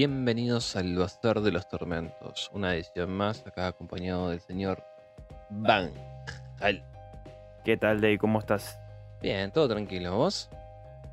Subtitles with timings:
[0.00, 4.82] Bienvenidos al Bazar de los Tormentos, una edición más, acá acompañado del señor
[5.50, 5.92] Van.
[6.58, 6.82] Hal.
[7.66, 8.16] ¿Qué tal, Dave?
[8.16, 8.80] ¿Cómo estás?
[9.20, 10.16] Bien, todo tranquilo.
[10.16, 10.48] ¿Vos?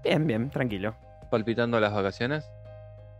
[0.06, 0.96] Bien, bien, tranquilo.
[1.30, 2.50] ¿Palpitando las vacaciones?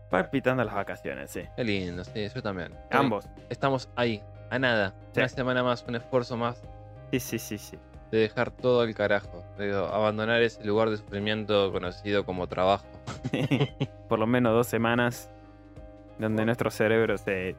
[0.08, 1.42] Palpitando las vacaciones, sí.
[1.54, 2.72] Qué lindo, sí, yo también.
[2.90, 3.26] Ambos.
[3.50, 4.94] Estamos ahí, a nada.
[5.12, 5.20] Sí.
[5.20, 6.62] Una semana más, un esfuerzo más
[7.10, 7.78] Sí, sí, sí, sí.
[8.10, 9.44] de dejar todo al carajo.
[9.58, 12.86] De abandonar ese lugar de sufrimiento conocido como trabajo.
[14.08, 15.30] Por lo menos dos semanas
[16.18, 17.54] donde nuestro cerebro se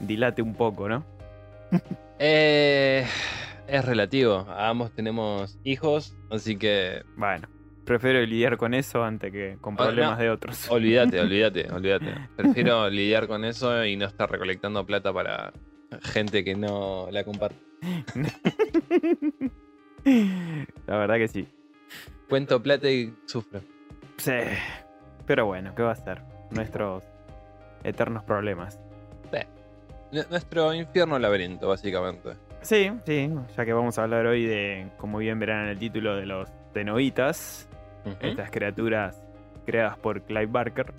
[0.00, 1.04] dilate un poco, ¿no?
[2.22, 3.06] Eh,
[3.66, 4.46] es relativo.
[4.50, 7.48] Ambos tenemos hijos, así que Bueno,
[7.86, 10.22] prefiero lidiar con eso antes que con Ah, problemas no.
[10.24, 10.70] de otros.
[10.70, 12.14] Olvídate, olvídate, olvídate.
[12.36, 15.54] Prefiero lidiar con eso y no estar recolectando plata para
[16.02, 17.56] gente que no la comparte.
[20.86, 21.48] La verdad que sí.
[22.28, 23.60] Cuento plata y sufro.
[24.18, 24.32] Sí.
[25.26, 26.20] Pero bueno, ¿qué va a ser?
[26.50, 27.02] Nuestros
[27.84, 28.80] eternos problemas.
[30.12, 32.30] Nuestro infierno laberinto, básicamente.
[32.62, 36.16] Sí, sí, ya que vamos a hablar hoy de, como bien verán en el título,
[36.16, 37.68] de los Tenoitas,
[38.20, 39.22] estas criaturas
[39.64, 40.92] creadas por Clive Barker.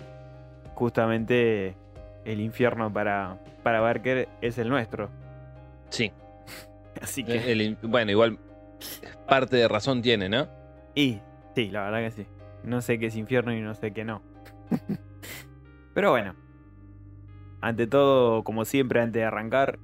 [0.74, 1.76] Justamente
[2.24, 5.10] el infierno para, para Barker es el nuestro.
[5.90, 6.10] Sí.
[7.02, 7.52] Así que.
[7.52, 8.38] El bueno, igual
[9.28, 10.48] parte de razón tiene, ¿no?
[10.94, 11.20] Y
[11.54, 12.26] sí, la verdad que sí.
[12.64, 14.22] No sé qué es infierno y no sé qué no.
[15.94, 16.34] Pero bueno.
[17.62, 19.78] Ante todo, como siempre, antes de arrancar,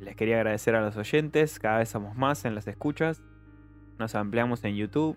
[0.00, 1.58] les quería agradecer a los oyentes.
[1.58, 3.22] Cada vez somos más en las escuchas.
[3.98, 5.16] Nos ampliamos en YouTube.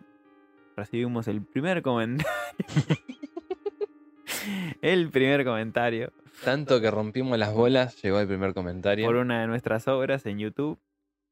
[0.76, 2.32] Recibimos el primer comentario.
[4.82, 6.12] el primer comentario
[6.44, 9.06] Tanto que rompimos las bolas, llegó el primer comentario.
[9.06, 10.80] por una de nuestras obras en YouTube.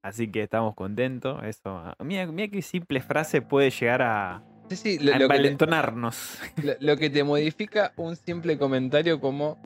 [0.04, 1.44] Así que estamos contentos.
[1.44, 1.82] Eso.
[2.04, 5.50] Mira, mira qué simple frase puede llegar a, Sí, sí, a lo, lo que te,
[6.64, 9.58] lo- lo que te modifica un simple comentario como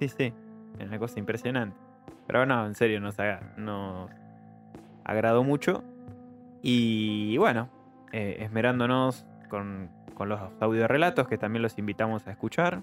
[0.00, 0.32] Sí, sí.
[0.78, 1.76] Es una cosa impresionante.
[2.26, 4.10] Pero no, en serio, nos, aga- nos
[5.04, 5.82] agradó mucho.
[6.62, 7.68] Y bueno,
[8.12, 12.82] eh, esmerándonos con, con los audiorelatos que también los invitamos a escuchar.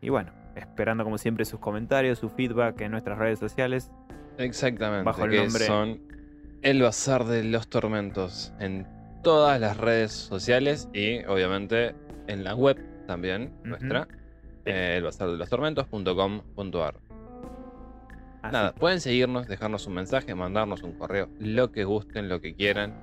[0.00, 3.90] Y bueno, esperando como siempre sus comentarios, su feedback en nuestras redes sociales.
[4.36, 6.00] Exactamente, Bajo el que nombre- son
[6.62, 8.86] El Bazar de los Tormentos en
[9.22, 11.94] todas las redes sociales y obviamente
[12.28, 14.06] en la web también nuestra,
[14.68, 16.94] eh, el bazar de los tormentos.com.ar.
[18.52, 22.94] Nada, pueden seguirnos, dejarnos un mensaje, mandarnos un correo, lo que gusten, lo que quieran.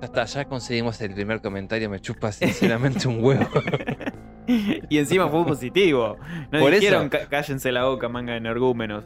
[0.00, 3.46] Ya está, ya conseguimos el primer comentario, me chupa sinceramente un huevo.
[4.48, 6.16] y encima fue positivo.
[6.50, 7.10] No Por dijeron eso.
[7.10, 9.04] "Cá- cállense la boca, manga de energúmenos.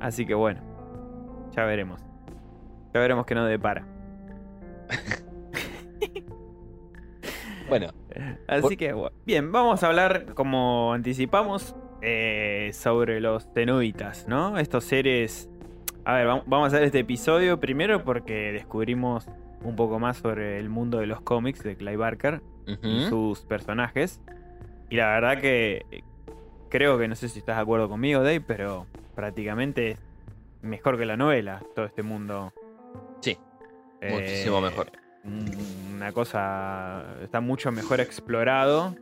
[0.00, 0.62] Así que bueno,
[1.54, 2.00] ya veremos.
[2.94, 3.86] Ya veremos qué nos depara.
[7.68, 7.88] Bueno,
[8.48, 8.94] Así que
[9.24, 14.58] bien, vamos a hablar, como anticipamos, eh, sobre los Tenoitas, ¿no?
[14.58, 15.48] Estos seres...
[16.04, 19.26] A ver, vam- vamos a hacer este episodio primero porque descubrimos
[19.62, 24.20] un poco más sobre el mundo de los cómics de Clive Barker y sus personajes.
[24.88, 26.02] Y la verdad que eh,
[26.68, 29.98] creo que no sé si estás de acuerdo conmigo, Dave, pero prácticamente es
[30.62, 32.52] mejor que la novela todo este mundo.
[33.20, 33.36] Sí,
[34.08, 34.92] muchísimo mejor.
[35.26, 35.66] Un-
[35.96, 38.94] Una cosa está mucho mejor explorado.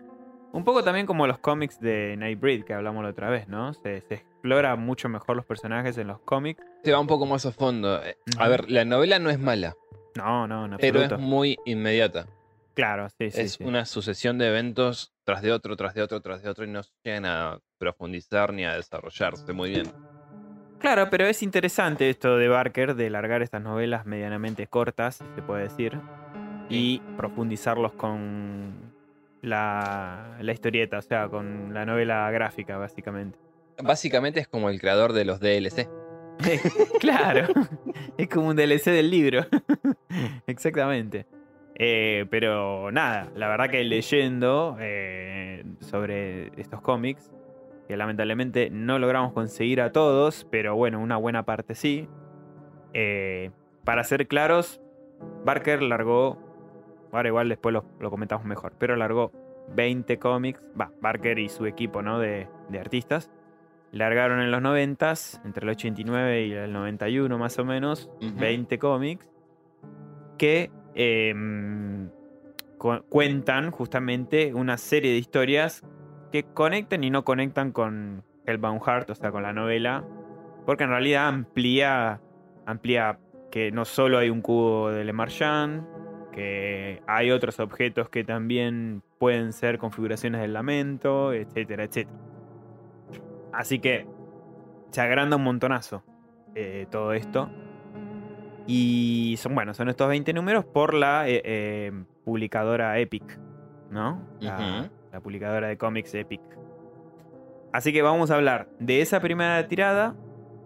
[0.52, 3.74] Un poco también como los cómics de Nightbreed que hablamos la otra vez, ¿no?
[3.74, 6.62] Se, se explora mucho mejor los personajes en los cómics.
[6.84, 8.00] se va un poco más a fondo.
[8.04, 9.74] Eh, A ver, la novela no es mala,
[10.14, 12.26] No, no, en pero es muy inmediata.
[12.74, 13.40] Claro, sí, sí.
[13.40, 13.64] es sí.
[13.64, 16.82] una sucesión de eventos tras de otro, tras de otro, tras de otro y no
[17.02, 19.92] llegan a profundizar ni a desarrollarse muy bien.
[20.84, 25.62] Claro, pero es interesante esto de Barker de largar estas novelas medianamente cortas, se puede
[25.62, 25.98] decir,
[26.68, 28.92] y profundizarlos con
[29.40, 33.38] la, la historieta, o sea, con la novela gráfica, básicamente.
[33.82, 35.88] Básicamente es como el creador de los DLC.
[37.00, 37.48] claro,
[38.18, 39.46] es como un DLC del libro.
[40.46, 41.24] Exactamente.
[41.76, 47.30] Eh, pero nada, la verdad que leyendo eh, sobre estos cómics,
[47.88, 52.08] que lamentablemente no logramos conseguir a todos, pero bueno, una buena parte sí.
[52.92, 53.50] Eh,
[53.84, 54.80] para ser claros,
[55.44, 56.38] Barker largó,
[57.12, 59.32] ahora igual después lo, lo comentamos mejor, pero largó
[59.74, 62.18] 20 cómics, va, Barker y su equipo ¿no?
[62.18, 63.30] de, de artistas,
[63.92, 65.12] largaron en los 90,
[65.44, 68.38] entre el 89 y el 91 más o menos, Ujú.
[68.38, 69.28] 20 cómics,
[70.38, 71.34] que eh,
[72.78, 75.82] cu- cuentan justamente una serie de historias
[76.34, 80.02] que conectan y no conectan con Hellbound Heart, o sea, con la novela,
[80.66, 82.20] porque en realidad amplía,
[82.66, 83.20] amplía
[83.52, 85.86] que no solo hay un cubo de Le Marchand,
[86.32, 92.18] que hay otros objetos que también pueden ser configuraciones del lamento, etcétera, etcétera.
[93.52, 94.04] Así que
[94.90, 96.02] se agranda un montonazo
[96.56, 97.48] eh, todo esto.
[98.66, 101.92] Y son, bueno, son estos 20 números por la eh, eh,
[102.24, 103.38] publicadora Epic,
[103.92, 104.20] ¿no?
[104.40, 104.90] La.
[105.14, 106.40] La publicadora de cómics Epic.
[107.72, 110.16] Así que vamos a hablar de esa primera tirada,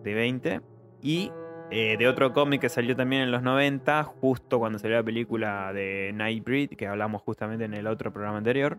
[0.02, 0.60] de 20,
[1.02, 1.30] y
[1.70, 5.72] eh, de otro cómic que salió también en los 90, justo cuando salió la película
[5.74, 8.78] de Nightbreed, que hablamos justamente en el otro programa anterior,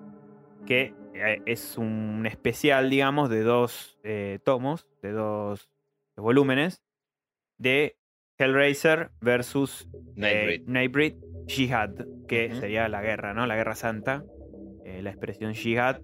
[0.65, 5.69] que eh, es un especial, digamos, de dos eh, tomos, de dos
[6.17, 6.81] volúmenes,
[7.59, 7.95] de
[8.39, 10.63] Hellraiser versus Nightbreed.
[10.65, 11.15] Nightbreed
[11.47, 11.91] Jihad,
[12.27, 13.45] que sería la guerra, ¿no?
[13.45, 14.23] La guerra santa,
[14.97, 16.01] eh, la expresión Jihad.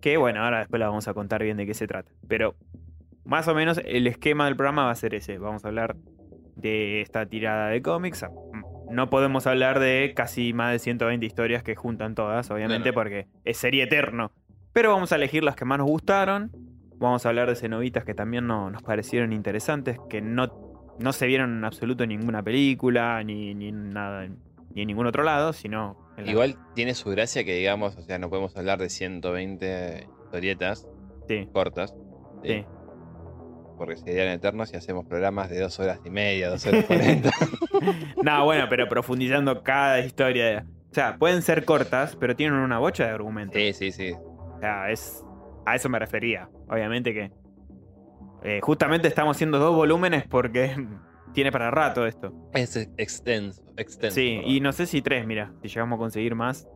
[0.00, 2.10] Que bueno, ahora después la vamos a contar bien de qué se trata.
[2.28, 2.54] Pero
[3.24, 5.38] más o menos el esquema del programa va a ser ese.
[5.38, 5.96] Vamos a hablar
[6.56, 8.24] de esta tirada de cómics.
[8.90, 13.56] No podemos hablar de casi más de 120 historias que juntan todas, obviamente, porque es
[13.58, 14.32] serie eterno.
[14.72, 16.50] Pero vamos a elegir las que más nos gustaron.
[16.96, 20.48] Vamos a hablar de cenobitas que también no- nos parecieron interesantes, que no,
[20.98, 24.26] no se vieron en absoluto en ninguna película, ni, ni en nada,
[24.78, 28.02] ni en ningún otro lado, sino en la- Igual tiene su gracia que digamos, o
[28.02, 30.86] sea, no podemos hablar de 120 historietas
[31.26, 31.94] Sí, cortas.
[32.44, 32.48] ¿sí?
[32.48, 32.66] sí.
[33.76, 37.30] Porque serían eternos y hacemos programas de dos horas y media, dos horas cuarenta.
[38.22, 40.64] No, bueno, pero profundizando cada historia.
[40.90, 43.54] O sea, pueden ser cortas, pero tienen una bocha de argumentos.
[43.60, 44.12] sí, sí, sí.
[44.12, 45.22] O sea, es,
[45.66, 46.48] a eso me refería.
[46.68, 47.30] Obviamente que.
[48.42, 50.74] eh, justamente estamos haciendo dos volúmenes porque
[51.32, 52.32] tiene para rato esto.
[52.52, 54.14] Es extenso, extenso.
[54.14, 54.50] Sí, perdón.
[54.50, 56.68] y no sé si tres, mira, si llegamos a conseguir más.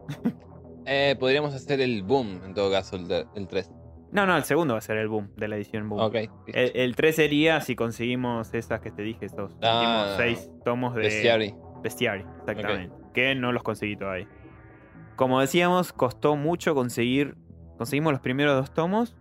[0.85, 3.07] Eh, podríamos hacer el boom, en todo caso, el,
[3.37, 3.71] el 3.
[4.11, 6.01] No, no, el segundo va a ser el boom de la edición boom.
[6.03, 6.15] Ok.
[6.15, 6.35] listo.
[6.49, 10.95] El, el 3 sería si conseguimos esas que te dije, estos Ah, últimos seis tomos
[10.95, 11.55] de Bestiary.
[11.83, 12.95] Bestiary, exactamente.
[13.15, 14.29] Que no los conseguí todavía.
[15.17, 17.37] Como decíamos, costó mucho conseguir.
[17.79, 19.17] Conseguimos los primeros dos tomos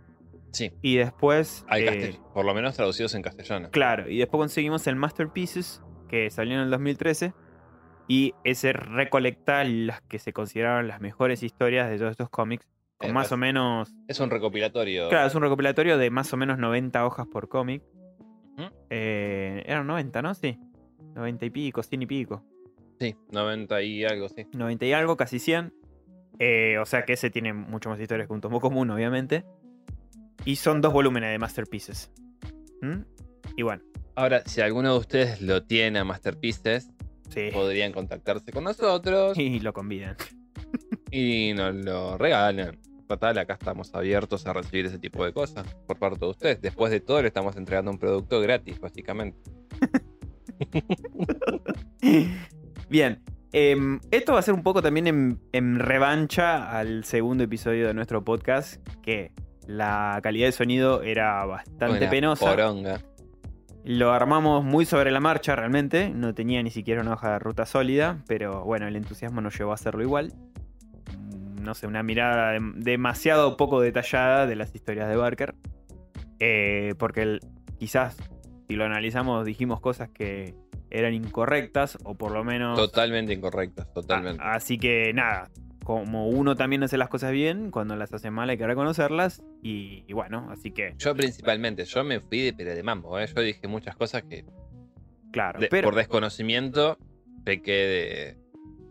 [0.51, 0.71] Sí.
[0.81, 1.65] y después.
[1.68, 3.69] Al eh, por lo menos traducidos en castellano.
[3.71, 7.33] claro, y después conseguimos el Masterpieces, que salió en el 2013.
[8.07, 12.68] Y ese recolecta las que se consideraron las mejores historias de todos estos cómics.
[12.98, 13.94] Con Eh, más o menos.
[14.07, 15.07] Es un recopilatorio.
[15.07, 17.81] Claro, es un recopilatorio de más o menos 90 hojas por cómic.
[18.89, 20.33] Eh, eran 90, ¿no?
[20.33, 20.59] Sí.
[21.15, 22.44] 90 y pico, 100 y pico.
[23.00, 24.45] Sí, 90 y algo, sí.
[24.53, 25.74] 90 y algo, casi 100.
[26.39, 29.45] Eh, o sea que ese tiene mucho más historias que un tomo común, obviamente.
[30.46, 32.12] Y son dos volúmenes de Masterpieces.
[32.82, 33.02] ¿Mm?
[33.58, 33.84] Y bueno,
[34.16, 36.92] Ahora, si alguno de ustedes lo tiene a Masterpieces,
[37.30, 37.50] sí.
[37.54, 40.18] podrían contactarse con nosotros Y lo convidan.
[41.12, 42.80] y nos lo regalen.
[43.08, 46.62] Total, acá estamos abiertos a recibir ese tipo de cosas por parte de ustedes.
[46.62, 49.38] Después de todo, le estamos entregando un producto gratis, básicamente.
[52.89, 53.22] Bien.
[53.54, 57.94] em, esto va a ser un poco también en, en revancha al segundo episodio de
[57.94, 59.32] nuestro podcast, que
[59.68, 62.46] la calidad de sonido era bastante penosa.
[62.50, 63.00] Poronga.
[63.84, 67.65] Lo armamos muy sobre la marcha realmente, no tenía ni siquiera una hoja de ruta
[67.65, 70.34] sólida, pero bueno, el entusiasmo nos llevó a hacerlo igual.
[71.18, 75.56] Mm, No sé, una mirada dem- demasiado poco detallada de las historias de Barker.
[76.39, 77.39] Eh, porque el-
[77.80, 78.18] quizás,
[78.68, 80.56] si lo analizamos, dijimos cosas que
[80.89, 82.77] eran incorrectas, o por lo menos...
[82.77, 84.41] Totalmente incorrectas, totalmente.
[84.44, 85.50] Así que nada,
[85.84, 89.42] como uno también hace las cosas bien, cuando las hace mal hay que reconocerlas.
[89.64, 93.26] Y, y bueno, así que, Yo principalmente, yo me fui de pero de mambo, ¿eh?
[93.36, 94.46] Yo dije muchas cosas que
[95.32, 95.60] claro.
[95.60, 95.88] de- pero...
[95.88, 96.98] por desconocimiento
[97.44, 98.38] pequé de,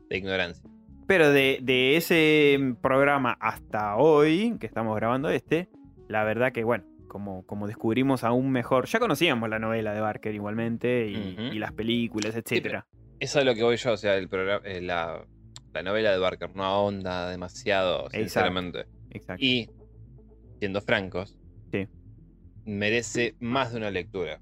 [0.09, 0.69] de ignorancia.
[1.07, 5.69] Pero de, de ese programa hasta hoy, que estamos grabando este,
[6.09, 10.35] la verdad que, bueno, como, como descubrimos aún mejor, ya conocíamos la novela de Barker
[10.35, 12.87] igualmente y, las películas, etcétera.
[13.19, 15.25] Eso es lo que voy yo, o sea, el programa, eh, la,
[15.73, 18.87] la novela de Barker no ahonda demasiado, sinceramente.
[19.11, 19.45] Exacto.
[19.45, 19.69] Y,
[20.59, 21.37] siendo francos,
[21.73, 21.87] Sí.
[22.65, 24.41] merece más de una lectura.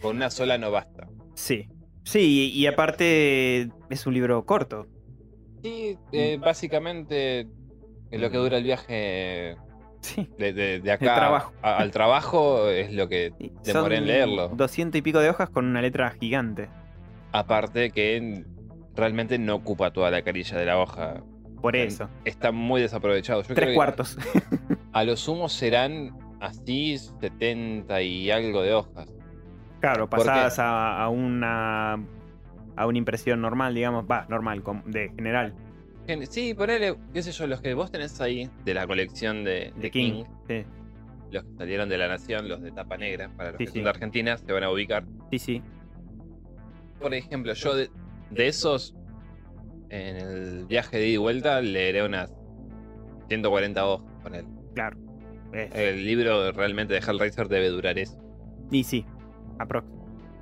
[0.00, 1.08] Con una sola no basta.
[1.34, 1.68] Sí.
[2.04, 4.86] Sí, y, y aparte es un libro corto.
[5.62, 7.46] Sí, eh, básicamente
[8.10, 9.56] es lo que dura el viaje
[10.00, 10.28] Sí.
[10.36, 11.52] de, de- de acá trabajo.
[11.62, 13.32] a- al trabajo, es lo que
[13.64, 14.48] demoré en leerlo.
[14.48, 16.68] 200 y pico de hojas con una letra gigante.
[17.30, 18.44] Aparte que
[18.96, 21.22] realmente no ocupa toda la carilla de la hoja.
[21.60, 22.08] Por eso.
[22.24, 23.42] Está muy desaprovechado.
[23.42, 24.18] Yo Tres cuartos.
[24.92, 29.08] A lo sumo serán así 70 y algo de hojas.
[29.80, 31.94] Claro, pasadas a, a una
[32.74, 35.54] a una impresión normal, digamos, va, normal, de general,
[36.06, 39.72] Gen- Sí, ponele, qué sé yo, los que vos tenés ahí de la colección de,
[39.76, 40.12] de de King.
[40.12, 40.64] King, Sí,
[41.30, 43.78] los que salieron de La Nación, los de tapa negra, para los Sí, que sí.
[43.78, 45.04] son de Argentina, se van a ubicar.
[45.30, 45.62] sí, sí.
[47.00, 47.90] Por ejemplo, yo de,
[48.32, 48.96] de esos
[49.90, 52.32] en el viaje de ida y vuelta leeré unas
[53.28, 54.46] 140 hojas con él.
[54.74, 54.96] Claro.
[55.52, 58.18] Es- El libro realmente de Hellraiser debe durar eso.
[58.70, 59.04] Y sí,
[59.58, 59.86] aprox.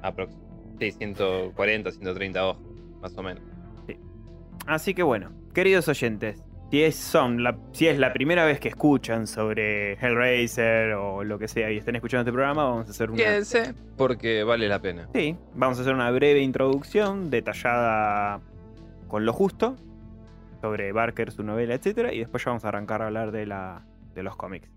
[0.03, 0.35] Aprox.
[0.79, 2.63] Sí, 140, 130 hojas,
[3.03, 3.43] más o menos.
[4.67, 8.69] Así que bueno, queridos oyentes, si es, son la, si es la primera vez que
[8.69, 13.11] escuchan sobre Hellraiser o lo que sea y están escuchando este programa, vamos a hacer
[13.11, 13.19] una.
[13.19, 15.09] Quédense porque vale la pena.
[15.13, 18.41] Sí, vamos a hacer una breve introducción detallada
[19.09, 19.77] con lo justo
[20.61, 23.83] sobre Barker, su novela, etcétera, y después ya vamos a arrancar a hablar de la
[24.15, 24.69] de los cómics.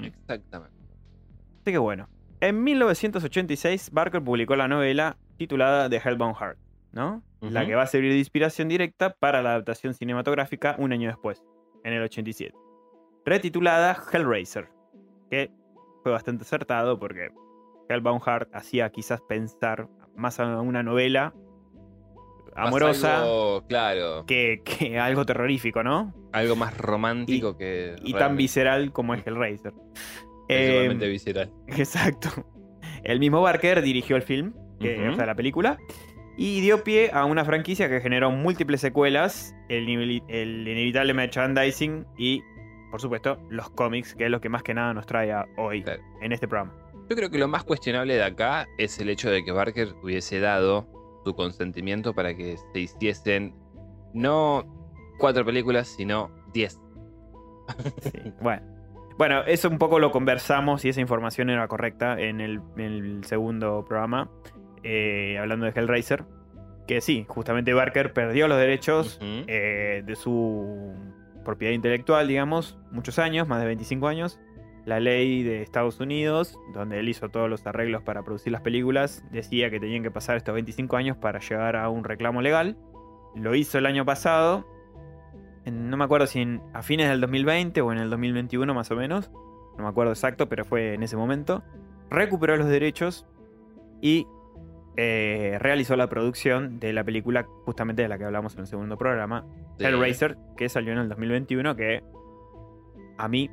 [0.00, 0.76] Exactamente.
[1.62, 2.08] Así que bueno,
[2.40, 6.58] en 1986 Barker publicó la novela titulada The Hellbound Heart,
[6.92, 7.22] ¿no?
[7.40, 11.44] La que va a servir de inspiración directa para la adaptación cinematográfica un año después,
[11.84, 12.54] en el 87.
[13.24, 14.70] Retitulada Hellraiser,
[15.30, 15.50] que
[16.02, 17.30] fue bastante acertado porque
[17.88, 21.32] Hellbound Heart hacía quizás pensar más a una novela
[22.56, 24.24] amorosa Algo, claro.
[24.26, 26.12] que, que algo terrorífico, ¿no?
[26.32, 27.96] Algo más romántico que.
[28.02, 29.72] Y tan visceral como es Hellraiser.
[30.48, 31.52] Em, visceral.
[31.68, 32.28] Exacto.
[33.04, 35.78] El mismo Barker dirigió el film, que, o sea, la película,
[36.40, 42.42] y dio pie a una franquicia que generó múltiples secuelas, el, inevitable merchandising y,
[42.92, 45.82] por supuesto, los cómics, que es lo que más que nada nos trae a hoy
[45.82, 46.00] Claro.
[46.22, 46.72] en este programa.
[47.10, 50.38] Yo creo que lo más cuestionable de acá es el hecho de que Barker hubiese
[50.38, 50.86] dado
[51.24, 53.52] su consentimiento para que se hiciesen
[54.14, 54.64] no
[55.18, 56.80] cuatro películas, sino diez.
[58.12, 58.62] Sí, bueno.
[59.18, 63.24] Bueno, eso un poco lo conversamos y esa información era correcta en el, en el
[63.24, 64.30] segundo programa,
[64.82, 66.24] eh, hablando de Hellraiser.
[66.86, 70.94] Que sí, justamente Barker perdió los derechos eh, de su
[71.44, 74.40] propiedad intelectual, digamos, muchos años, más de 25 años.
[74.86, 79.22] La ley de Estados Unidos, donde él hizo todos los arreglos para producir las películas,
[79.30, 82.78] decía que tenían que pasar estos 25 años para llegar a un reclamo legal.
[83.34, 84.66] Lo hizo el año pasado,
[85.66, 88.90] en- no me acuerdo si en- a fines del 2020 o en el 2021 más
[88.90, 89.30] o menos,
[89.76, 91.62] no me acuerdo exacto, pero fue en ese momento.
[92.08, 93.26] Recuperó los derechos
[94.00, 94.26] y
[95.00, 98.98] eh, realizó la producción de la película justamente de la que hablamos en el segundo
[98.98, 99.46] programa,
[99.78, 99.84] Sí.
[99.84, 102.02] Hellraiser, que salió en el 2021, que
[103.16, 103.48] a mí,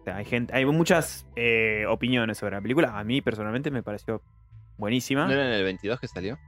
[0.00, 2.96] o sea, hay gente, hay muchas eh, opiniones sobre la película.
[2.96, 4.22] A mí personalmente me pareció
[4.78, 5.26] buenísima.
[5.26, 6.38] ¿No era en el 22 que salió?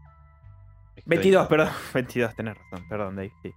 [1.06, 3.52] 22, perdón, 22, tenés razón, perdón, Dave, sí.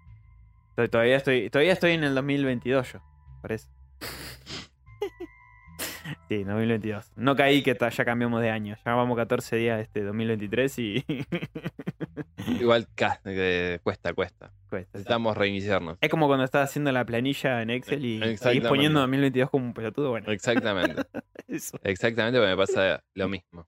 [0.72, 3.00] Estoy- todavía estoy, todavía estoy en el 2022 yo,
[3.42, 3.68] parece.
[6.30, 7.12] Sí, 2022.
[7.16, 8.78] No caí que ya cambiamos de año.
[8.86, 11.06] Ya vamos 14 días de este 2023 y.
[12.62, 12.88] Igual
[13.26, 14.52] eh, cuesta, cuesta.
[14.70, 14.92] cuesta.
[14.94, 15.98] Necesitamos reiniciarnos.
[16.00, 19.74] Es como cuando estás haciendo la planilla en Excel y seguís poniendo 2022 como un
[19.74, 20.12] pelotudo.
[20.12, 21.02] Bueno, Exactamente.
[21.48, 21.80] eso.
[21.84, 23.68] Exactamente, porque me pasa lo mismo.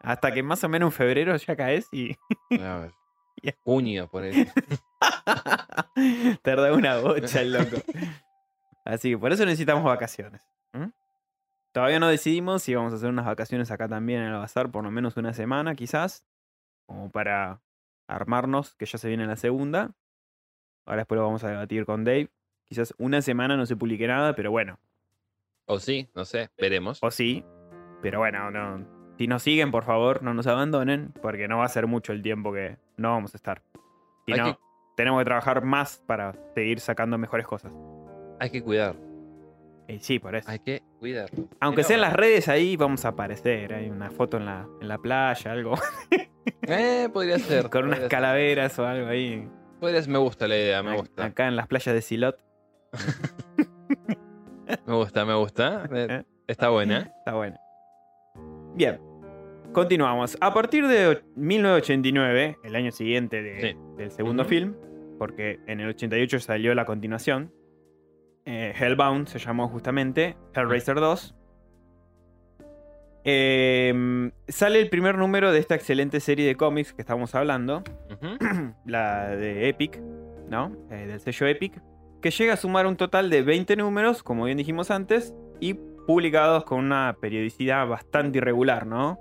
[0.00, 2.16] Hasta que más o menos en febrero ya caes y
[2.58, 2.90] A ver.
[3.64, 4.48] Junio, por ahí.
[6.40, 7.76] tarda una bocha el loco.
[8.82, 10.40] Así que por eso necesitamos vacaciones.
[11.72, 14.84] Todavía no decidimos si vamos a hacer unas vacaciones acá también en el bazar, por
[14.84, 16.24] lo menos una semana quizás,
[16.86, 17.60] como para
[18.06, 19.92] armarnos, que ya se viene la segunda.
[20.84, 22.28] Ahora después lo vamos a debatir con Dave.
[22.64, 24.78] Quizás una semana no se publique nada, pero bueno,
[25.66, 26.98] O sí, no sé, veremos.
[27.02, 27.44] o sí.
[28.02, 28.84] Pero bueno, no,
[29.16, 32.20] si nos siguen, por favor, no nos abandonen, porque no va a ser mucho el
[32.22, 33.62] tiempo que no vamos a estar.
[34.26, 34.58] Si no, que-
[34.96, 37.72] tenemos que trabajar más para seguir sacando mejores cosas.
[38.40, 38.96] Hay que cuidar.
[39.88, 40.48] Y sí, por eso.
[40.50, 41.48] Hay que cuidarlo.
[41.60, 43.74] Aunque Si sea en las redes, ahí vamos a aparecer.
[43.74, 45.74] Hay una foto en la, en la playa, algo.
[46.62, 47.70] Eh, podría ser.
[47.70, 48.08] con unas ser.
[48.08, 49.48] calaveras o algo ahí.
[49.80, 51.24] Podría ser, me gusta la idea, me gusta.
[51.24, 52.36] Acá en las playas de Silot.
[54.86, 55.88] Me gusta, me gusta.
[55.92, 56.24] Eh, Eh.
[56.46, 57.12] Está buena.
[57.18, 57.56] Está bueno.
[58.74, 59.00] Bien.
[59.72, 60.36] Continuamos.
[60.40, 63.76] A partir de 1989, el año siguiente de- Sí.
[63.96, 64.74] del segundo film,
[65.18, 67.52] porque en el 88 salió la continuación,
[68.44, 71.34] eh, Hellbound se llamó justamente Hellraiser 2.
[73.24, 77.84] Eh, sale el primer número de esta excelente serie de cómics que estamos hablando,
[78.84, 80.00] la de Epic,
[80.48, 80.76] ¿no?
[80.90, 81.80] Eh, del sello Epic,
[82.20, 86.64] que llega a sumar un total de 20 números, como bien dijimos antes, y publicados
[86.64, 89.20] con una periodicidad bastante irregular, ¿no?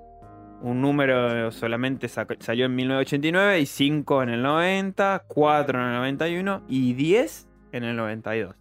[0.63, 6.63] Un número solamente salió en 1989 y 5 en el 90, 4 en el 91
[6.67, 8.60] y 10 en el 92.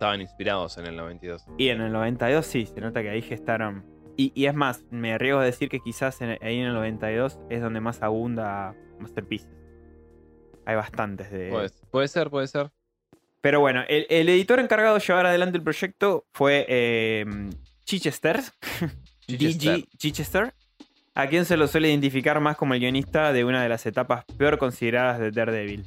[0.00, 1.44] Estaban inspirados en el 92.
[1.58, 3.84] Y en el 92 sí, se nota que ahí gestaron.
[4.16, 7.38] Y, y es más, me arriesgo a decir que quizás en- ahí en el 92
[7.50, 9.50] es donde más abunda Masterpieces.
[10.64, 11.50] Hay bastantes de...
[11.50, 12.70] Puede, puede ser, puede ser.
[13.42, 17.26] Pero bueno, el, el editor encargado de llevar adelante el proyecto fue eh,
[17.84, 18.40] Chichester,
[19.26, 19.80] Chichester.
[19.80, 20.54] DG Chichester,
[21.14, 24.24] a quien se lo suele identificar más como el guionista de una de las etapas
[24.38, 25.86] peor consideradas de Daredevil.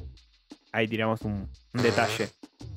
[0.71, 2.29] ahí tiramos un, un detalle.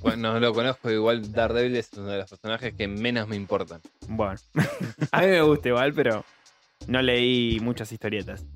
[0.03, 3.81] Bueno, no lo conozco, igual Daredevil es uno de los personajes que menos me importan.
[4.09, 4.35] Bueno,
[5.13, 6.25] a mí me gusta igual, pero
[6.87, 8.47] no leí muchas historietas.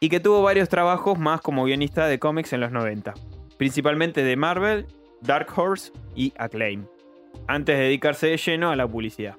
[0.00, 3.14] Y que tuvo varios trabajos más como guionista de cómics en los 90,
[3.58, 4.86] principalmente de Marvel,
[5.20, 6.86] Dark Horse y Acclaim,
[7.46, 9.36] antes de dedicarse de lleno a la publicidad.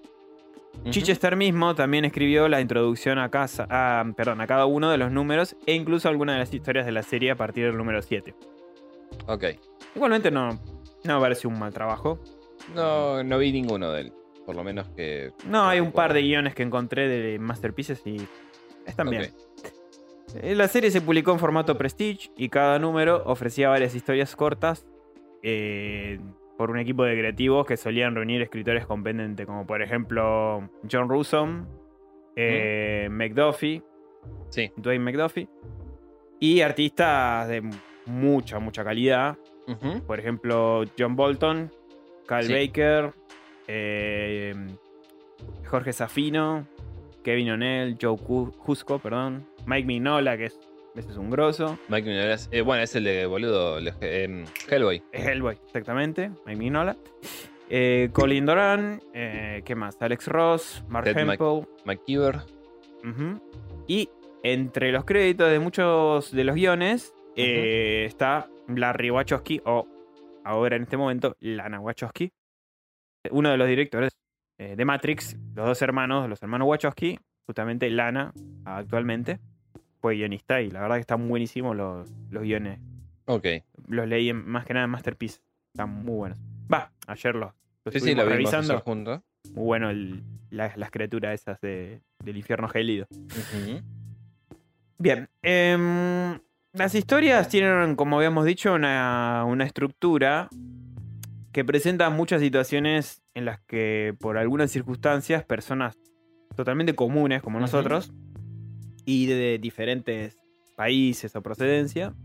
[0.90, 5.12] Chichester mismo también escribió la introducción a, casa, a- perdón, a cada uno de los
[5.12, 8.34] números e incluso algunas de las historias de la serie a partir del número 7.
[9.28, 9.44] Ok.
[9.96, 10.60] Igualmente no,
[11.06, 12.20] no me pareció un mal trabajo.
[12.76, 14.14] No, no vi ninguno de él.
[14.46, 15.32] Por lo menos que.
[15.48, 18.18] No, hay un par de guiones que encontré de Masterpieces y
[18.86, 19.32] están bien.
[20.42, 24.86] Eh, La serie se publicó en formato Prestige y cada número ofrecía varias historias cortas
[25.44, 26.20] eh,
[26.58, 31.48] por un equipo de creativos que solían reunir escritores competentes, como por ejemplo John Russo,
[32.36, 33.82] eh, McDuffie,
[34.50, 34.72] Sí.
[34.78, 35.48] Dwayne McDuffie,
[36.40, 37.62] y artistas de
[38.06, 39.38] mucha, mucha calidad.
[40.06, 41.72] Por ejemplo, John Bolton,
[42.42, 42.54] Sí.
[42.54, 43.12] Baker,
[43.68, 44.54] eh,
[45.68, 46.68] Jorge Safino,
[47.24, 50.60] Kevin O'Neill, Joe Cu- Cusco, perdón, Mike Mignola, que es,
[50.96, 53.78] ese es un grosso, Mike Mignola es- eh, bueno, es el de boludo.
[53.78, 55.02] el- em, Hellboy.
[55.12, 56.98] es Hellboy, exactamente, Mike Mignola.
[57.70, 60.00] Eh, Colin Doran, eh, ¿qué más?
[60.02, 61.66] Alex Ross, Mark Ted Hempel.
[61.86, 62.42] McKeever.
[63.88, 64.10] Y
[64.44, 69.88] entre los créditos de muchos de los guiones eh, está Larry Wachowski, o
[70.44, 72.32] ahora en este momento, Lana Wachowski,
[73.32, 74.12] uno de los directores
[74.60, 78.34] eh, de Matrix, los dos hermanos, los hermanos Wachowski, justamente Lana
[78.66, 79.40] actualmente,
[80.02, 82.80] fue guionista y la verdad que están buenísimos los, los guiones.
[83.26, 83.46] Ok.
[83.88, 85.42] Los leí en- más que nada en Masterpiece,
[85.74, 86.40] están muy buenos.
[86.72, 87.54] Va, ayer los,
[87.86, 88.80] los Sí, sí, lo revisando.
[88.82, 89.22] juntos.
[89.54, 93.08] Muy bueno el- la- las criaturas esas de- del infierno gélido.
[94.98, 95.30] Bien.
[95.42, 96.40] em,
[96.74, 100.50] las historias tienen, como habíamos dicho, una, una estructura
[101.52, 105.96] que presenta muchas situaciones en las que, por algunas circunstancias, personas
[106.56, 108.12] totalmente comunes como nosotros
[109.06, 110.38] y de diferentes
[110.76, 112.16] países o procedencia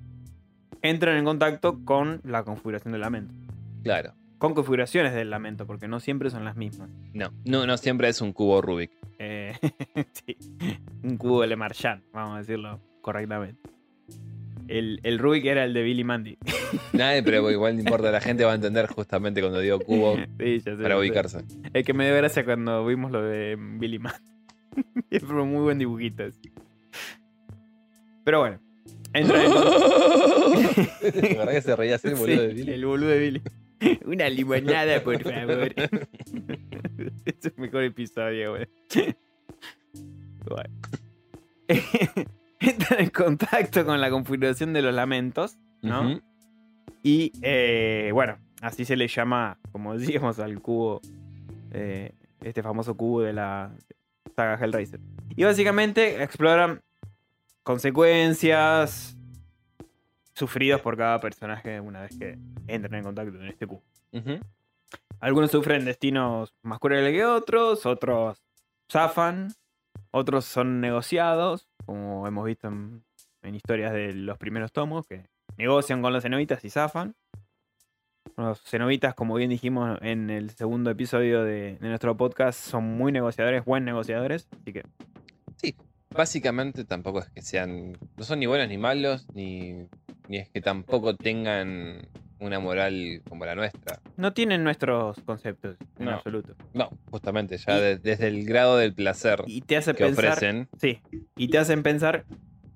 [0.81, 3.35] entran en contacto con la configuración del lamento.
[3.83, 4.15] Claro.
[4.39, 6.89] Con configuraciones del lamento, porque no siempre son las mismas.
[7.13, 8.93] No, no, no siempre es un cubo Rubik.
[9.19, 9.53] Eh,
[10.13, 10.39] sí,
[11.03, 13.78] un cubo de Le Marchand, vamos a decirlo correctamente.
[14.69, 16.37] El, el Rubik era el de Billy Mandy.
[16.93, 20.61] Nada, pero igual no importa, la gente va a entender justamente cuando digo cubo Sí,
[20.61, 21.43] ya sé, para ubicarse.
[21.73, 24.21] El que me dio gracia cuando vimos lo de Billy Mandy.
[25.27, 26.25] Fue un muy buen dibujito.
[26.25, 26.39] ese.
[28.25, 28.61] Pero bueno.
[29.15, 32.73] Entra en La verdad que se reía así el boludo de Billy.
[32.73, 33.43] el boludo de Billy.
[34.05, 35.73] Una limonada, por favor.
[37.25, 38.67] es el mejor episodio, güey.
[40.47, 40.75] Bueno.
[42.61, 46.21] Entran en contacto con la configuración de los lamentos, ¿no?
[47.03, 51.01] Y eh, bueno, así se le llama, como decíamos, al cubo,
[51.73, 53.71] eh, este famoso cubo de la
[54.35, 55.01] saga Hellraiser.
[55.37, 56.83] Y básicamente exploran
[57.62, 59.16] consecuencias
[60.33, 63.83] sufridas por cada personaje una vez que entran en contacto con este cubo.
[65.21, 68.42] Algunos sufren destinos más crueles que otros, otros
[68.90, 69.49] zafan,
[70.11, 73.05] otros son negociados, como hemos visto en,
[73.55, 77.14] historias de los primeros tomos, que negocian con los cenobitas y zafan.
[78.37, 83.64] Los cenobitas, como bien dijimos en el segundo episodio de, nuestro podcast, son muy negociadores,
[83.64, 84.83] buen negociadores, así que
[86.11, 87.99] Básicamente tampoco es que sean.
[88.16, 89.87] No son ni buenos ni malos, ni,
[90.27, 92.09] ni es que tampoco tengan
[92.40, 94.01] una moral como la nuestra.
[94.16, 96.12] no tienen nuestros conceptos en No.
[96.12, 96.55] absoluto.
[96.74, 100.27] No, justamente, ya Y- de- desde el grado del placer Y te hace que pensar...
[100.33, 100.68] ofrecen.
[100.79, 101.01] Sí,
[101.37, 102.24] y te hacen pensar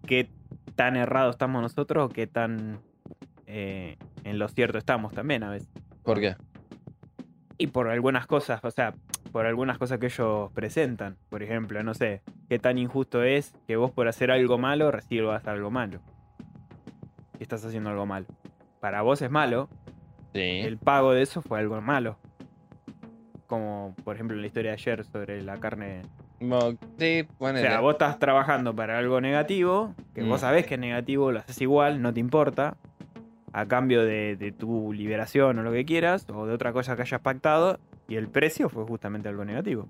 [0.06, 0.28] qué
[0.74, 2.80] tan errados estamos nosotros o qué tan
[3.46, 5.68] eh, en lo cierto estamos también a veces.
[6.02, 6.36] ¿Por qué?
[7.58, 8.94] Y por algunas cosas, o sea,
[9.30, 11.16] por algunas cosas que ellos presentan.
[11.28, 15.46] Por ejemplo, no sé, qué tan injusto es que vos por hacer algo malo recibas
[15.46, 16.00] algo malo.
[17.38, 18.26] Estás haciendo algo malo.
[18.82, 19.68] Para vos es malo,
[20.34, 20.40] Sí.
[20.40, 22.16] el pago de eso fue algo malo.
[23.46, 26.02] Como por ejemplo la historia de ayer sobre la carne
[26.98, 30.28] sí, O bueno, sea, vos estás trabajando para algo negativo, que Mm.
[30.28, 32.76] vos sabés que es negativo, lo haces igual, no te importa,
[33.52, 37.02] a cambio de, de tu liberación o lo que quieras, o de otra cosa que
[37.02, 39.88] hayas pactado, y el precio fue justamente algo negativo.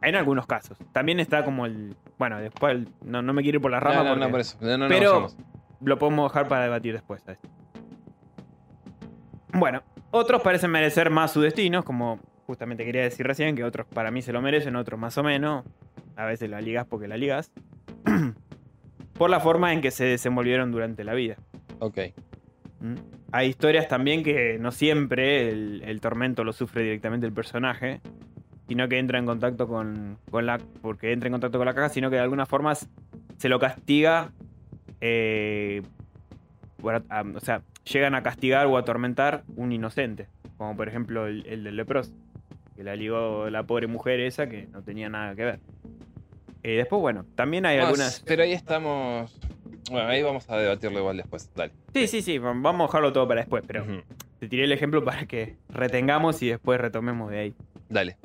[0.00, 0.78] En algunos casos.
[0.92, 1.96] También está como el.
[2.20, 4.30] Bueno, después el- no, no me quiero ir por la rama no, no, porque no,
[4.30, 4.56] por eso.
[4.60, 5.28] No, no, no, Pero-.
[5.84, 7.22] Lo podemos dejar para debatir después.
[9.52, 14.10] Bueno, otros parecen merecer más su destino, como justamente quería decir recién, que otros para
[14.10, 15.64] mí se lo merecen, otros más o menos.
[16.16, 17.52] A veces la ligas porque la ligas.
[19.14, 21.36] por la forma en que se desenvolvieron durante la vida.
[21.78, 21.98] Ok.
[22.80, 22.94] ¿Mm?
[23.32, 28.00] Hay historias también que no siempre el, el tormento lo sufre directamente el personaje,
[28.68, 30.58] sino que entra en contacto con, con la.
[30.82, 34.32] porque entra en contacto con la caja, sino que de alguna forma se lo castiga.
[35.06, 35.82] Eh,
[36.82, 40.28] o sea, llegan a castigar o atormentar un inocente.
[40.56, 42.12] Como por ejemplo el, el del leproso.
[42.74, 45.60] Que la ligó la pobre mujer esa que no tenía nada que ver.
[46.62, 48.22] Eh, después, bueno, también hay algunas.
[48.26, 49.38] Pero ahí estamos.
[49.90, 51.50] Bueno, ahí vamos a debatirlo igual después.
[51.54, 51.72] Dale.
[51.92, 53.84] Sí, sí, sí, vamos a dejarlo todo para después, pero
[54.40, 57.54] te tiré el ejemplo para que retengamos y después retomemos de ahí.
[57.90, 58.16] Dale.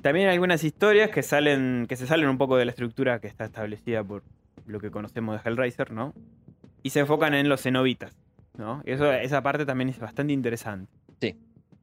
[0.00, 3.26] También hay algunas historias que salen, que se salen un poco de la estructura que
[3.26, 4.22] está establecida por
[4.66, 6.14] lo que conocemos de Hellraiser, ¿no?
[6.82, 8.16] Y se enfocan en los cenobitas,
[8.56, 8.82] ¿no?
[8.84, 10.90] Eso, esa parte también es bastante interesante.
[11.20, 11.36] Sí.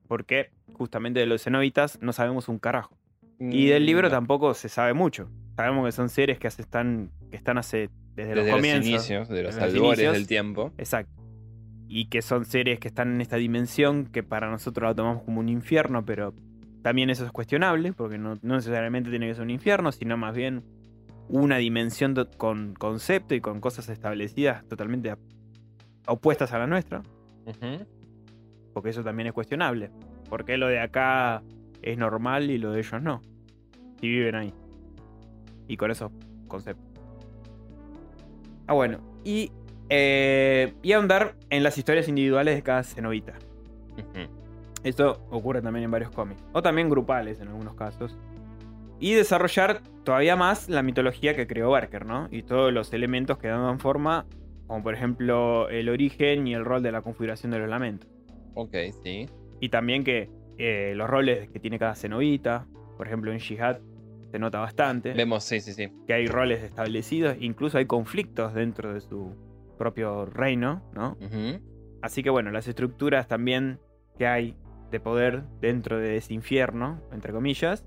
[0.08, 2.98] Porque justamente de los cenobitas no sabemos un carajo.
[3.40, 5.30] Y del libro Mm, tampoco se sabe mucho.
[5.56, 8.90] Sabemos que son seres que, hace- están, que están hace desde, Desde los los comienzos.
[8.90, 10.72] inicios, de los los albores del tiempo.
[10.80, 11.14] Exacto.
[11.88, 15.40] Y que son seres que están en esta dimensión que para nosotros la tomamos como
[15.40, 16.34] un infierno, pero
[16.82, 20.36] también eso es cuestionable, porque no, no necesariamente tiene que ser un infierno, sino más
[20.36, 20.64] bien
[21.30, 25.14] una dimensión con concepto y con cosas establecidas totalmente
[26.08, 27.04] opuestas a la nuestra,
[28.74, 29.92] porque eso también es cuestionable.
[30.30, 31.42] Porque lo de acá
[31.82, 33.22] es normal y lo de ellos no.
[34.00, 34.54] Si viven ahí.
[35.68, 36.12] Y con esos
[36.48, 36.86] conceptos.
[38.68, 39.00] Ah, bueno.
[39.24, 39.52] Y,
[39.90, 43.34] eh, y ahondar en las historias individuales de cada cenobita.
[43.94, 44.30] Ujú.
[44.84, 46.44] Esto ocurre también en varios cómics.
[46.54, 48.16] O también grupales en algunos casos.
[49.00, 52.28] Y desarrollar todavía más la mitología que creó Barker, ¿no?
[52.32, 54.26] Y todos los elementos que dan forma,
[54.66, 58.10] como por ejemplo el origen y el rol de la configuración de los lamentos.
[58.56, 59.28] Ok, sí.
[59.60, 63.80] Y también que eh, los roles que tiene cada cenobita, por ejemplo en Jihad
[64.32, 65.90] se nota bastante, Vemos, sí, sí, sí.
[66.06, 69.36] que hay roles establecidos, incluso hay conflictos dentro de su
[69.78, 71.18] propio reino, ¿no?
[72.02, 73.80] Así que bueno, las estructuras también
[74.18, 74.56] que hay
[74.92, 77.86] de poder dentro de ese infierno, entre comillas,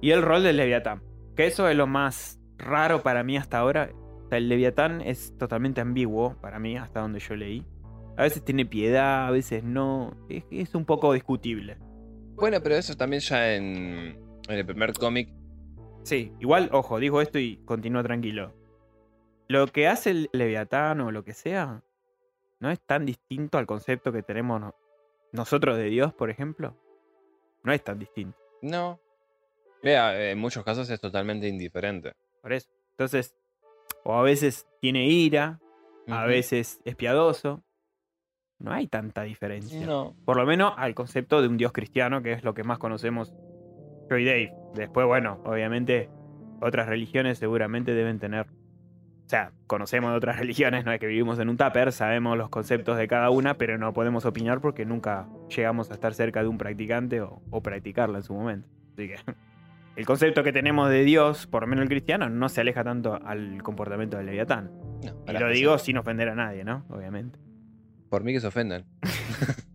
[0.00, 1.02] y el rol del Leviatán,
[1.36, 3.90] que eso es lo más raro para mí hasta ahora.
[4.24, 7.64] O sea, el Leviatán es totalmente ambiguo para mí, hasta donde yo leí.
[8.16, 10.16] A veces tiene piedad, a veces no.
[10.28, 11.76] Es, es un poco discutible.
[12.34, 15.28] Bueno, pero eso también ya en, en el primer cómic.
[16.02, 18.54] Sí, igual, ojo, digo esto y continúa tranquilo.
[19.48, 21.82] Lo que hace el Leviatán o lo que sea,
[22.60, 24.74] no es tan distinto al concepto que tenemos no-
[25.32, 26.74] nosotros de Dios, por ejemplo.
[27.62, 28.38] No es tan distinto.
[28.62, 28.98] No.
[29.86, 32.14] Vea, en muchos casos es totalmente indiferente.
[32.42, 32.68] Por eso.
[32.90, 33.36] Entonces,
[34.02, 35.60] o a veces tiene ira,
[36.08, 37.62] a veces es piadoso.
[38.58, 39.86] No hay tanta diferencia.
[39.86, 40.16] No.
[40.24, 43.32] Por lo menos al concepto de un Dios cristiano, que es lo que más conocemos
[44.10, 44.52] yo y Dave.
[44.74, 46.10] Después, bueno, obviamente
[46.60, 48.46] otras religiones seguramente deben tener...
[48.48, 52.48] O sea, conocemos de otras religiones, no es que vivimos en un tupper, sabemos los
[52.48, 56.48] conceptos de cada una, pero no podemos opinar porque nunca llegamos a estar cerca de
[56.48, 58.68] un practicante o, o practicarla en su momento.
[58.94, 59.16] Así que
[59.96, 63.14] el concepto que tenemos de Dios, por lo menos el cristiano, no se aleja tanto
[63.14, 64.70] al comportamiento del Leviatán.
[65.02, 66.84] no Y lo digo sin ofender a nadie, ¿no?
[66.90, 67.38] Obviamente.
[68.10, 68.84] Por mí que se ofendan.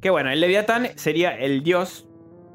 [0.00, 2.06] Que bueno, el Leviatán sería el dios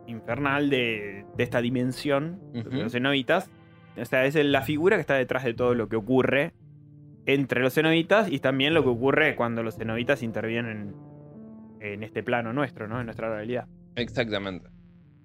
[0.08, 3.50] infernal de, de esta dimensión, de los cenobitas.
[3.98, 6.54] O sea, es la figura que está detrás de todo lo que ocurre
[7.26, 10.96] entre los cenobitas y también lo que ocurre cuando los cenobitas intervienen
[11.82, 13.00] en este plano nuestro, ¿no?
[13.00, 13.68] En nuestra realidad.
[13.96, 14.70] Exactamente.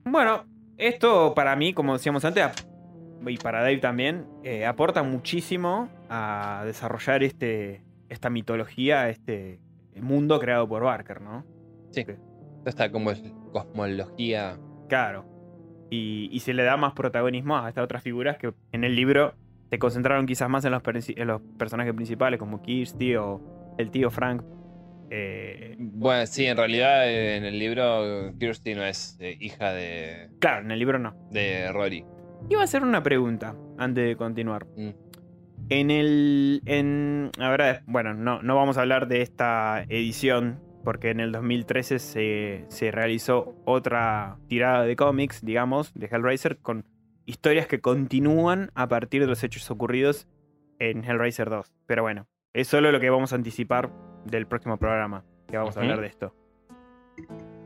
[0.05, 0.47] Bueno,
[0.79, 2.67] esto para mí, como decíamos antes,
[3.27, 9.61] y para Dave también, eh, aporta muchísimo a desarrollar este, esta mitología, este
[9.97, 11.45] mundo creado por Barker, ¿no?
[11.91, 12.03] Sí.
[12.03, 12.11] Ok.
[12.67, 13.11] Esta como
[13.53, 14.59] cosmología.
[14.89, 15.25] Claro.
[15.91, 19.35] Y, y se le da más protagonismo a estas otras figuras que en el libro
[19.71, 23.41] se concentraron quizás más en los, en los personajes principales, como Kirsty o
[23.79, 24.43] el tío Frank.
[25.11, 30.65] Eh, Bueno, sí, en realidad en el libro Kirsty no es eh, hija de, claro,
[30.65, 31.15] en el libro no.
[31.31, 32.05] de Rory.
[32.49, 34.67] Iba a hacer una pregunta antes de continuar.
[34.77, 34.91] Mm.
[35.69, 36.63] En el.
[36.65, 37.31] En,
[37.87, 42.91] bueno, no, no vamos a hablar de esta edición, porque en el 2013 se, se
[42.93, 46.85] realizó otra tirada de cómics, digamos, de Hellraiser, con
[47.25, 50.29] historias que continúan a partir de los hechos ocurridos
[50.79, 51.75] en Hellraiser 2.
[51.87, 53.91] Pero bueno, es solo lo que vamos a anticipar
[54.27, 56.35] del próximo programa, que vamos a hablar de esto.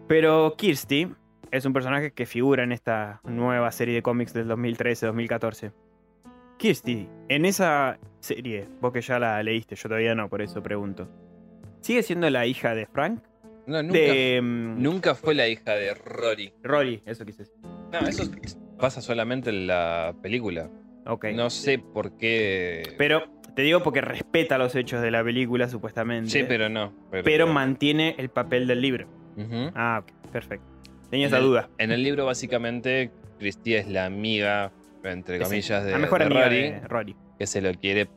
[0.08, 1.08] Pero Kirsty
[1.50, 5.72] es un personaje que figura en esta nueva serie de cómics del 2013-2014.
[6.58, 11.08] Kirsty, en esa serie, vos que ya la leíste, yo todavía no, por eso pregunto.
[11.80, 13.22] ¿Sigue siendo la hija de Frank?
[13.66, 16.52] No, nunca, de mm, nunca fue la hija de Rory.
[16.62, 17.56] Rory, eso quise decir.
[17.92, 18.24] No, eso
[18.78, 20.68] pasa solamente en la película.
[21.06, 21.26] Ok.
[21.34, 22.94] No sé por qué.
[22.98, 26.30] Pero Te digo porque respeta los hechos de la película, supuestamente.
[26.30, 26.92] Sí, pero no.
[27.24, 29.06] pero mantiene el papel del libro.
[29.74, 30.66] Ah, ok, perfecto.
[31.10, 31.68] Tenía En esa el- duda.
[31.78, 34.70] En el libro, básicamente, Christie es la amiga,
[35.02, 37.16] entre comillas, de, la mejor de amiga Rory, de Rory.
[37.38, 38.08] que se lo quiere.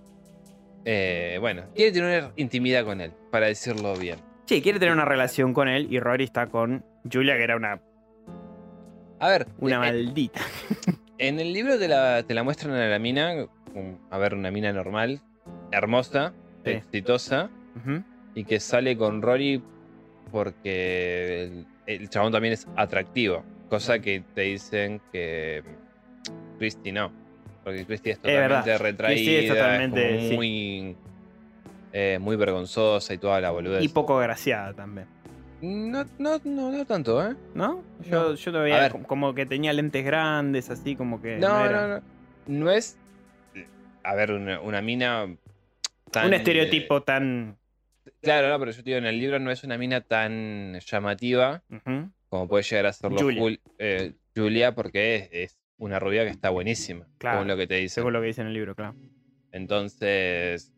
[0.86, 4.18] eh, bueno, quiere tener intimidad con él, para decirlo bien.
[4.46, 7.80] Sí, quiere tener una relación con él y Rory está con Julia, que era una,
[9.20, 10.42] A ver, una eh, maldita.
[11.18, 13.48] en el libro te la, te la muestran a la mina,
[14.10, 15.20] a ver, una mina normal,
[15.72, 16.34] hermosa,
[16.66, 16.72] Sí.
[16.72, 17.50] exitosa,
[18.36, 19.62] y que sale con Rory
[20.32, 23.44] porque el, el chabón también es atractivo.
[23.70, 25.64] Cosa que te dicen que
[26.58, 27.12] Christy no.
[27.64, 30.36] Porque Christy es totalmente retraída, es es totalmente, sí.
[30.36, 30.96] muy,
[31.94, 33.84] eh, muy vergonzosa y toda la boludez.
[33.84, 35.08] Y poco graciada también.
[35.62, 37.36] No, no, no, no tanto, ¿eh?
[37.56, 37.82] ¿No?
[38.02, 38.36] Yo, No.
[38.36, 41.38] yo te veía como- que tenía lentes grandes, así como que.
[41.38, 42.02] No, era- no, no.
[42.48, 42.98] No es.
[44.04, 45.36] A ver, una, una mina.
[46.12, 47.58] tan, Un estereotipo tan.
[48.06, 50.80] eh, claro, no, pero yo te digo, en el libro no es una mina tan
[50.80, 51.64] llamativa
[52.30, 53.42] como puede llegar a serlo Julia.
[53.42, 57.68] Jul- eh, Julia, porque es, es una rubia que está buenísima, Claro, según lo que
[57.68, 57.96] te dice.
[57.96, 58.96] Según lo que dice en el libro, claro.
[59.52, 60.74] Entonces,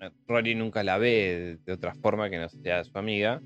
[0.00, 3.40] eh, Rory nunca la ve de otra forma que no sea su amiga.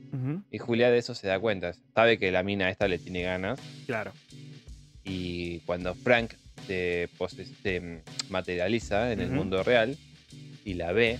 [0.50, 1.72] Y Julia de eso se da cuenta.
[1.94, 3.60] Sabe que la mina esta le tiene ganas.
[3.86, 4.12] Claro.
[5.04, 6.32] Y cuando Frank
[6.66, 9.96] se, pose- se mm, materializa en el mundo real
[10.64, 11.18] y la ve,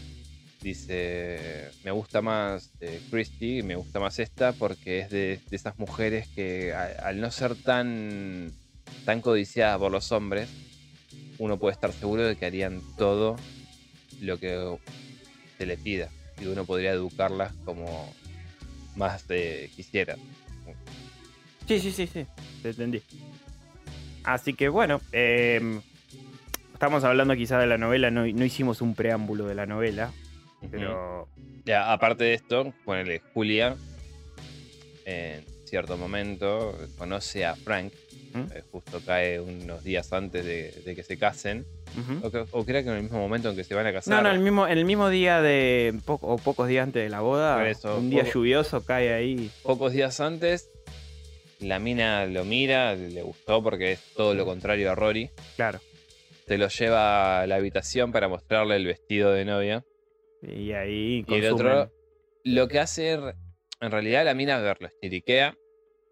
[0.62, 5.79] dice, me gusta más eh, Christy, me gusta más esta porque es de, de esas
[5.79, 8.51] mujeres que a- al no ser tan,
[9.05, 10.49] tan codiciadas por los hombres,
[11.38, 13.37] uno puede estar seguro de que harían todo
[14.20, 14.77] lo que
[15.59, 18.12] se le pida y uno podría educarlas como
[18.96, 20.16] más eh, quisiera.
[21.68, 22.27] Sí, sí, sí, sí.
[22.62, 23.03] Te entendí.
[24.26, 25.80] Así que bueno, eh,
[26.72, 30.12] estamos hablando quizá de la novela, no, no hicimos un preámbulo de la novela,
[30.70, 31.28] pero
[31.64, 33.76] Ya, aparte de esto, ponele Julia,
[35.04, 37.92] en cierto momento, conoce a Frank,
[38.34, 38.38] ¿Mm?
[38.52, 41.64] eh, justo cae unos días antes de, de que se casen,
[42.22, 44.12] o, o creo que en el mismo momento en que se van a casar.
[44.14, 45.98] No, no, el mismo, en el mismo día de.
[46.04, 49.50] poco- o pocos días antes de la boda, eso, un día poco- lluvioso cae ahí.
[49.62, 50.68] Pocos días antes,
[51.61, 55.81] la mina lo mira, le gustó porque es todo lo contrario a Rory, Claro.
[56.47, 59.85] se lo lleva a la habitación para mostrarle el vestido de novia.
[60.42, 61.25] Y ahí.
[61.27, 61.90] Y el otro,
[62.45, 65.55] lo que hace, en realidad la mina, a ver, lo estiriquea,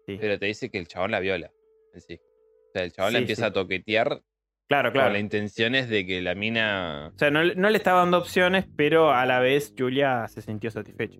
[0.07, 0.17] Sí.
[0.19, 1.51] pero te dice que el chabón la viola
[1.97, 2.15] sí.
[2.15, 4.21] O sea, el chabón la empieza a toquetear
[4.67, 5.13] Claro, con claro.
[5.13, 7.11] la intención es de que la mina...
[7.15, 10.41] O sea, no, le- no le estaba dando opciones, pero a la vez Julia se
[10.41, 11.19] sintió satisfecha.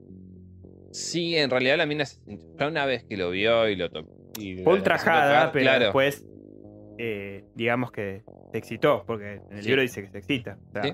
[0.96, 2.20] Sí, en realidad la mina, se-
[2.58, 4.12] ya una vez que lo vio y lo tocó...
[4.64, 6.26] Fue ultrajada, pero claro, después,
[6.98, 9.68] eh, digamos que se excitó, porque en el Sí.
[9.70, 10.58] libro dice que se excita.
[10.70, 10.94] O sea, Sí.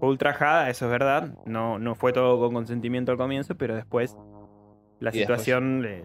[0.00, 1.34] Fue ultrajada, eso es verdad.
[1.46, 4.16] No, no fue todo con consentimiento al comienzo, pero después
[4.98, 6.04] la Y después situación le,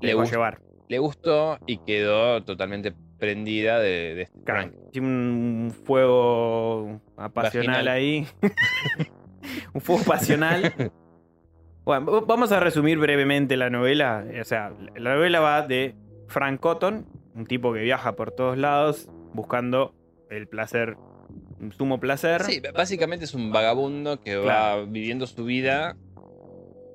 [0.00, 0.60] llevar.
[0.88, 7.88] le gustó y quedó totalmente prendida de, de este Claro, un fuego apasional Vaginal.
[7.88, 8.26] ahí.
[9.74, 10.72] un fuego pasional.
[11.84, 14.24] Bueno, vamos a resumir brevemente la novela.
[14.40, 15.94] O sea, la novela va de
[16.28, 19.94] Frank Cotton, un tipo que viaja por todos lados buscando
[20.30, 20.96] el placer,
[21.60, 22.42] un sumo placer.
[22.44, 25.96] Sí, básicamente es un vagabundo que va viviendo su vida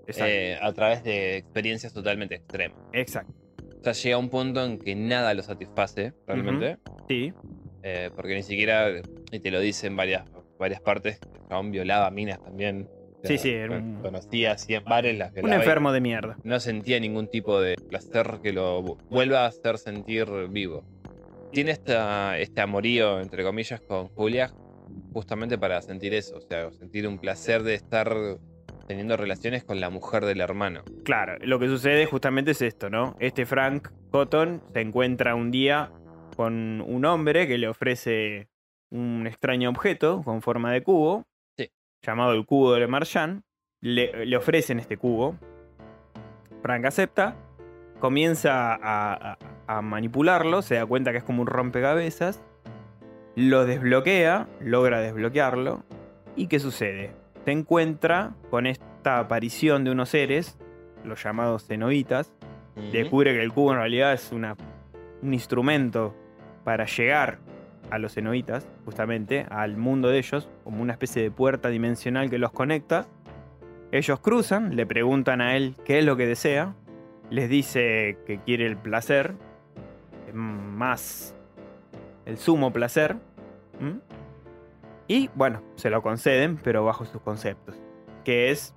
[0.08, 2.80] eh, a través de experiencias totalmente extremas.
[2.94, 3.34] Exacto.
[3.80, 6.78] O sea, llega un punto en que nada lo satisface realmente.
[7.08, 7.32] Sí,
[7.84, 8.90] eh, porque ni siquiera,
[9.32, 10.26] y te lo dicen varias,
[10.58, 12.90] varias partes, chabón violaba minas también.
[13.24, 16.38] Sí, sí, era un- Conocía así en bares, las un violaba y enfermo de mierda.
[16.44, 20.84] No sentía ningún tipo de placer que lo vu- vuelva a hacer sentir vivo.
[21.52, 24.54] Tiene esta, este amorío, entre comillas, con Julia,
[25.14, 26.38] justamente para sentir eso.
[26.38, 28.16] O sea, sentir un placer de estar
[28.88, 30.84] teniendo relaciones con la mujer del hermano.
[31.04, 33.16] Claro, lo que sucede justamente es esto, ¿no?
[33.20, 35.92] Este Frank Cotton se encuentra un día
[36.36, 38.48] con un hombre que le ofrece
[38.92, 41.26] un extraño objeto con forma de cubo.
[42.02, 43.42] Llamado el cubo de Marchand.
[43.82, 45.36] Le, le ofrecen este cubo.
[46.62, 47.36] Frank acepta,
[48.00, 52.44] comienza a, a- a manipularlo, se da cuenta que es como un rompecabezas,
[53.36, 55.84] lo desbloquea, logra desbloquearlo.
[56.36, 57.12] ¿Y qué sucede?
[57.46, 60.58] Se encuentra con esta aparición de unos seres,
[61.06, 62.34] los llamados cenobitas,
[62.92, 64.56] descubre que el cubo en realidad es una,
[65.22, 66.16] un instrumento
[66.64, 67.38] para llegar
[67.92, 72.38] a los cenobitas, justamente, al mundo de ellos, como una especie de puerta dimensional que
[72.38, 73.08] los conecta.
[73.92, 76.76] Ellos cruzan, le preguntan a él qué es lo que desea,
[77.30, 79.34] les dice que quiere el placer,
[80.34, 81.36] más
[82.26, 83.16] el sumo placer.
[85.08, 87.76] Y bueno, se lo conceden, pero bajo sus conceptos.
[88.24, 88.76] Que es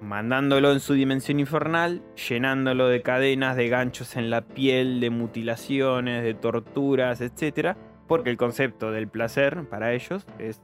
[0.00, 6.22] mandándolo en su dimensión infernal, llenándolo de cadenas, de ganchos en la piel, de mutilaciones,
[6.22, 7.76] de torturas, etc.
[8.06, 10.60] Porque el concepto del placer para ellos es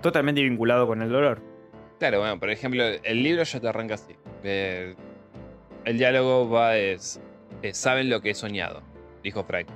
[0.00, 1.40] totalmente vinculado con el dolor.
[1.98, 4.16] Claro, bueno, por ejemplo, el libro ya te arranca así.
[4.42, 4.94] Eh,
[5.84, 7.20] el diálogo va es,
[7.62, 8.82] eh, saben lo que he soñado,
[9.22, 9.68] dijo Frank.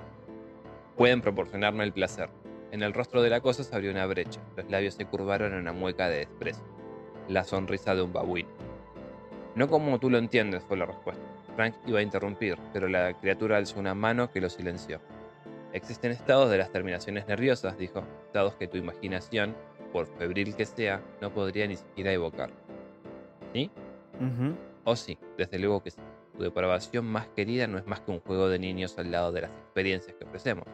[0.96, 2.28] Pueden proporcionarme el placer.
[2.72, 4.40] En el rostro de la cosa se abrió una brecha.
[4.56, 6.64] Los labios se curvaron en una mueca de desprecio.
[7.28, 8.69] La sonrisa de un babuino.
[9.54, 11.22] No como tú lo entiendes, fue la respuesta.
[11.56, 15.00] Frank iba a interrumpir, pero la criatura alzó una mano que lo silenció.
[15.72, 19.54] Existen estados de las terminaciones nerviosas, dijo, estados que tu imaginación,
[19.92, 22.50] por febril que sea, no podría ni siquiera evocar.
[23.52, 23.70] ¿Sí?
[24.84, 26.00] O sí, desde luego que sí.
[26.36, 29.42] Tu depravación más querida no es más que un juego de niños al lado de
[29.42, 30.64] las experiencias que ofrecemos.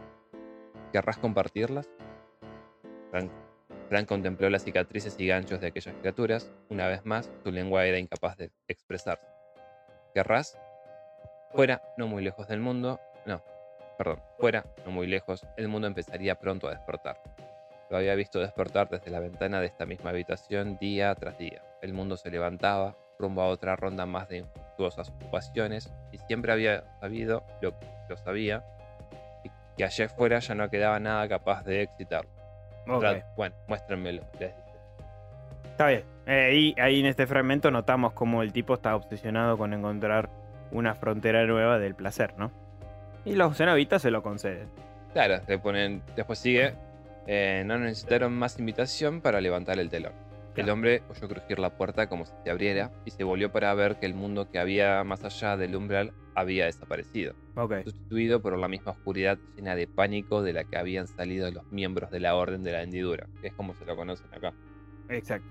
[0.93, 1.89] ¿Querrás compartirlas?
[3.11, 3.31] Frank,
[3.89, 6.51] Frank contempló las cicatrices y ganchos de aquellas criaturas.
[6.69, 9.27] Una vez más, su lengua era incapaz de expresarse.
[10.13, 10.59] ¿Querrás?
[11.53, 12.99] Fuera, no muy lejos del mundo.
[13.27, 13.43] No,
[13.97, 17.23] perdón, fuera, no muy lejos, el mundo empezaría pronto a despertar.
[17.89, 21.63] Lo había visto despertar desde la ventana de esta misma habitación día tras día.
[21.81, 26.85] El mundo se levantaba, rumbo a otra ronda más de infructuosas ocupaciones, y siempre había
[27.01, 28.65] sabido lo que lo sabía,
[29.77, 32.36] que allá afuera ya no quedaba nada capaz de excitarlo.
[32.87, 33.05] Ok,
[33.37, 33.55] Bueno,
[34.33, 34.55] dice.
[35.71, 36.05] Está bien.
[36.27, 40.29] Eh, y ahí en este fragmento notamos cómo el tipo está obsesionado con encontrar
[40.73, 42.51] una frontera nueva del placer, ¿no?
[43.25, 44.69] Y los cenobitas se lo conceden.
[45.13, 46.75] Claro, le ponen, después sigue,
[47.27, 50.13] eh, no necesitaron más invitación para levantar el telón.
[50.57, 53.97] El hombre oyó crujir la puerta como si se abriera y se volvió para ver
[53.99, 57.75] que el mundo que había más allá del umbral había desaparecido, Ok.
[57.85, 62.11] sustituido por la misma oscuridad llena de pánico de la que habían salido los miembros
[62.11, 64.55] de la Orden de la Hendidura, que es como se lo conocen acá.
[65.09, 65.47] Exacto.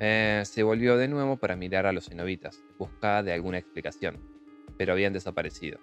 [0.00, 4.18] Eh, se volvió de nuevo para mirar a los cenobitas, en busca de alguna explicación,
[4.76, 5.78] pero habían desaparecido.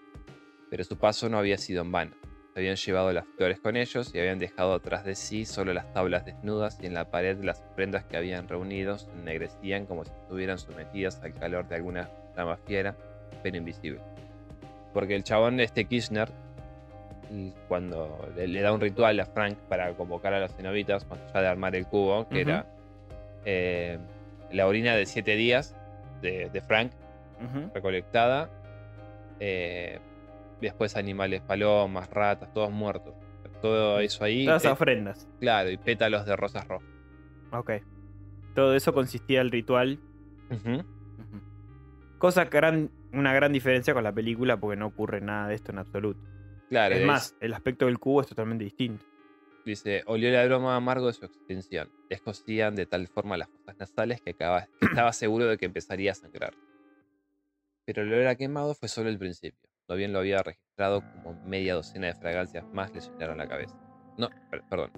[0.69, 2.15] Pero su paso no había sido en vano.
[2.58, 5.93] Se habían llevado las flores con ellos y habían dejado atrás de sí solo las
[5.93, 10.10] tablas desnudas y en la pared las prendas que habían reunido se ennegrecían como si
[10.10, 12.96] estuvieran sometidas al calor de alguna llama fiera,
[13.43, 14.00] pero invisible.
[14.91, 16.30] Porque el chabón de este Kirchner,
[17.32, 21.20] y cuando le, le da un ritual a Frank para convocar a los cenobitas, más
[21.30, 22.50] allá de armar el cubo, que Ujú.
[22.50, 22.65] era
[23.46, 24.00] eh,
[24.52, 25.76] la orina de siete días
[26.24, 26.91] de, de Frank
[27.39, 27.70] Ujú.
[27.76, 28.50] recolectada.
[29.39, 30.00] eh,
[30.62, 33.13] después animales, palomas, ratas, todos muertos.
[33.62, 34.46] Todo eso ahí.
[34.46, 35.28] Todas pe- ofrendas.
[35.39, 36.88] claro, y pétalos de rosas rojas.
[37.52, 37.72] Ok.
[38.54, 40.00] Todo eso consistía el ritual.
[40.52, 40.76] Ujú.
[40.76, 41.41] Ujú.
[42.20, 45.80] Cosa gran, una gran diferencia con la película porque no ocurre nada de esto en
[45.80, 46.20] absoluto.
[46.70, 49.06] Claro, Es es- más, el aspecto del cubo es totalmente distinto.
[49.65, 51.89] dice, olió el aroma amargo de su extinción.
[52.10, 54.46] Escocían de tal forma las fosas nasales que, que
[54.82, 56.54] estaba seguro de que empezaría a sangrar.
[57.86, 59.66] Pero el olor a quemado fue solo el principio.
[59.89, 63.76] No bien lo había registrado como media docena de fragancias más le llenaron la cabeza.
[64.17, 64.91] No, per- perdón.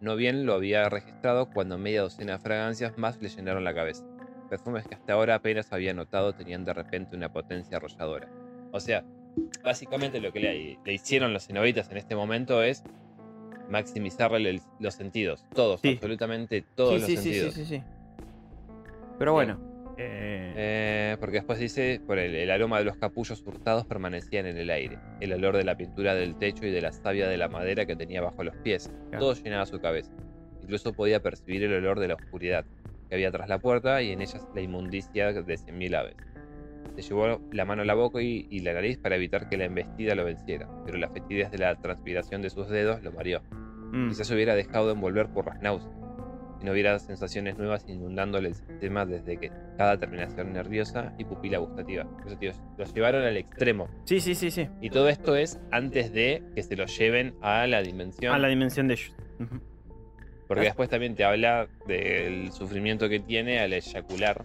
[0.00, 4.04] No bien lo había registrado cuando media docena de fragancias más le llenaron la cabeza.
[4.50, 8.28] Perfumes que hasta ahora apenas había notado tenían de repente una potencia arrolladora.
[8.72, 9.02] O sea,
[9.64, 12.84] básicamente lo que le, le hicieron los cenobitas en este momento es
[13.70, 15.46] maximizarle los sentidos.
[15.54, 15.92] Todos, Sí.
[15.94, 17.54] absolutamente todos sí, los sí, sí, sí, sentidos.
[17.54, 17.82] sí, sí.
[19.18, 19.73] Pero bueno.
[19.98, 24.56] Eh, Eh, porque después dice, por el, el aroma de los capullos hurtados permanecían en
[24.56, 27.48] el aire, el olor de la pintura del techo y de la savia de la
[27.48, 29.18] madera que tenía bajo los pies, Claro.
[29.18, 30.12] todo llenaba su cabeza.
[30.62, 32.64] Incluso podía percibir el olor de la oscuridad
[33.08, 36.16] que había tras la puerta y en ellas la inmundicia de cien mil aves.
[36.96, 39.64] Se llevó la mano a la boca y, y la nariz para evitar que la
[39.64, 43.42] embestida lo venciera, pero la fetidez de la transpiración de sus dedos lo mareó.
[43.92, 45.92] mm, Quizás se hubiera dejado envolver por las náuseas,
[46.64, 52.04] no hubiera sensaciones nuevas inundándole el sistema desde que cada terminación nerviosa y pupila gustativa.
[52.04, 53.88] Por eso, tío, lo llevaron al extremo.
[54.04, 54.68] sí, sí, sí, sí.
[54.80, 58.34] Y todo esto es antes de que se lo lleven a la dimensión.
[58.34, 59.14] A la dimensión de ellos.
[60.48, 64.44] Porque después también te habla del sufrimiento que tiene al eyacular.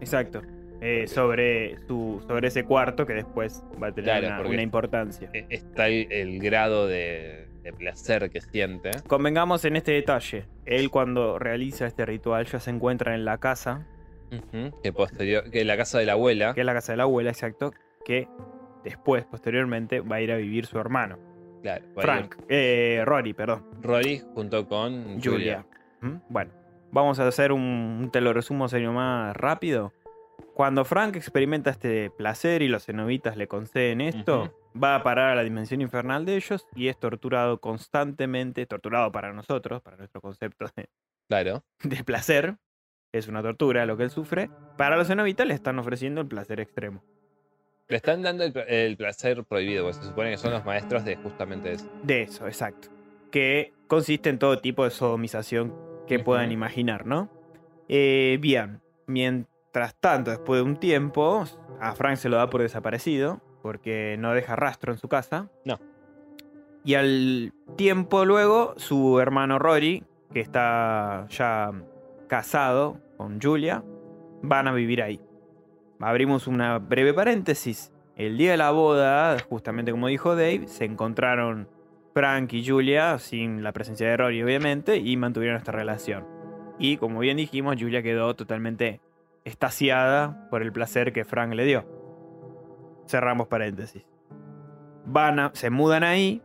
[0.00, 0.42] Exacto.
[0.84, 5.30] Eh, sobre, su, sobre ese cuarto que después va a tener Claro, una, una importancia.
[5.32, 8.90] E- Está el, el grado de, de placer que siente.
[9.06, 10.46] Convengamos en este detalle.
[10.64, 13.86] Él cuando realiza este ritual ya se encuentra en la casa,
[14.82, 16.54] Que posterior, que la casa de la abuela.
[16.54, 17.72] que es la casa de la abuela, exacto,
[18.04, 18.28] que
[18.82, 21.18] después, posteriormente, va a ir a vivir su hermano.
[21.62, 22.36] Claro, Frank.
[22.48, 23.64] Eh, Rory, perdón.
[23.82, 25.30] Rory junto con Julia.
[25.30, 25.66] Julia.
[26.00, 26.16] ¿Mm?
[26.28, 26.50] Bueno,
[26.90, 29.92] vamos a hacer un, te lo resumo serio más rápido.
[30.54, 35.34] cuando Frank experimenta este placer y los cenobitas le conceden esto, va a parar a
[35.34, 40.66] la dimensión infernal de ellos y es torturado constantemente, torturado para nosotros, para nuestro concepto
[40.76, 40.88] de,
[41.28, 41.64] Claro.
[41.82, 42.56] de placer,
[43.12, 44.50] es una tortura lo que él sufre.
[44.76, 47.02] Para los cenobitas le están ofreciendo el placer extremo.
[47.88, 51.04] Le están dando el, pla- el placer prohibido, porque se supone que son los maestros
[51.04, 51.90] de justamente eso.
[52.02, 52.88] De eso, exacto.
[53.30, 55.74] Que consiste en todo tipo de sodomización
[56.06, 57.30] que puedan imaginar, ¿no?
[57.88, 61.44] Eh, bien, mientras tanto, después de un tiempo,
[61.80, 65.48] a Frank se lo da por desaparecido, porque no deja rastro en su casa.
[65.64, 65.78] No.
[66.84, 71.70] Y al tiempo luego, su hermano Rory, que está ya
[72.26, 73.84] casado con Julia,
[74.42, 75.20] van a vivir ahí.
[76.00, 77.92] Abrimos una breve paréntesis.
[78.16, 81.68] El día de la boda, justamente como dijo Dave, se encontraron
[82.12, 86.26] Frank y Julia sin la presencia de Rory, obviamente, y mantuvieron esta relación.
[86.78, 89.00] Y como bien dijimos, Julia quedó totalmente
[89.44, 92.01] estasiada por el placer que Frank le dio.
[93.06, 94.04] Cerramos paréntesis.
[95.04, 96.40] Van a- se mudan ahí,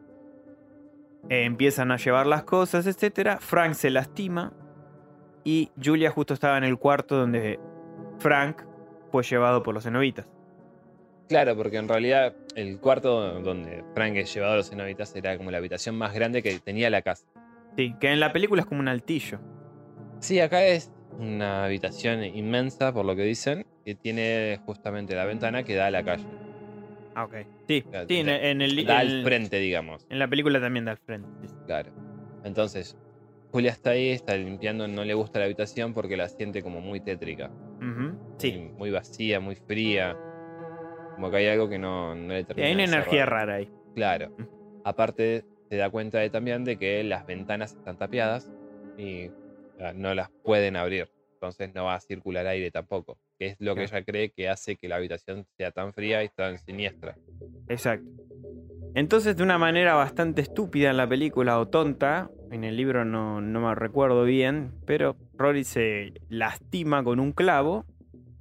[1.29, 3.37] eh, empiezan a llevar las cosas, etc.
[3.39, 4.53] Frank se lastima
[5.43, 7.59] y Julia justo estaba en el cuarto donde
[8.19, 8.61] Frank
[9.11, 10.25] fue llevado por los cenobitas.
[11.29, 15.51] Claro, porque en realidad el cuarto donde Frank es llevado a los cenobitas era como
[15.51, 17.27] la habitación más grande que tenía la casa.
[17.75, 19.39] Sí, que en la película es como un altillo.
[20.19, 25.63] Sí, acá es una habitación inmensa, por lo que dicen, que tiene justamente la ventana
[25.63, 26.25] que da a la calle.
[27.18, 27.34] Ah, ok.
[27.68, 30.05] Sí, Claro, sí, en, en el, Da en- al frente, digamos.
[30.07, 31.28] en la película también da al frente.
[31.41, 31.55] sí, sí.
[31.65, 31.91] Claro.
[32.43, 32.95] Entonces,
[33.51, 36.99] Julia está ahí, está limpiando, no le gusta la habitación porque la siente como muy
[36.99, 37.49] tétrica.
[38.38, 38.72] Sí.
[38.78, 40.15] Muy vacía, muy fría.
[41.15, 43.55] Como que hay algo que no, no le Y termina hay una de energía rara
[43.55, 43.72] ahí.
[43.95, 44.32] Claro.
[44.84, 48.51] Aparte, se da cuenta de, también de que las ventanas están tapiadas
[48.95, 49.32] y
[49.95, 51.09] no las pueden abrir.
[51.34, 53.18] Entonces no va a circular aire tampoco.
[53.38, 56.29] Que es lo que ella cree que hace que la habitación sea tan fría y
[56.29, 57.15] tan siniestra.
[57.67, 58.09] Exacto.
[58.95, 63.41] Entonces, de una manera bastante estúpida en la película o tonta, en el libro no,
[63.41, 67.85] no me recuerdo bien, pero Rory se lastima con un clavo,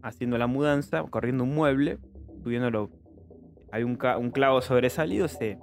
[0.02, 1.98] haciendo la mudanza, corriendo un mueble,
[2.42, 2.90] subiéndolo.
[3.72, 5.58] Hay un, clavo sobresalido, se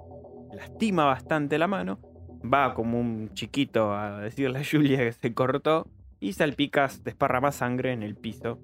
[0.52, 1.98] lastima bastante la mano,
[2.42, 5.88] va como un chiquito a decirle a Julia que se cortó
[6.20, 8.60] y salpica, desparrama sangre en el piso,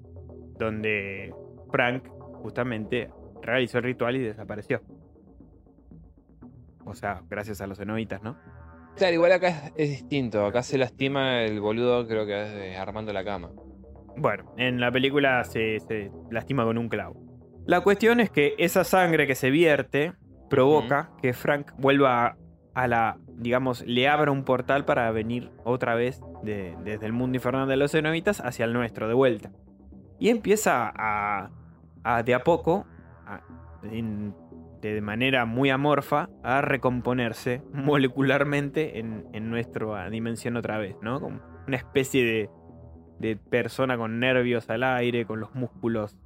[0.65, 1.33] donde
[1.71, 2.07] Frank
[2.41, 3.09] justamente
[3.41, 4.81] realizó el ritual y desapareció.
[6.85, 8.37] O sea, gracias a los cenobitas, ¿no?
[8.97, 10.45] Claro, igual acá es, es distinto.
[10.45, 13.51] Acá se lastima el boludo, creo que es eh, armando la cama.
[14.17, 17.15] Bueno, en la película se, se lastima con un clavo.
[17.65, 20.13] La cuestión es que esa sangre que se vierte
[20.49, 22.37] provoca que Frank vuelva a,
[22.73, 27.37] a la, digamos, le abra un portal para venir otra vez de- desde el mundo
[27.37, 29.51] infernal de los cenobitas hacia el nuestro, de vuelta.
[30.21, 31.49] Y empieza a,
[32.03, 32.85] a de a poco,
[33.25, 33.41] a-
[33.83, 34.33] en-
[34.81, 41.19] de manera muy amorfa, a recomponerse molecularmente en, en nuestra dimensión otra vez, ¿no?
[41.19, 42.49] Como una especie de,
[43.19, 46.17] de persona con nervios al aire, con los músculos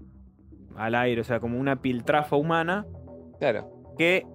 [0.78, 2.86] al aire, o sea, como una piltrafa humana
[3.40, 3.70] Claro.
[3.98, 4.26] que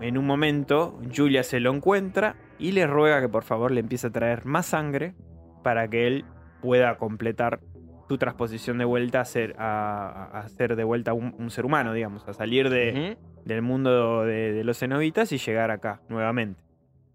[0.00, 4.06] en un momento Julia se lo encuentra y le ruega que por favor le empiece
[4.06, 5.14] a traer más sangre
[5.62, 6.24] para que él
[6.62, 7.60] pueda completar
[8.08, 11.92] su transposición de vuelta a ser, a, a ser de vuelta un, un ser humano,
[11.92, 16.60] digamos, a salir de, del mundo de, de los cenobitas y llegar acá nuevamente.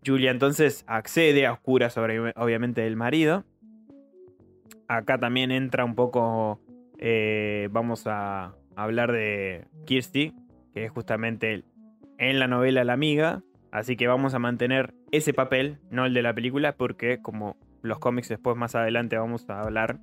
[0.06, 3.44] Julia entonces accede a oscuras sobre obviamente del marido.
[4.88, 6.62] Acá también entra un poco,
[6.98, 10.34] eh, vamos a hablar de Kirsty,
[10.74, 11.66] que es justamente
[12.18, 13.44] en la novela la amiga.
[13.70, 18.00] Así que vamos a mantener ese papel, no el de la película, porque como los
[18.00, 20.00] cómics después más adelante vamos a hablar,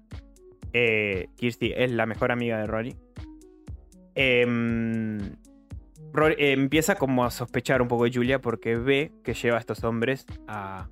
[0.74, 2.96] eh, Kirsty es la mejor amiga de Rory.
[4.14, 5.18] Em,
[6.12, 9.60] Rory, eh, empieza como a sospechar un poco de Julia porque ve que lleva a
[9.60, 10.88] estos hombres a...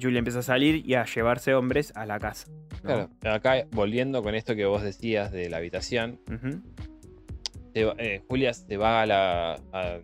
[0.00, 2.46] Julia empieza a salir y a llevarse hombres a la casa.
[2.48, 2.80] ¿no?
[2.82, 3.10] Claro.
[3.24, 6.20] Acá, volviendo con esto que vos decías de la habitación,
[7.74, 9.98] se eh, Julia se va a la, a,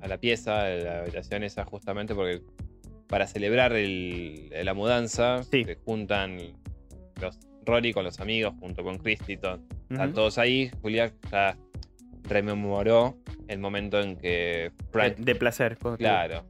[0.00, 2.42] a la pieza, a la habitación esa, justamente porque
[3.08, 5.64] para celebrar el- la mudanza Sí.
[5.64, 6.38] se juntan
[7.20, 7.36] los
[7.66, 10.14] Rory con los amigos, junto con Christy, to- están Ujú.
[10.14, 10.70] todos ahí.
[10.82, 11.56] Julia ya
[12.24, 13.16] rememoró
[13.48, 15.16] el momento en que Frank.
[15.16, 15.76] De, de placer.
[15.98, 16.44] Claro.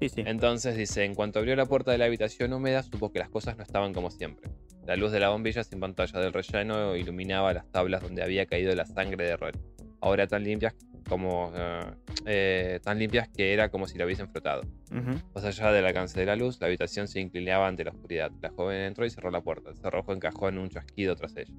[0.00, 0.22] Sí, sí.
[0.26, 3.56] Entonces dice: En cuanto abrió la puerta de la habitación húmeda, supo que las cosas
[3.56, 4.50] no estaban como siempre.
[4.86, 8.74] La luz de la bombilla sin pantalla del relleno iluminaba las tablas donde había caído
[8.74, 9.58] la sangre de Rory.
[10.04, 10.74] Ahora tan limpias
[11.08, 11.50] como.
[11.54, 11.80] eh,
[12.26, 14.60] eh, tan limpias que era como si la hubiesen frotado.
[14.90, 15.18] Ujú.
[15.34, 18.30] Más allá del alcance de la luz, la habitación se inclinaba ante la oscuridad.
[18.42, 19.70] La joven entró y cerró la puerta.
[19.70, 21.54] El cerrojo encajó en un chasquido tras ella.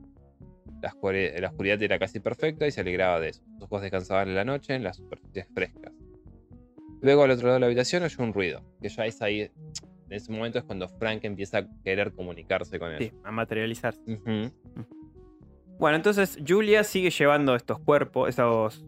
[0.82, 0.94] La,
[1.40, 3.42] la oscuridad era casi perfecta y se alegraba de eso.
[3.56, 5.94] Sus ojos descansaban en la noche en las superficies frescas.
[7.02, 9.52] Luego al otro lado de la habitación oyó un ruido, que ya es ahí, en
[10.12, 13.00] ese momento es cuando Frank empieza a querer comunicarse con él.
[13.00, 14.02] Sí, a materializarse.
[14.08, 14.52] Ujú.
[15.80, 18.86] Bueno, entonces Julia sigue llevando estos cuerpos, esos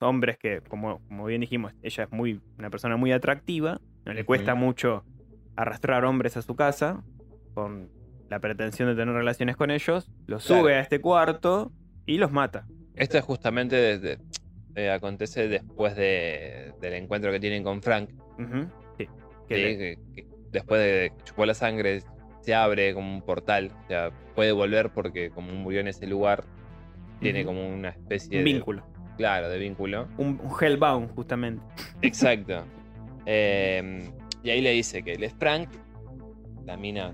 [0.00, 3.80] hombres que, como, como bien dijimos, ella es muy una persona muy atractiva.
[4.04, 5.04] No le cuesta mucho
[5.56, 7.02] arrastrar hombres a su casa
[7.54, 7.88] con
[8.28, 10.10] la pretensión de tener relaciones con ellos.
[10.26, 10.62] Los Claro.
[10.62, 11.70] sube a este cuarto
[12.06, 12.66] y los mata.
[12.94, 14.18] Esto es justamente desde,
[14.74, 18.10] eh, acontece después de- del encuentro que tienen con Frank.
[18.98, 19.06] Sí.
[19.48, 22.02] Que Sí, le- que- que después de que chupó la sangre,
[22.42, 23.72] se abre como un portal.
[23.84, 26.44] O sea, puede volver porque como murió en ese lugar,
[27.20, 28.52] tiene como una especie un de...
[28.52, 28.86] vínculo.
[29.16, 30.08] Claro, de vínculo.
[30.18, 31.62] Un, un Hellbound, justamente.
[32.02, 32.64] Exacto.
[33.26, 34.10] Eh,
[34.42, 35.68] y ahí le dice que él es Frank.
[36.64, 37.12] La mina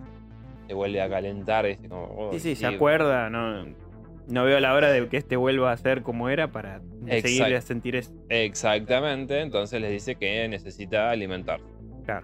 [0.67, 1.67] se vuelve a calentar.
[1.67, 2.75] y dice como, "Oh, Sí, sí, se sí".
[2.75, 3.29] acuerda.
[3.31, 3.65] No,
[4.29, 6.77] no veo la hora de que este vuelva a ser como era para
[7.07, 7.29] Exacto.
[7.29, 8.13] seguirle a sentir eso.
[8.29, 9.41] Exactamente.
[9.41, 11.61] Entonces les dice que necesita alimentar.
[12.07, 12.23] To-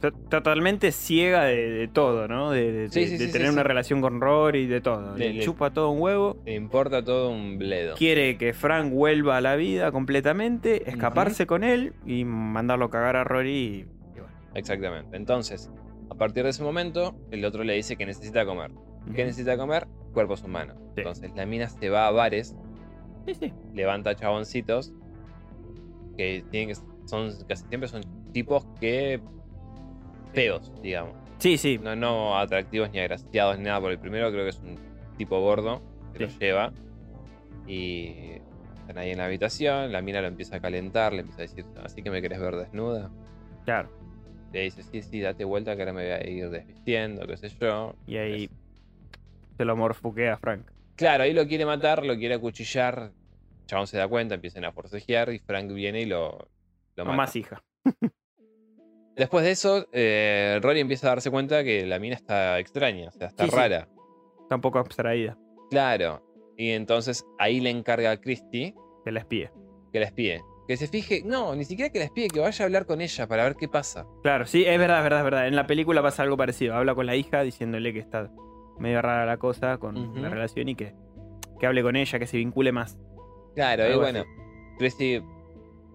[0.00, 2.50] Totalmente ciega de, de todo, ¿no?
[2.52, 5.16] De, de- Sí, de- sí, de sí, tener una relación con Rory y de todo.
[5.16, 6.38] Le- chupa todo un huevo.
[6.46, 7.94] Le importa todo un bledo.
[7.96, 13.16] Quiere que Frank vuelva a la vida completamente, escaparse con él y mandarlo a cagar
[13.16, 13.50] a Rory.
[13.50, 13.74] Y,
[14.16, 14.28] y bueno.
[14.54, 15.16] Exactamente.
[15.16, 15.70] Entonces,
[16.10, 18.70] a partir de ese momento, el otro le dice que necesita comer.
[19.14, 19.86] ¿Qué necesita comer?
[20.14, 20.76] Cuerpos humanos.
[20.96, 22.56] Entonces, la mina se va a bares,
[23.26, 23.52] Sí, sí.
[23.74, 24.92] levanta chaboncitos
[26.16, 26.74] que tienen que
[27.06, 29.20] son casi siempre son tipos que
[30.32, 31.14] feos, digamos.
[31.38, 31.78] Sí, sí.
[31.82, 33.80] No, no atractivos ni agraciados ni nada.
[33.80, 34.78] Por el primero creo que es un
[35.16, 35.80] tipo gordo
[36.12, 36.34] que Sí.
[36.34, 36.72] lo lleva.
[37.66, 38.32] Y
[38.80, 39.92] están ahí en la habitación.
[39.92, 42.56] La mina lo empieza a calentar, le empieza a decir, así que me querés ver
[42.56, 43.10] desnuda.
[43.64, 43.88] Claro.
[44.52, 47.48] Le dice, sí, sí, date vuelta que ahora me voy a ir desvistiendo, qué sé
[47.50, 47.94] yo.
[48.06, 48.50] Y ahí
[49.56, 50.68] se lo morfuquea Frank.
[50.96, 53.12] Claro, ahí lo quiere matar, lo quiere acuchillar.
[53.66, 56.48] Chabón se da cuenta, empiezan a forcejear y Frank viene y lo,
[56.96, 57.16] lo mata.
[57.16, 57.62] más hija.
[59.20, 63.12] Después de eso, eh, Rory empieza a darse cuenta que la mina está extraña, o
[63.12, 63.56] sea, está Sí, sí.
[63.56, 63.86] rara.
[64.48, 65.36] Tampoco abstraída.
[65.70, 66.22] Claro.
[66.56, 69.52] Y entonces ahí le encarga a Christie Que la espía.
[69.92, 70.40] que la espíe.
[70.66, 73.26] Que se fije, no, ni siquiera que la espíe, que vaya a hablar con ella
[73.28, 74.06] para ver qué pasa.
[74.22, 75.48] Claro, sí, es verdad, es verdad, es verdad.
[75.48, 76.74] En la película pasa algo parecido.
[76.74, 78.30] Habla con la hija diciéndole que está
[78.78, 80.94] medio rara la cosa con la relación y que,
[81.58, 82.96] que hable con ella, que se vincule más.
[83.54, 84.24] Claro, y bueno,
[84.78, 85.22] Christie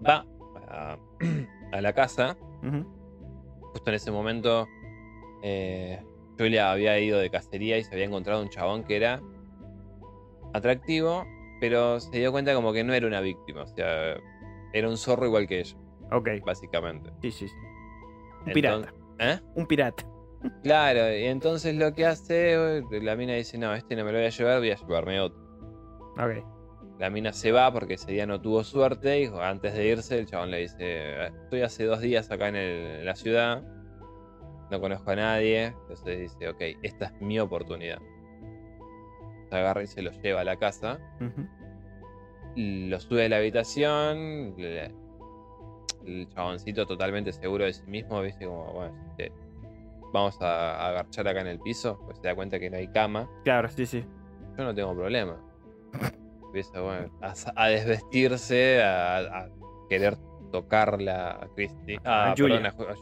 [0.07, 0.25] va
[0.69, 0.97] a,
[1.71, 2.37] a la casa.
[3.75, 4.69] Justo en ese momento,
[5.43, 6.01] eh,
[6.39, 9.21] Julia había ido de cacería y se había encontrado un chabón que era
[10.53, 11.25] atractivo,
[11.59, 13.63] pero se dio cuenta como que no era una víctima.
[13.63, 14.15] O sea,
[14.71, 15.75] era un zorro igual que ella,
[16.13, 17.09] Ok, básicamente.
[17.21, 17.53] sí, sí, sí.
[17.55, 18.93] Un Entonces- pirata.
[19.19, 19.39] ¿Eh?
[19.55, 20.05] Un pirata.
[20.63, 24.27] Claro, y entonces lo que hace, la mina dice, no, este no me lo voy
[24.27, 25.37] a llevar, voy a llevarme otro.
[26.17, 26.45] Ok.
[26.99, 30.25] La mina se va porque ese día no tuvo suerte y antes de irse el
[30.27, 33.63] chabón le dice, estoy hace dos días acá en, el- en la ciudad,
[34.71, 37.99] no conozco a nadie, entonces dice, ok, esta es mi oportunidad.
[39.49, 40.99] Se agarra y se lo lleva a la casa,
[42.55, 44.91] lo sube a la habitación, le-
[46.05, 48.95] el chaboncito totalmente seguro de sí mismo, dice como, bueno,
[50.13, 52.87] vamos a, a agarchar acá en el piso, pues se da cuenta que no hay
[52.87, 53.29] cama.
[53.43, 54.05] Claro, sí, sí.
[54.57, 55.37] Yo no tengo problema.
[56.55, 59.49] Empieza bueno, a, a desvestirse, a, a
[59.89, 60.15] querer
[60.53, 61.97] tocarla a Christy.
[62.05, 62.71] A Julia.
[62.71, 62.95] perdón,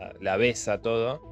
[0.00, 1.22] a La besa todo.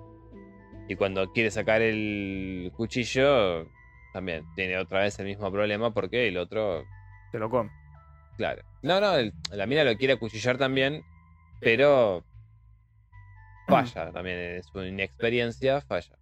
[0.88, 3.66] Y cuando quiere sacar el cuchillo,
[4.12, 6.84] también tiene otra vez el mismo problema porque el otro,
[7.32, 7.68] Se lo come.
[8.36, 8.62] claro.
[8.82, 11.02] No, no, el- la mina lo quiere acuchillar también,
[11.58, 12.22] pero
[13.66, 16.16] falla también en su inexperiencia, falla.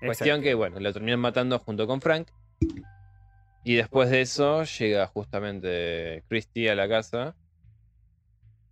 [0.00, 2.28] Cuestión que, bueno, lo terminan matando junto con Frank.
[3.68, 7.34] Y después de eso llega justamente Christy a la casa.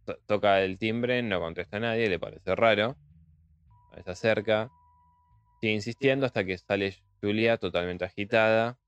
[0.04, 2.96] to- toca el timbre, no contesta a nadie, le parece raro.
[4.04, 4.70] Se acerca.
[5.60, 8.78] Sigue insistiendo hasta que sale Julia totalmente agitada.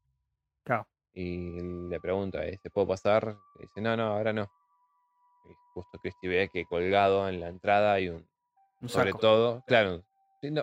[0.63, 0.87] Claro.
[1.13, 3.27] Y le pregunta, ¿se puedo pasar?
[3.59, 4.49] Le dice, no, no, ahora no.
[5.49, 8.29] Y justo Christy ve que colgado en la entrada hay un
[8.81, 9.19] Un sobre saco.
[9.19, 10.05] todo, claro,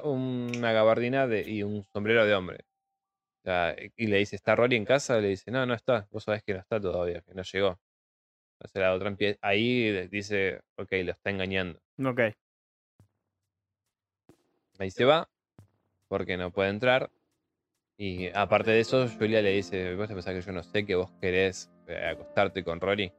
[0.04, 2.64] una gabardina de, y un sombrero de hombre.
[3.98, 5.20] Y le dice, ¿está Rory en casa?
[5.20, 6.08] Le dice, no, no está.
[6.12, 7.80] Vos sabés que no está todavía, que no llegó.
[8.60, 11.80] Entonces la otra empie- ahí dice, ok, lo está engañando.
[12.06, 12.22] Ok.
[14.80, 15.30] Ahí se va,
[16.08, 17.12] porque no puede entrar.
[17.98, 20.96] Y aparte de eso, Julia le dice, vos te pensás que yo no sé que
[20.96, 23.12] vos querés eh, acostarte con Rory.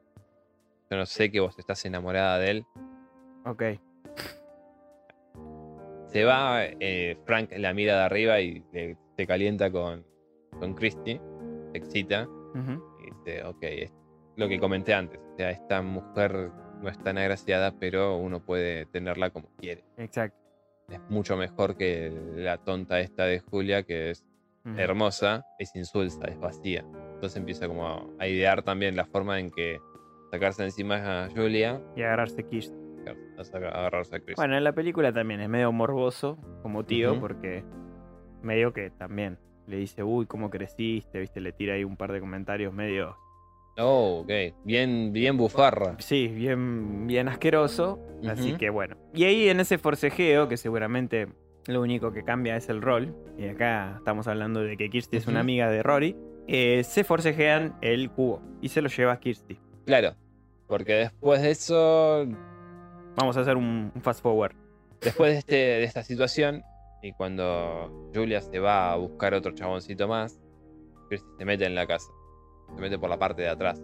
[0.91, 2.67] Yo no sé que vos estás enamorada de él.
[3.45, 3.63] Ok.
[6.09, 10.05] Se va, eh, Frank la mira de arriba y le- se calienta con,
[10.59, 11.21] con Christy.
[11.73, 12.29] se excita
[13.01, 13.93] y dice, ok, es
[14.37, 15.21] lo que comenté antes.
[15.33, 16.51] O sea, esta mujer
[16.83, 19.85] no es tan agraciada, pero uno puede tenerla como quiere.
[19.97, 20.37] Exacto.
[20.89, 24.25] Es mucho mejor que la tonta esta de Julia, que es
[24.67, 24.75] Ujú.
[24.79, 26.85] hermosa, es insulsa, es vacía.
[27.15, 29.79] Entonces empieza como a idear también la forma en que
[30.31, 32.43] sacarse encima a Julia, Y agarrarse
[33.39, 34.37] a saca- a agarrarse a Chris.
[34.37, 37.65] Bueno, en la película también es medio morboso como tío, porque
[38.43, 42.21] medio que también le dice, uy, cómo creciste, viste, le tira ahí un par de
[42.21, 43.17] comentarios medio,
[43.77, 44.31] Oh, ok.
[44.65, 45.97] Bien, bien bufarra.
[45.99, 47.99] sí, bien, bien asqueroso.
[48.25, 48.97] Así que bueno.
[49.13, 51.27] Y ahí en ese forcejeo, que seguramente
[51.67, 55.27] lo único que cambia es el rol, y acá estamos hablando de que Kirsty es
[55.27, 59.59] una amiga de Rory, eh, se forcejean el cubo y se lo lleva Kirsty.
[59.87, 60.15] Claro.
[60.69, 62.27] Porque después de eso,
[63.17, 64.55] Vamos a hacer un, un fast forward.
[65.01, 66.63] después de, este, de esta situación,
[67.05, 70.41] y cuando Julia se va a buscar otro chaboncito más,
[71.11, 72.11] Christy se mete en la casa.
[72.75, 73.79] Se mete por la parte de atrás.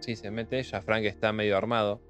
[0.00, 0.62] Sí, se mete.
[0.62, 2.02] Ya Frank está medio armado.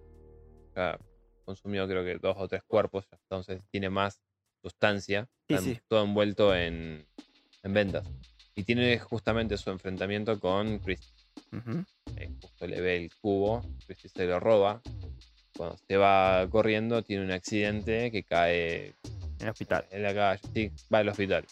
[0.75, 0.99] Ya
[1.45, 3.07] consumió creo que dos o tres cuerpos.
[3.13, 4.21] Entonces tiene más
[4.61, 5.29] sustancia.
[5.47, 5.79] Sí, Está sí.
[5.87, 7.07] Todo envuelto en,
[7.63, 8.05] en vendas.
[8.57, 11.13] Y tiene justamente su enfrentamiento con Christy.
[12.17, 13.63] Eh, justo le ve el cubo.
[13.87, 14.83] Christy se lo roba.
[15.57, 18.97] Cuando se va corriendo tiene un accidente que cae
[19.39, 19.85] En el hospital.
[19.91, 20.41] en la calle.
[20.55, 21.45] Sí, va al hospital.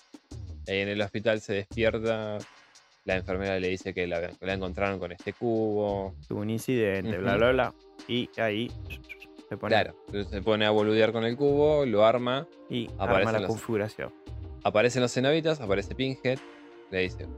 [0.67, 2.39] En el hospital se despierta.
[3.05, 6.15] La enfermera le dice que la, la encontraron con este cubo.
[6.27, 7.39] Tuvo un incidente, bla, Ujú.
[7.39, 7.75] bla, bla.
[8.09, 8.69] Y ahí
[9.49, 9.95] se pone Claro,
[10.29, 14.13] se pone a boludear con el cubo, lo arma, y arma aparecen la los- configuración.
[14.65, 16.39] aparecen los cenobitas, aparece Pinhead,
[16.91, 17.29] le dice,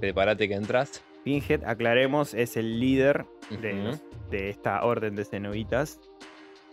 [0.00, 1.02] prepárate que entras.
[1.24, 3.26] Pinhead, aclaremos, es el líder
[3.60, 3.82] de, Ujú.
[3.88, 5.98] los- de esta orden de cenobitas.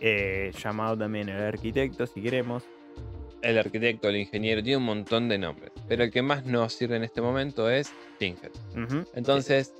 [0.01, 2.63] Eh, llamado también el arquitecto, si queremos.
[3.41, 6.97] El arquitecto, el ingeniero, tiene un montón de nombres, pero el que más nos sirve
[6.97, 8.51] en este momento es Pinhead.
[8.75, 9.05] Ujú.
[9.15, 9.73] Entonces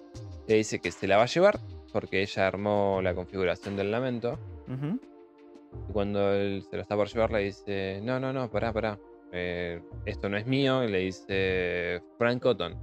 [0.48, 1.60] le dice que se la va a llevar,
[1.92, 4.40] porque ella armó la configuración del lamento,
[5.90, 9.00] y cuando él se lo está por llevar le dice, no, no, no, pará, pará,
[9.32, 12.76] eh, esto no es mío, y le dice Frank Cotton.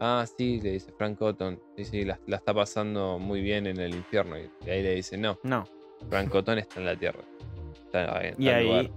[0.00, 1.60] Ah, sí, le dice Frank Cotton.
[1.76, 4.36] Sí, sí, la, la está pasando muy bien en el infierno.
[4.38, 5.64] Y ahí le dice, no, No.
[6.10, 7.20] Frank Cotton está en la tierra.
[7.86, 8.90] Está en Y ahí lugar".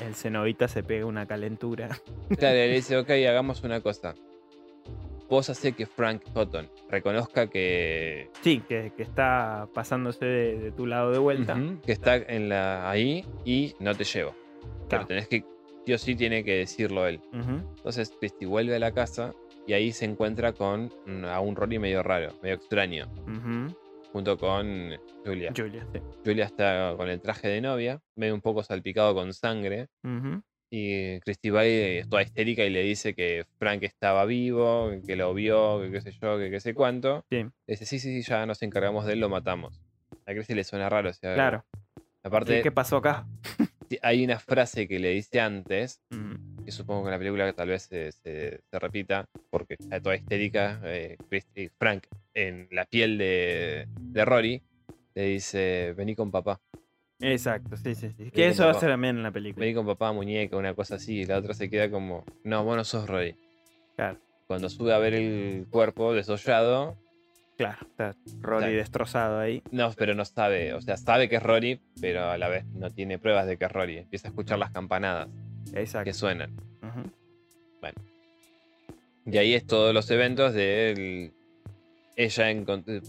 [0.00, 1.88] el cenobita se pega una calentura.
[2.38, 4.14] Claro, le dice, ok, hagamos una cosa.
[5.28, 10.86] Vos hace que Frank Cotton reconozca que, Sí, que, que está pasándose de, de tu
[10.86, 11.58] lado de vuelta.
[11.86, 14.34] Que está en la, ahí y no te llevo.
[14.60, 15.06] Pero Claro.
[15.06, 15.42] tenés que,
[15.86, 17.20] sí o sí tiene que decirlo él.
[17.32, 19.32] Entonces Christy vuelve a la casa
[19.66, 20.90] y ahí se encuentra con
[21.24, 23.06] a un Rory medio raro, medio extraño.
[24.12, 24.90] Junto con
[25.24, 25.52] Julia.
[25.56, 26.00] Julia, sí.
[26.24, 29.88] Julia está con el traje de novia, medio un poco salpicado con sangre.
[30.74, 35.16] Y Christy va y es toda histérica y le dice que Frank estaba vivo, que
[35.16, 37.24] lo vio, que qué sé yo, que qué sé cuánto.
[37.30, 37.36] Sí.
[37.42, 39.82] Le dice, sí, sí, sí, ya nos encargamos de él, lo matamos.
[40.26, 41.64] A Christy le suena raro, o sea, Claro.
[42.22, 43.26] aparte ¿Qué, pasó acá?
[44.02, 46.38] hay una frase que le dice antes, Ujú.
[46.64, 50.16] Que supongo que en la película tal vez se, se- se repita, porque está toda
[50.16, 51.16] histérica, eh,
[51.78, 52.04] Frank
[52.34, 54.62] en la piel de, de Rory,
[55.14, 56.60] le dice, vení con papá.
[57.20, 58.30] Exacto, sí, sí, sí.
[58.30, 59.62] Que eso va a ser también en la película.
[59.64, 62.76] Vení con papá, muñeca, una cosa así, y la otra se queda como, no, vos
[62.76, 63.36] no sos Rory.
[63.96, 66.96] Claro, Cuando sube a ver el cuerpo desollado,
[67.56, 67.86] claro.
[67.90, 69.62] Está Rory destrozado ahí.
[69.70, 72.90] no, pero no sabe, o sea, sabe que es Rory, pero a la vez no
[72.90, 73.98] tiene pruebas de que es Rory.
[73.98, 75.28] Empieza a escuchar las campanadas
[75.74, 76.04] Exacto.
[76.04, 76.50] que suenan.
[76.82, 77.10] Ujú.
[79.24, 81.32] Y ahí es todos los eventos de él-
[82.16, 82.52] ella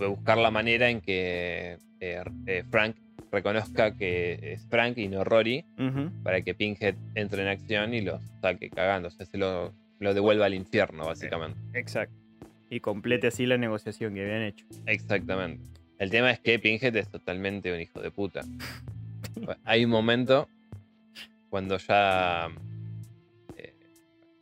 [0.07, 2.95] buscar la manera en que eh, eh, Frank
[3.31, 5.65] reconozca que es Frank y no Rory,
[6.21, 9.07] para que Pinhead entre en acción y lo saque cagando.
[9.07, 11.57] O sea, se lo, lo devuelva al infierno, básicamente.
[11.73, 12.13] Exacto.
[12.69, 14.65] Y complete así la negociación que habían hecho.
[14.85, 15.63] Exactamente.
[15.97, 18.41] El tema es que Pinhead es totalmente un hijo de puta.
[19.65, 20.47] Hay un momento
[21.53, 22.47] cuando ya.
[23.57, 23.75] eh,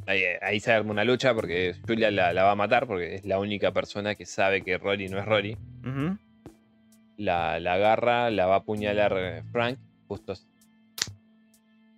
[0.06, 3.26] ahí, ahí se arma una lucha porque Julia la, la va a matar porque es
[3.26, 5.58] la única persona que sabe que Rory no es Rory.
[7.18, 9.78] La, la agarra, la va a apuñalar eh, Frank.
[10.08, 10.36] Justo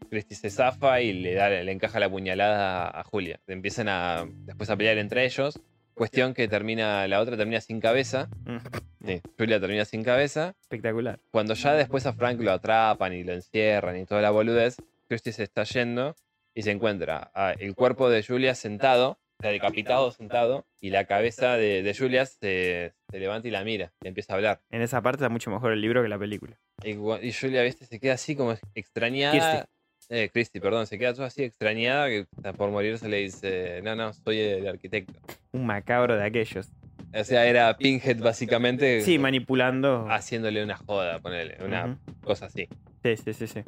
[0.10, 3.40] Christy se zafa y le, da, le encaja la puñalada a, a Julia.
[3.46, 5.60] Empiezan a después a pelear entre ellos.
[5.94, 8.30] Cuestión que termina, la otra termina sin cabeza.
[8.46, 9.06] Mm.
[9.06, 10.56] Sí, Julia termina sin cabeza.
[10.60, 11.20] Espectacular.
[11.30, 14.78] Cuando ya después a Frank lo atrapan y lo encierran y toda la boludez,
[15.08, 16.16] Christy se está yendo
[16.56, 21.06] y se encuentra a- el cuerpo de Julia sentado, o sea, decapitado sentado, y la
[21.06, 24.62] cabeza de, de Julia se, se levanta y la mira, le empieza a hablar.
[24.70, 26.58] En esa parte está mucho mejor el libro que la película.
[26.84, 29.66] Y, y Julia, viste, se queda así como extrañada.
[30.10, 33.96] Eh, Christy, perdón, se queda todo así extrañada que está por morirse le dice, no,
[33.96, 35.14] no, soy el arquitecto.
[35.54, 36.70] Un macabro de aquellos.
[37.16, 40.08] O sea, era Pinhead básicamente Sí, manipulando.
[40.10, 42.68] haciéndole una joda, ponerle, una cosa así.
[43.02, 43.64] Sí, sí, sí, sí.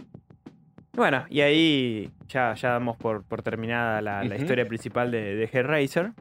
[0.96, 6.14] Bueno, y ahí ya, ya damos por, por terminada la, historia principal de, de Hellraiser.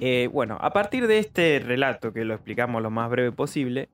[0.00, 3.88] Eh, bueno, a partir de este relato, que lo explicamos lo más breve posible,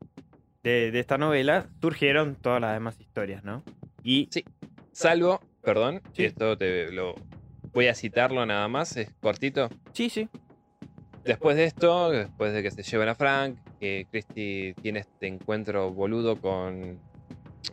[0.62, 3.62] de, de esta novela, surgieron todas las demás historias, ¿no?
[4.02, 4.44] Y Sí.
[4.92, 6.22] Salvo, perdón, Sí.
[6.22, 7.14] y esto te lo
[7.72, 9.68] voy a citarlo nada más, es cortito.
[9.92, 10.28] sí, sí.
[11.24, 15.90] Después de esto, después de que se llevan a Frank, que Christy tiene este encuentro
[15.92, 16.98] boludo con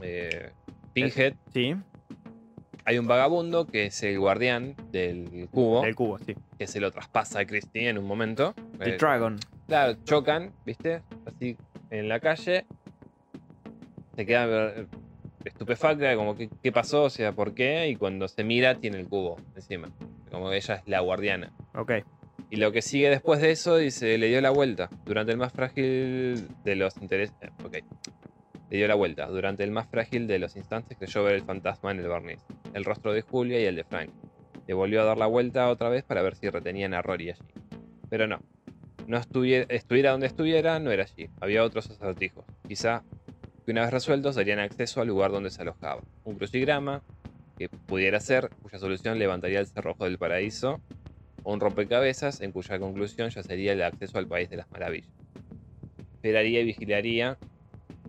[0.02, 0.52] eh,
[0.96, 1.76] Pinhead, Sí,
[2.86, 6.36] hay un vagabundo que es el guardián del cubo, del cubo, sí.
[6.58, 8.54] que se lo traspasa a Christy en un momento.
[8.80, 9.38] The Eh, Dragon.
[9.68, 11.02] Claro, chocan, ¿viste?
[11.26, 11.58] Así
[11.90, 12.66] en la calle.
[14.16, 14.88] Se queda eh,
[15.44, 19.08] estupefacta, como que qué pasó, o sea, por qué, y cuando se mira tiene el
[19.08, 19.90] cubo encima.
[20.32, 21.52] Como que ella es la guardiana.
[21.74, 21.92] Ok.
[22.52, 24.90] Y lo que sigue después de eso dice, le dio la vuelta.
[25.06, 27.36] Durante el más frágil de los intereses...
[27.64, 27.78] ok.
[28.70, 29.28] Le dio la vuelta.
[29.28, 32.40] Durante el más frágil de los instantes creyó ver el fantasma en el barniz.
[32.74, 34.10] El rostro de Julia y el de Frank.
[34.68, 37.42] Le volvió a dar la vuelta otra vez para ver si retenían a Rory allí.
[38.10, 38.40] Pero no.
[39.08, 41.30] No estuviera, estuviera donde estuviera, no era allí.
[41.40, 42.46] Había otros acertijos.
[42.68, 43.04] Quizá
[43.66, 46.02] que una vez resueltos darían acceso al lugar donde se alojaba.
[46.24, 47.04] Un crucigrama
[47.58, 50.82] que pudiera ser, cuya solución levantaría el cerrojo del paraíso
[51.44, 55.12] o un rompecabezas en cuya conclusión ya sería el acceso al país de las maravillas.
[56.16, 57.38] Esperaría y vigilaría,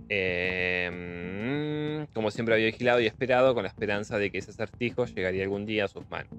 [0.08, 5.06] eh, mm, como siempre había vigilado y esperado, con la esperanza de que ese acertijo
[5.06, 6.32] llegaría algún día a sus manos.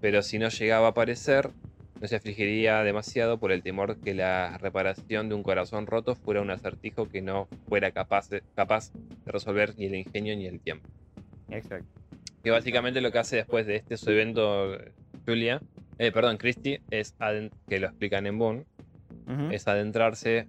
[0.00, 1.50] Pero si no llegaba a aparecer,
[2.00, 6.40] no se afligiría demasiado por el temor que la reparación de un corazón roto fuera
[6.40, 10.58] un acertijo que no fuera capaz de, capaz de resolver ni el ingenio ni el
[10.58, 10.88] tiempo.
[11.48, 11.86] Exacto.
[12.42, 14.76] Que básicamente lo que hace después de este su evento,
[15.26, 15.60] Julia,
[15.98, 17.14] eh, perdón, Christie, es
[17.68, 18.64] que lo explican en Boone,
[19.52, 20.48] es adentrarse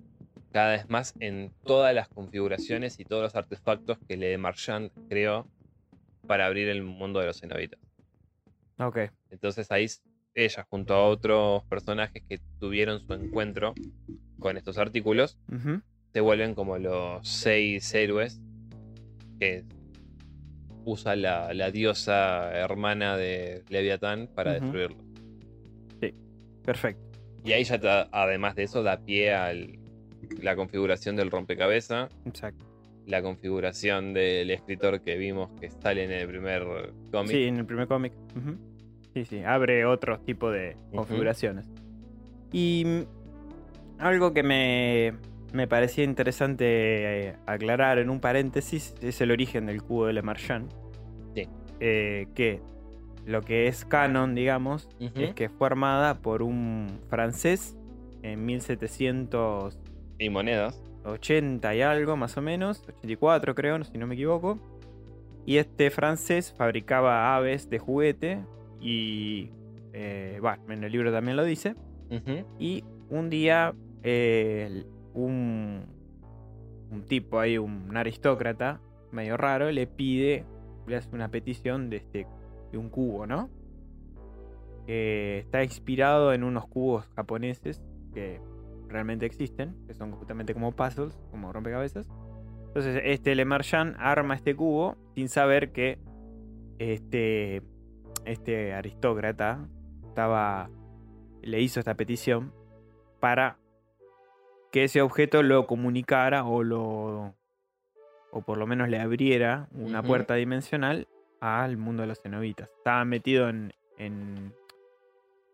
[0.53, 5.47] cada vez más en todas las configuraciones y todos los artefactos que Le Marchand creó
[6.27, 7.79] para abrir el mundo de los cenobitas.
[8.77, 8.99] Ok.
[9.31, 9.87] Entonces ahí
[10.35, 13.73] ella, junto a otros personajes que tuvieron su encuentro
[14.39, 15.37] con estos artículos,
[16.13, 18.39] se vuelven como los seis héroes
[19.39, 19.65] que
[20.85, 24.61] usa la, la diosa hermana de Leviatán para Ujú.
[24.61, 25.03] destruirlo.
[26.63, 27.03] Perfecto.
[27.43, 29.51] Y ahí ya, además de eso, da pie a
[30.41, 32.65] la configuración del rompecabezas, Exacto.
[33.05, 36.63] la configuración del escritor que vimos que sale en el primer
[37.11, 37.31] cómic.
[37.31, 38.13] Sí, en el primer cómic.
[39.13, 41.67] Sí, sí, abre otro tipo de configuraciones.
[42.51, 43.01] Y mm,
[43.99, 45.13] algo que me,
[45.53, 46.65] me parecía interesante
[47.27, 50.71] eh, aclarar en un paréntesis es el origen del cubo de Le Marchand.
[51.35, 51.47] Sí.
[51.79, 52.61] Eh, que
[53.25, 57.77] lo que es canon, digamos, es que fue armada por un francés
[58.21, 60.81] en 1780 Y monedas.
[61.75, 64.59] y algo, más o menos, 84 creo, si no me equivoco.
[65.45, 68.39] Y este francés fabricaba aves de juguete
[68.79, 69.49] y,
[69.91, 71.75] eh, bueno, en el libro también lo dice.
[72.59, 74.85] Y un día eh,
[75.15, 75.85] un,
[76.91, 78.79] un tipo ahí, un aristócrata
[79.11, 80.45] medio raro, le pide,
[80.87, 82.27] le hace una petición de, este,
[82.71, 83.49] de un cubo, ¿no?
[84.85, 87.81] Que está inspirado en unos cubos japoneses
[88.13, 88.41] que
[88.93, 92.07] realmente existen, que son justamente como puzzles, como rompecabezas.
[92.67, 95.99] Entonces este Le Marchand arma este cubo sin saber que
[96.79, 97.61] este,
[98.25, 99.67] este aristócrata
[100.07, 100.69] estaba,
[101.41, 102.53] le hizo esta petición
[103.19, 103.57] para
[104.71, 107.35] que ese objeto lo comunicara o lo
[108.33, 111.07] o por lo menos le abriera una puerta dimensional
[111.39, 112.67] al mundo de los cenobitas.
[112.77, 114.55] Estaba metido en, en,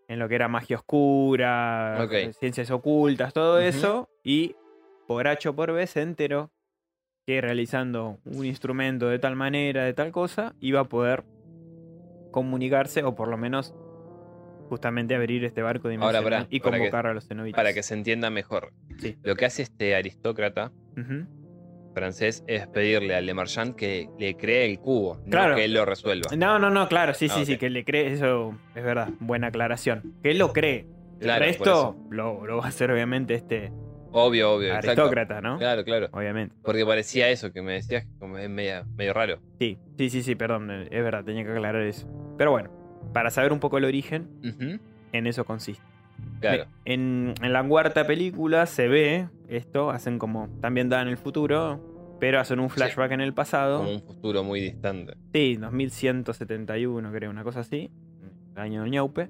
[0.10, 2.34] en lo que era magia oscura, Ok.
[2.40, 4.56] ciencias ocultas, todo eso, y
[5.08, 6.52] por H o por B se enteró
[7.26, 11.24] que realizando un instrumento de tal manera, de tal cosa, iba a poder
[12.32, 13.74] comunicarse o por lo menos
[14.68, 17.56] justamente abrir este barco Ahora, dimensional pará, y para que- convocar a los cenobitas.
[17.58, 18.72] Para que se entienda mejor.
[18.98, 19.18] Sí.
[19.24, 21.26] Lo que hace este aristócrata Ujú.
[21.94, 25.52] Francés es pedirle a Le Marchand que le cree el cubo, Claro.
[25.52, 26.36] no que él lo resuelva.
[26.36, 29.48] No, no, no, claro, sí, Ah, sí, sí, que le cree, eso es verdad, buena
[29.48, 30.16] aclaración.
[30.24, 30.88] Que él lo cree.
[31.20, 33.72] El Claro, por resto lo, lo va a hacer obviamente este
[34.12, 34.70] Obvio, obvio.
[34.70, 34.90] exacto.
[35.04, 35.58] aristócrata, ¿no?
[35.60, 36.08] Claro, claro.
[36.14, 36.56] Obviamente.
[36.64, 39.40] Porque parecía eso que me decías, como es medio, medio raro.
[39.60, 42.08] Sí, sí, sí, sí, perdón, es verdad, tenía que aclarar eso.
[42.38, 42.72] Pero bueno,
[43.14, 44.80] para saber un poco el origen,
[45.12, 45.84] en eso consiste.
[46.40, 46.66] Claro.
[46.86, 52.18] En, en la cuarta película se ve esto, hacen como también da en el futuro,
[52.20, 53.80] pero hacen un flashback en el pasado.
[53.80, 55.14] Como un futuro muy distante.
[55.34, 57.92] Sí, 2171, creo, una cosa así.
[58.56, 59.30] El año de Ñaupe.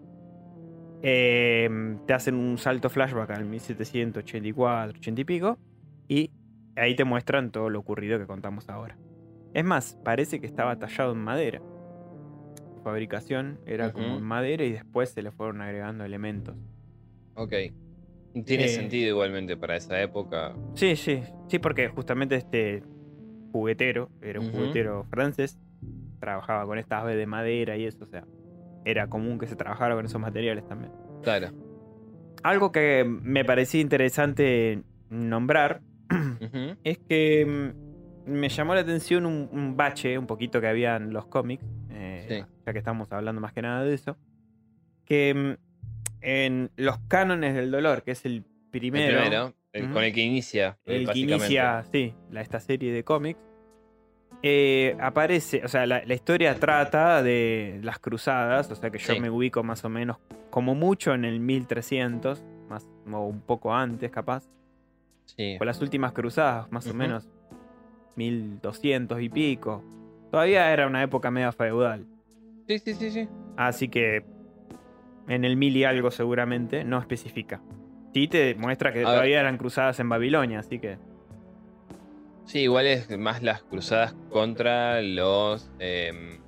[1.02, 5.58] Eh, te hacen un salto flashback al 1784, 80 y pico.
[6.08, 6.32] Y
[6.76, 8.98] ahí te muestran todo lo ocurrido que contamos ahora.
[9.54, 11.62] Es más, parece que estaba tallado en madera.
[12.76, 16.56] Su fabricación era como en madera y después se le fueron agregando elementos.
[17.40, 17.54] Ok.
[18.46, 20.54] Tiene Eh, sentido igualmente para esa época.
[20.76, 22.84] Sí, sí, sí, porque justamente este
[23.52, 25.58] juguetero, era un juguetero francés,
[26.20, 28.26] trabajaba con estas aves de madera y eso, o sea,
[28.86, 30.92] era común que se trabajara con esos materiales también.
[31.24, 31.48] Claro.
[32.44, 35.82] Algo que me parecía interesante nombrar
[36.84, 37.74] es que
[38.28, 41.66] mm, me llamó la atención un, un bache un poquito que había en los cómics,
[41.90, 42.54] eh, Sí.
[42.66, 44.18] ya que estamos hablando más que nada de eso,
[45.06, 45.69] que mm,
[46.22, 49.94] en los cánones del dolor, que es el El primero, primero, el- Ujú.
[49.94, 50.78] con el que inicia.
[50.86, 53.40] el que inicia, sí, la, esta serie de cómics,
[54.44, 59.14] eh, aparece, o sea, la, la historia trata de las cruzadas, o sea que yo
[59.14, 59.20] Sí.
[59.20, 60.18] me ubico más o menos
[60.50, 64.48] como mucho en el 1300, más o un poco antes capaz,
[65.26, 65.58] Sí.
[65.60, 67.28] o las últimas cruzadas, más o menos
[68.16, 69.84] 1200 y pico.
[70.32, 72.06] Todavía era una época media feudal,
[72.68, 73.28] Sí, sí, sí, sí.
[73.58, 74.24] así que
[75.30, 77.62] en el mil y algo seguramente no especifica.
[78.14, 79.06] Sí te muestra que A ver.
[79.14, 80.98] todavía eran cruzadas en Babilonia, así que...
[82.46, 86.40] Sí, igual es más las cruzadas contra los em,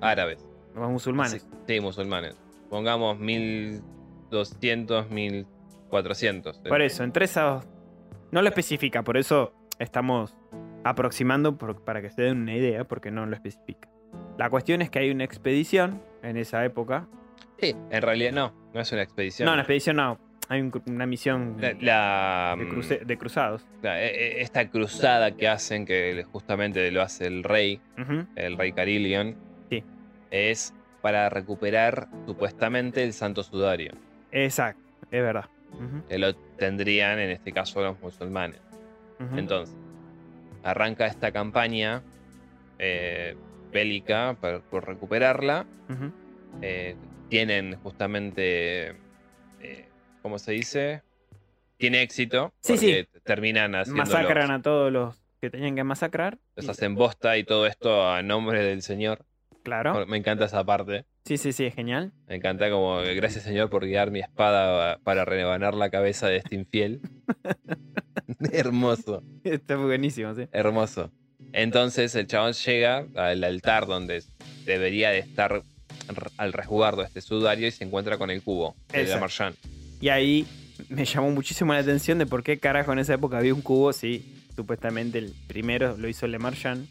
[0.00, 0.44] árabes.
[0.74, 1.42] Los musulmanes.
[1.42, 2.36] Sí, sí, musulmanes.
[2.68, 6.56] Pongamos 1200, 1400.
[6.64, 6.68] eh.
[6.68, 7.66] Por eso, entre esas.
[8.32, 10.36] No lo especifica, por eso estamos
[10.84, 13.88] aproximando por- para que se den una idea, porque no lo especifica.
[14.38, 17.06] La cuestión es que hay una expedición en esa época.
[17.60, 19.46] Sí, en realidad no, no es una expedición.
[19.46, 20.18] No, una expedición no.
[20.48, 23.64] Hay un una misión La, la, de, cruce- de cruzados.
[23.82, 27.80] la- e- e- esta cruzada que hacen, que justamente lo hace el rey,
[28.34, 29.36] el rey Carillion,
[29.70, 29.84] Sí.
[30.32, 33.92] es para recuperar supuestamente el santo sudario,
[34.32, 35.46] Exacto, es verdad.
[36.08, 38.60] Que lo tendrían en este caso los musulmanes.
[39.36, 39.76] Entonces,
[40.64, 42.02] arranca esta campaña
[42.82, 43.36] eh,
[43.72, 45.64] bélica para- por recuperarla.
[46.62, 46.96] Eh,
[47.30, 48.90] tienen justamente,
[49.60, 49.88] eh,
[50.20, 51.02] ¿cómo se dice?
[51.78, 52.52] Tiene éxito.
[52.60, 56.38] Sí, porque terminan haciendo Masacran a todos los que tenían que masacrar.
[56.56, 59.24] los y- hacen bosta y todo esto a nombre del Señor.
[59.62, 60.06] Claro.
[60.06, 61.04] Me encanta esa parte.
[61.24, 62.12] Sí, sí, sí, es genial.
[62.26, 66.54] Me encanta como, gracias Señor por guiar mi espada para rebanar la cabeza de este
[66.56, 67.00] infiel.
[68.52, 70.46] hermoso, Está buenísimo, sí.
[70.52, 71.10] hermoso.
[71.52, 74.22] Entonces el chabón llega al altar donde
[74.64, 75.62] debería de estar
[76.36, 79.20] al resguardo este sudario y se encuentra con el cubo de Exacto.
[79.20, 79.56] Marchand.
[80.00, 80.46] Y ahí
[80.88, 83.92] me llamó muchísimo la atención de por qué carajo en esa época había un cubo
[83.92, 84.24] si
[84.56, 86.86] supuestamente el primero lo hizo Le Marchand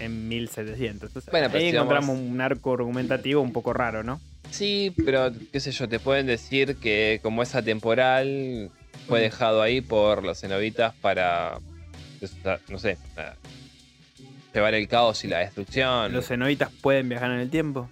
[0.00, 1.08] en 1700.
[1.10, 4.20] Entonces, Bueno, ahí si encontramos vamos- un arco argumentativo un poco raro, ¿no?
[4.50, 8.70] Sí, pero qué sé yo, te pueden decir que como es atemporal,
[9.08, 11.58] fue dejado ahí por los cenobitas para,
[12.68, 12.96] no sé,
[14.54, 16.12] llevar el caos y la destrucción.
[16.12, 17.88] Los cenobitas pueden viajar en el tiempo.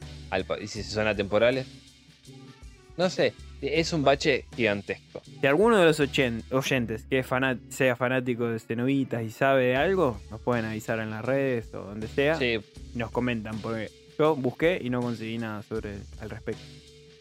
[0.60, 1.66] y si son atemporales.
[2.96, 3.32] No sé,
[3.62, 5.22] es un bache gigantesco.
[5.40, 7.24] Si alguno de los oyentes que
[7.70, 11.82] sea fanático de cenobitas y sabe de algo, nos pueden avisar en las redes o
[11.82, 12.36] donde sea.
[12.36, 12.58] Sí,
[12.94, 16.62] y nos comentan, porque yo busqué y no conseguí nada sobre al respecto.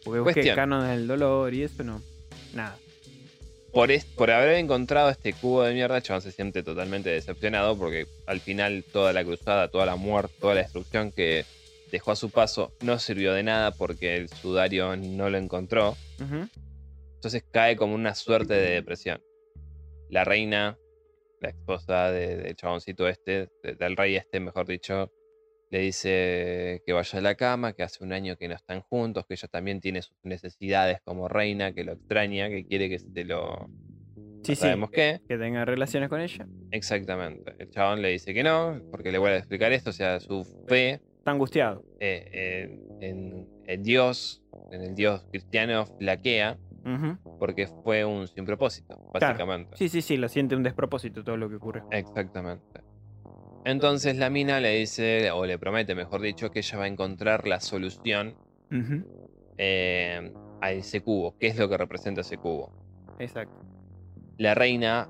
[0.04, 0.56] Porque busqué Cuestión.
[0.56, 2.02] canon del dolor y eso no.
[2.54, 2.78] Nada.
[3.74, 8.06] Por, es- por haber encontrado este cubo de mierda, Chabón se siente totalmente decepcionado porque
[8.28, 11.46] al final toda la cruzada, toda la muerte, toda la destrucción que
[11.92, 15.96] dejó a su paso no sirvió de nada porque el sudario no lo encontró.
[17.16, 19.22] Entonces cae como una suerte de depresión.
[20.10, 20.78] La reina,
[21.40, 25.12] la esposa de- del chaboncito este, de- del rey este, mejor dicho,
[25.72, 29.26] le dice que vaya a la cama, que hace un año que no están juntos,
[29.26, 33.24] que ella también tiene sus necesidades como reina, que lo extraña, que quiere que se
[33.24, 33.70] lo...
[34.44, 34.96] Sí, sabemos sí.
[34.96, 35.22] qué.
[35.28, 36.46] Que tenga relaciones con ella.
[36.72, 37.54] Exactamente.
[37.60, 40.44] El chabón le dice que no, porque le vuelve a explicar esto, o sea, su
[40.68, 41.84] fe Está angustiado.
[42.00, 44.42] eh, en, en- en Dios,
[44.72, 47.38] en el Dios cristiano, flaquea Ujú.
[47.40, 49.78] porque fue un sin propósito, básicamente.
[49.78, 51.84] Sí, sí, sí, lo siente un despropósito todo lo que ocurre.
[51.92, 52.82] Exactamente.
[53.64, 57.48] Entonces la mina le dice, o le promete, mejor dicho, que ella va a encontrar
[57.48, 58.36] la solución
[59.58, 60.32] eh,
[60.62, 61.36] a ese cubo.
[61.40, 62.72] ¿Qué es lo que representa ese cubo?
[63.20, 63.54] Exacto.
[64.38, 65.08] La reina,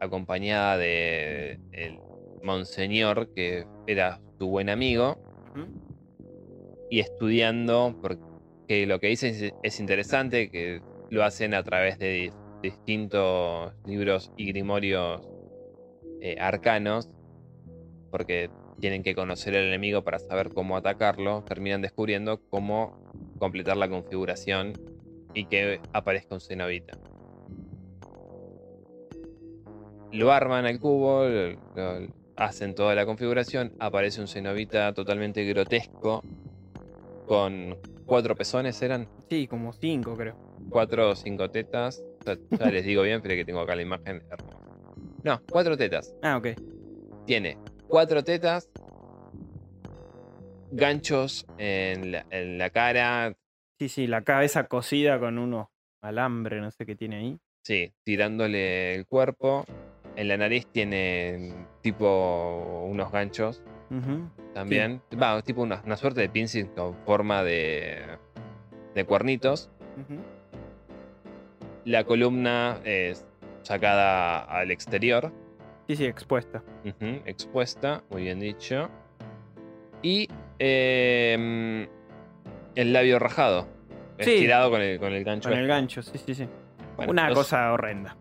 [0.00, 1.98] acompañada de el
[2.42, 5.18] monseñor, que era su buen amigo,
[6.88, 10.80] y estudiando, porque lo que dice es, es interesante, que
[11.10, 12.32] lo hacen a través de di-
[12.62, 15.20] distintos libros y grimorios
[16.22, 17.08] eh, arcanos,
[18.10, 18.50] porque
[18.80, 22.92] tienen que conocer al enemigo para saber cómo atacarlo, terminan descubriendo cómo
[23.38, 24.72] completar la configuración
[25.34, 26.94] y que aparezca un cenobita.
[30.12, 36.22] Lo arman al cubo, lo- lo- hacen toda la configuración, aparece un cenobita totalmente grotesco,
[37.26, 40.34] con cuatro pezones eran, Sí, como cinco, creo.
[40.68, 44.20] cuatro o cinco tetas, ya, ya les digo bien, pero que tengo acá la imagen
[44.28, 44.58] hermosa.
[45.22, 46.12] No, cuatro tetas.
[46.22, 46.48] Ah, ok.
[47.26, 47.56] Tiene
[47.90, 48.70] cuatro tetas,
[50.70, 53.34] ganchos en la, en la cara,
[53.78, 55.68] Sí, sí, la cabeza cosida con unos
[56.02, 57.38] alambre, no sé qué tiene ahí.
[57.62, 59.64] sí, tirándole el cuerpo.
[60.16, 63.62] En la nariz tiene tipo unos ganchos
[64.52, 65.00] también.
[65.20, 68.02] Va, tipo una, una suerte de piercing con forma de,
[68.94, 69.70] de cuernitos.
[71.86, 73.24] La columna es
[73.62, 75.32] sacada al exterior,
[75.90, 76.62] Sí, sí, expuesta.
[77.26, 78.88] expuesta, muy bien dicho.
[80.02, 80.28] Y
[80.60, 81.88] em,
[82.76, 83.66] el labio rajado,
[84.20, 84.34] Sí.
[84.34, 85.48] estirado con el, con el gancho.
[85.48, 85.68] Con el este.
[85.74, 86.46] gancho, sí, sí, sí.
[86.94, 88.16] Bueno, Una cosa horrenda.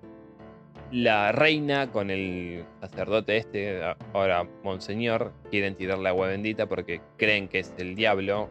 [0.91, 7.59] La reina con el sacerdote este, ahora monseñor, quieren tirarle agua bendita porque creen que
[7.59, 8.49] es el diablo,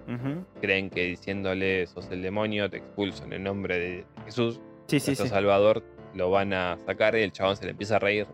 [0.61, 5.16] creen que diciéndole sos el demonio, te expulso en el nombre de Jesús, Sí, sí,
[5.16, 5.27] sí.
[5.27, 5.83] Salvador,
[6.14, 8.29] lo van a sacar y el chabón se le empieza a reír.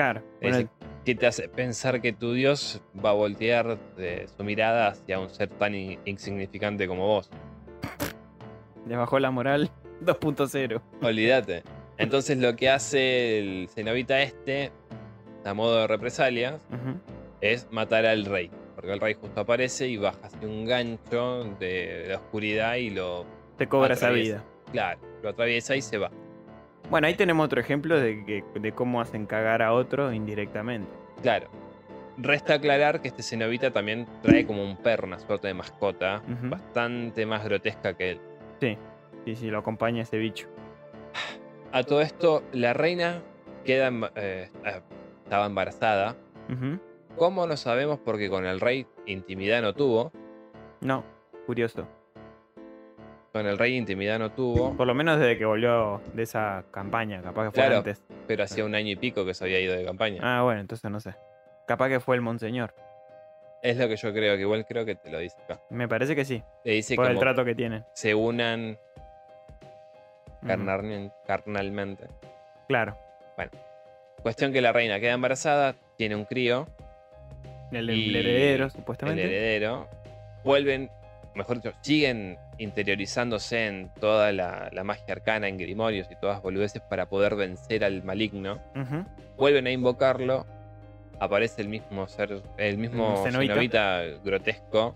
[0.00, 0.22] Claro.
[0.40, 0.70] Bueno, dice,
[1.04, 5.28] ¿Qué te hace pensar que tu Dios va a voltear de su mirada hacia un
[5.28, 7.28] ser tan in- insignificante como vos?
[8.86, 9.70] le bajó la moral
[10.04, 10.80] 2.0.
[11.02, 11.62] Olvídate.
[11.98, 14.72] Entonces lo que hace el cenobita este,
[15.44, 16.98] a modo de represalias, Ujú.
[17.42, 18.50] es matar al rey.
[18.74, 23.26] Porque el rey justo aparece y baja hacia un gancho de la oscuridad y lo,
[23.58, 24.42] Te cobra esa vida.
[24.72, 26.10] claro, lo atraviesa y se va.
[26.90, 30.90] Bueno, ahí tenemos otro ejemplo de, que, de cómo hacen cagar a otro indirectamente.
[31.22, 31.48] Claro.
[32.18, 37.24] Resta aclarar que este cenobita también trae como un perro, una suerte de mascota, bastante
[37.24, 38.20] más grotesca que él.
[38.60, 38.76] Sí,
[39.24, 40.48] sí, sí, lo acompaña ese bicho.
[41.72, 43.22] A todo esto, la reina
[43.64, 44.80] queda, eh, eh,
[45.22, 46.16] estaba embarazada.
[47.16, 48.00] ¿Cómo lo sabemos?
[48.04, 50.12] Porque con el rey intimidad no tuvo.
[50.80, 51.04] No,
[51.46, 51.86] curioso.
[53.32, 57.22] Con el rey intimidad no tuvo, Por lo menos desde que volvió de esa campaña,
[57.22, 57.76] capaz que fue Claro.
[57.78, 58.02] antes.
[58.26, 60.20] pero hacía un año y pico que se había ido de campaña.
[60.22, 61.14] Ah, bueno, entonces no sé.
[61.66, 62.74] Capaz que fue el monseñor.
[63.62, 65.60] Es lo que yo creo, que igual creo que te lo dice acá.
[65.70, 67.84] Me parece que sí, Le dice por el trato que tienen.
[67.92, 68.78] se unan
[71.26, 72.08] carnalmente.
[72.68, 72.96] Claro.
[74.22, 76.66] Cuestión que la reina queda embarazada, tiene un crío,
[77.72, 79.24] El, el heredero, el supuestamente.
[79.24, 79.88] heredero.
[80.44, 80.90] Vuelven,
[81.34, 86.82] mejor dicho, siguen interiorizándose en toda la, la magia arcana, en grimorios y todas boludeces
[86.82, 88.60] para poder vencer al maligno.
[89.36, 90.46] Vuelven a invocarlo.
[91.18, 94.94] Aparece el mismo ser, el mismo cenobita grotesco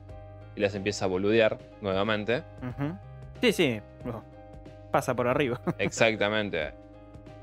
[0.57, 2.43] y las empieza a boludear nuevamente.
[3.41, 3.81] Sí, sí.
[4.91, 5.61] Pasa por arriba.
[5.79, 6.73] Exactamente.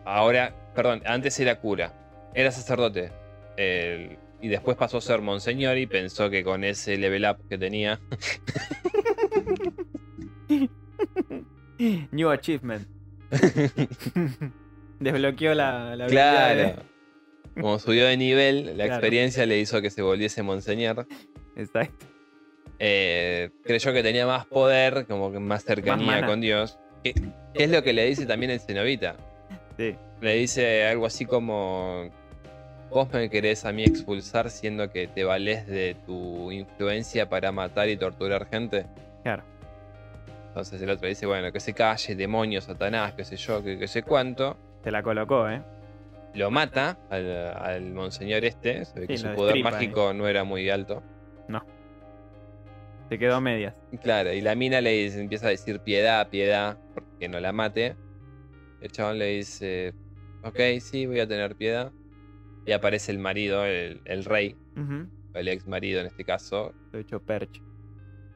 [0.05, 1.91] Ahora, perdón, antes era cura,
[2.34, 3.11] era sacerdote.
[3.57, 7.59] el- y después pasó a ser monseñor y pensó que con ese level up que
[7.59, 7.99] tenía,
[12.12, 12.88] New Achievement.
[14.99, 16.84] Desbloqueó la, la habilidad de- claro,
[17.60, 18.93] como subió de nivel, la Claro.
[18.93, 21.08] experiencia le hizo que se volviese monseñor.
[21.56, 22.06] Exacto.
[22.80, 26.78] Eh, creyó que tenía más poder, como que más cercanía con Dios.
[27.04, 27.14] ¿Qué,
[27.54, 29.16] qué es lo que le dice también el cenobita?
[29.78, 29.95] Sí.
[30.22, 32.10] Le dice algo así como:
[32.89, 37.89] Vos me querés a mí expulsar siendo que te valés de tu influencia para matar
[37.89, 38.86] y torturar gente.
[39.24, 39.43] Claro.
[40.52, 43.88] Entonces el otro dice: Bueno, que se calle, demonio, satanás, qué sé yo, que, que
[43.88, 44.58] sé cuánto.
[44.84, 45.64] Se la colocó, ¿eh?
[46.34, 48.84] Lo mata al, al monseñor este.
[48.86, 49.74] Se ve que su poder destripa ahí.
[49.88, 51.04] mágico no era muy alto.
[53.10, 53.76] Se quedó a medias.
[54.02, 57.97] Claro, y la mina le dice- empieza a decir piedad, piedad, porque no la mate.
[58.80, 59.93] El chabón le dice,
[60.43, 61.91] ok, sí, voy a tener piedad.
[62.66, 65.10] Y aparece el marido, el, el rey, Ujú.
[65.34, 66.74] el ex marido en este caso.
[66.93, 67.62] Lo he hecho perch.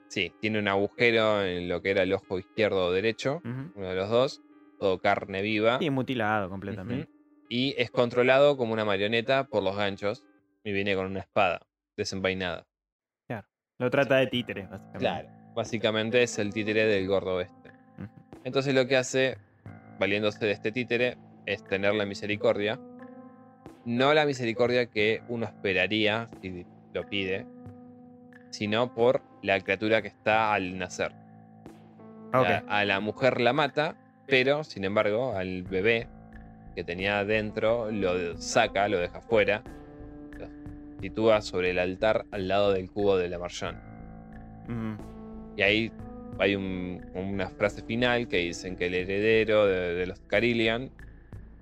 [0.08, 3.96] Sí, tiene un agujero en lo que era el ojo izquierdo o derecho, uno de
[3.96, 4.42] los dos,
[4.80, 5.80] todo carne viva.
[5.80, 7.10] Sí, mutilado completamente.
[7.50, 10.26] Y es controlado como una marioneta por los ganchos.
[10.64, 11.62] Y viene con una espada
[11.96, 12.66] desenvainada.
[13.78, 15.00] Lo trata de títere, básicamente.
[15.00, 17.72] Claro, básicamente es el títere del gordo este.
[18.46, 19.38] Entonces lo que hace,
[20.00, 22.80] valiéndose de este títere, es tener la misericordia.
[23.84, 27.46] No la misericordia que uno esperaría si lo pide,
[28.50, 31.12] sino por la criatura que está al nacer.
[32.34, 33.96] La- a la mujer la mata,
[34.28, 36.08] pero sin embargo al bebé
[36.76, 39.64] que tenía dentro lo saca, lo deja fuera
[41.02, 43.78] sitúa sobre el altar al lado del cubo de la Marchand.
[44.64, 45.54] Ujú.
[45.56, 45.92] Y ahí
[46.40, 50.92] hay un- una frase final que dicen que el heredero de, de los Carillion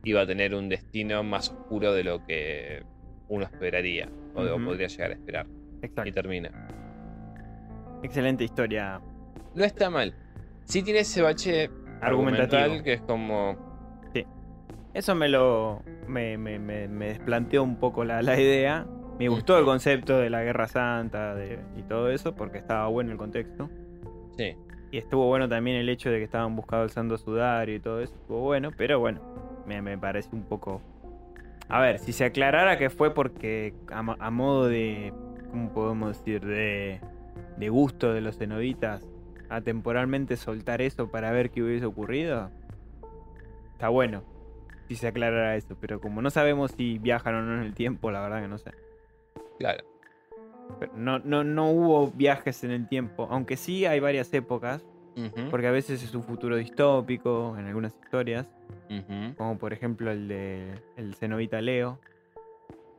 [0.04, 2.84] iba a tener un destino más oscuro de lo que
[3.28, 5.48] uno esperaría o, podría llegar a esperar.
[5.84, 6.14] Y Exacto.
[6.14, 6.50] termina.
[8.02, 9.00] Excelente historia.
[9.56, 10.14] No está mal.
[10.66, 11.70] Sí tiene ese bache
[12.02, 12.58] Argumentativo.
[12.62, 13.72] argumental que es como.
[14.94, 15.82] Eso me lo.
[16.08, 18.86] me, me, me, me desplanteó un poco la, la idea.
[19.20, 23.12] Me gustó el concepto de la Guerra Santa de- y todo eso, porque estaba bueno
[23.12, 23.70] el contexto.
[24.38, 24.56] Sí.
[24.92, 28.02] Y estuvo bueno también el hecho de que estaban buscando el santo sudario y todo
[28.02, 28.14] eso.
[28.14, 29.20] Estuvo bueno, pero bueno,
[29.66, 30.80] me, me parece un poco.
[31.70, 35.12] A ver, si se aclarara que fue porque a modo de.
[35.54, 36.44] ¿Cómo podemos decir?
[36.44, 37.00] De,
[37.58, 39.08] de gusto de los cenobitas,
[39.50, 42.50] a temporalmente soltar eso para ver qué hubiese ocurrido.
[43.74, 44.24] Está bueno.
[44.88, 48.10] Si se aclarara eso, pero como no sabemos si viajan o no en el tiempo,
[48.10, 48.72] la verdad que no sé.
[49.60, 49.84] Claro.
[50.80, 54.84] Pero no, no, no hubo viajes en el tiempo, aunque sí hay varias épocas,
[55.52, 58.48] porque a veces es un futuro distópico en algunas historias,
[59.38, 62.00] como por ejemplo el de el Cenobita Leo.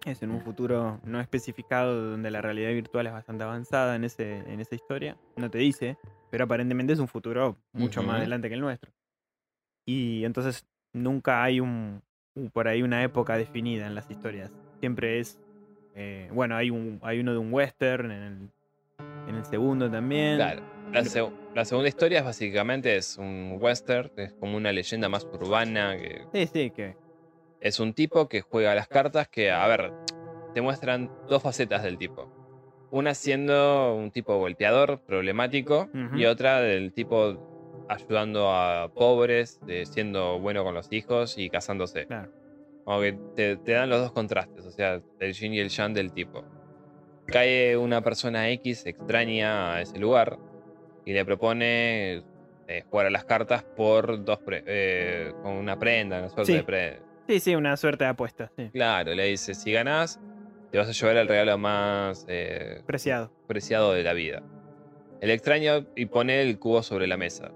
[0.04, 4.38] Es en un futuro no especificado donde la realidad virtual es bastante avanzada en, ese,
[4.38, 5.16] en esa historia.
[5.36, 5.96] No te dice,
[6.30, 8.92] pero aparentemente es un futuro mucho más adelante que el nuestro.
[9.86, 12.02] Y entonces nunca hay un,
[12.52, 14.50] por ahí una época definida en las historias.
[14.80, 15.38] Siempre es,
[15.94, 18.48] eh, bueno, hay, un, hay uno de un western en el,
[19.28, 20.36] en el segundo también.
[20.36, 20.62] Claro.
[20.92, 25.24] La, seg- la segunda historia es básicamente es un western, es como una leyenda más
[25.24, 26.94] urbana, que Sí, sí, que
[27.64, 29.92] es un tipo que juega las cartas que, a ver,
[30.54, 32.30] te muestran dos facetas del tipo.
[32.92, 40.38] Una siendo un tipo golpeador, problemático, y otra del tipo ayudando a pobres, de siendo
[40.38, 42.06] bueno con los hijos y casándose.
[42.06, 42.30] claro.
[42.84, 45.94] Como que te, te dan los dos contrastes, o sea, el yin y el yang
[45.94, 46.44] del tipo.
[47.26, 50.38] Cae una persona X extraña a ese lugar
[51.06, 52.22] y le propone
[52.68, 56.58] eh, jugar a las cartas por dos pre- eh, con una prenda, una suerte Sí.
[56.58, 57.03] de prenda.
[57.26, 58.70] Sí, sí, una suerte de apuesta, sí.
[58.72, 60.20] Claro, le dice, si ganás,
[60.70, 63.32] te vas a llevar el regalo más eh, Preciado.
[63.46, 64.42] preciado de la vida.
[65.20, 67.50] El extraño y pone el cubo sobre la mesa,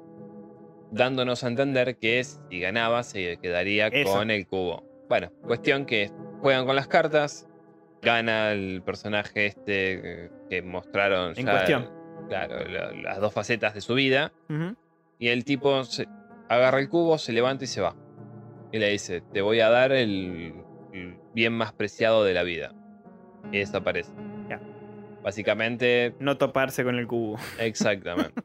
[0.90, 4.12] dándonos a entender que si ganaba se quedaría Eso.
[4.14, 4.84] con el cubo.
[5.08, 6.10] Bueno, cuestión que
[6.40, 7.46] juegan con las cartas,
[8.00, 11.90] gana el personaje este que- que mostraron En ya, cuestión.
[12.28, 14.32] claro, la- las dos facetas de su vida,
[15.18, 16.06] y el tipo se-
[16.48, 17.94] agarra el cubo, se levanta y se va.
[18.72, 20.54] Y le dice, te voy a dar el,
[20.92, 22.74] el bien más preciado de la vida.
[23.52, 24.12] Y desaparece.
[24.48, 24.60] Ya.
[25.22, 27.36] Básicamente, No toparse con el cubo.
[27.58, 28.42] exactamente.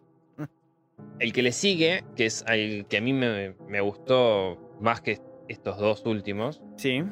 [1.20, 5.20] el que le sigue, que es el que a mí me, me gustó más que
[5.48, 7.04] estos dos últimos, Sí.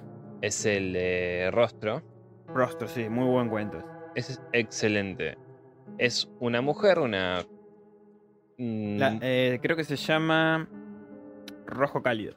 [0.42, 2.02] es el de Rostro.
[2.48, 3.84] Rostro, sí, muy buen cuento.
[4.16, 5.38] Es excelente.
[5.98, 7.46] Es una mujer, una...
[8.58, 10.68] mm, La- eh, creo que se llama
[11.66, 12.36] Rojo Cálido.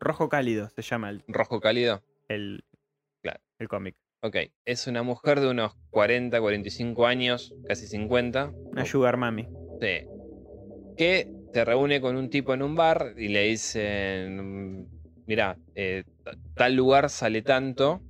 [0.00, 2.02] Rojo Cálido se llama el, rojo cálido.
[2.28, 2.64] el,
[3.22, 3.40] Claro.
[3.58, 3.96] el cómic.
[4.22, 8.52] Ok, es una mujer de unos 40, 45 años, casi 50.
[8.72, 9.48] Una Sugar Mami.
[9.80, 10.04] Sí.
[10.96, 14.88] Que se reúne con un tipo en un bar y le dicen,
[15.26, 15.56] mira,
[16.54, 18.00] tal lugar sale tanto,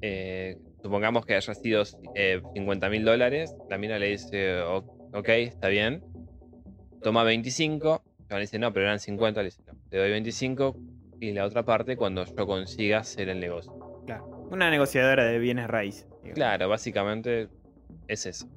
[0.00, 1.82] eh, supongamos que haya sido
[2.14, 6.02] eh, 50 mil dólares, la mina le dice, "O- ok, está bien,
[7.02, 10.76] toma 25, le dice, no, pero eran 50, le dice, te doy 25
[11.20, 14.02] y la otra parte cuando yo consiga hacer el negocio.
[14.06, 14.48] Claro.
[14.50, 16.34] Una negociadora de bienes digamos.
[16.34, 17.48] Claro, básicamente
[18.08, 18.48] es eso.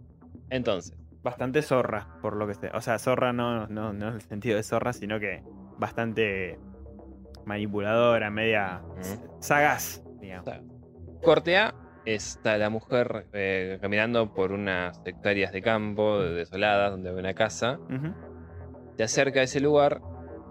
[0.49, 2.69] Entonces, Bastante zorra, por lo que sé.
[2.73, 5.41] O sea, zorra no, no, no en el sentido de zorra, sino que
[5.77, 6.59] bastante
[7.45, 8.81] manipuladora, media
[9.39, 10.49] sagaz, digamos.
[11.23, 11.73] Corte A
[12.03, 17.79] está la mujer eh, caminando por unas hectáreas de campo desoladas donde hay una casa.
[18.97, 20.01] Se acerca a ese lugar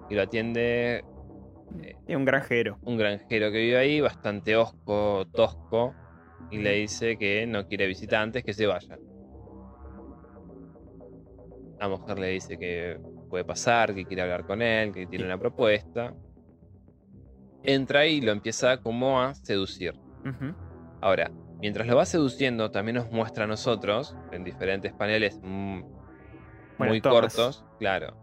[0.08, 1.04] y lo atiende
[1.82, 2.78] eh, un granjero.
[2.82, 5.94] un granjero que vive ahí, bastante osco, tosco,
[6.50, 8.98] y le dice que no quiere visitantes, que se vaya.
[11.78, 15.38] La mujer le dice que puede pasar, que quiere hablar con él, que tiene una
[15.38, 16.14] propuesta.
[17.62, 19.94] Entra y lo empieza como a seducir.
[21.00, 21.30] Ahora,
[21.60, 25.82] mientras lo va seduciendo, también nos muestra a nosotros, en diferentes paneles mm,
[26.78, 28.21] muy cortos, claro,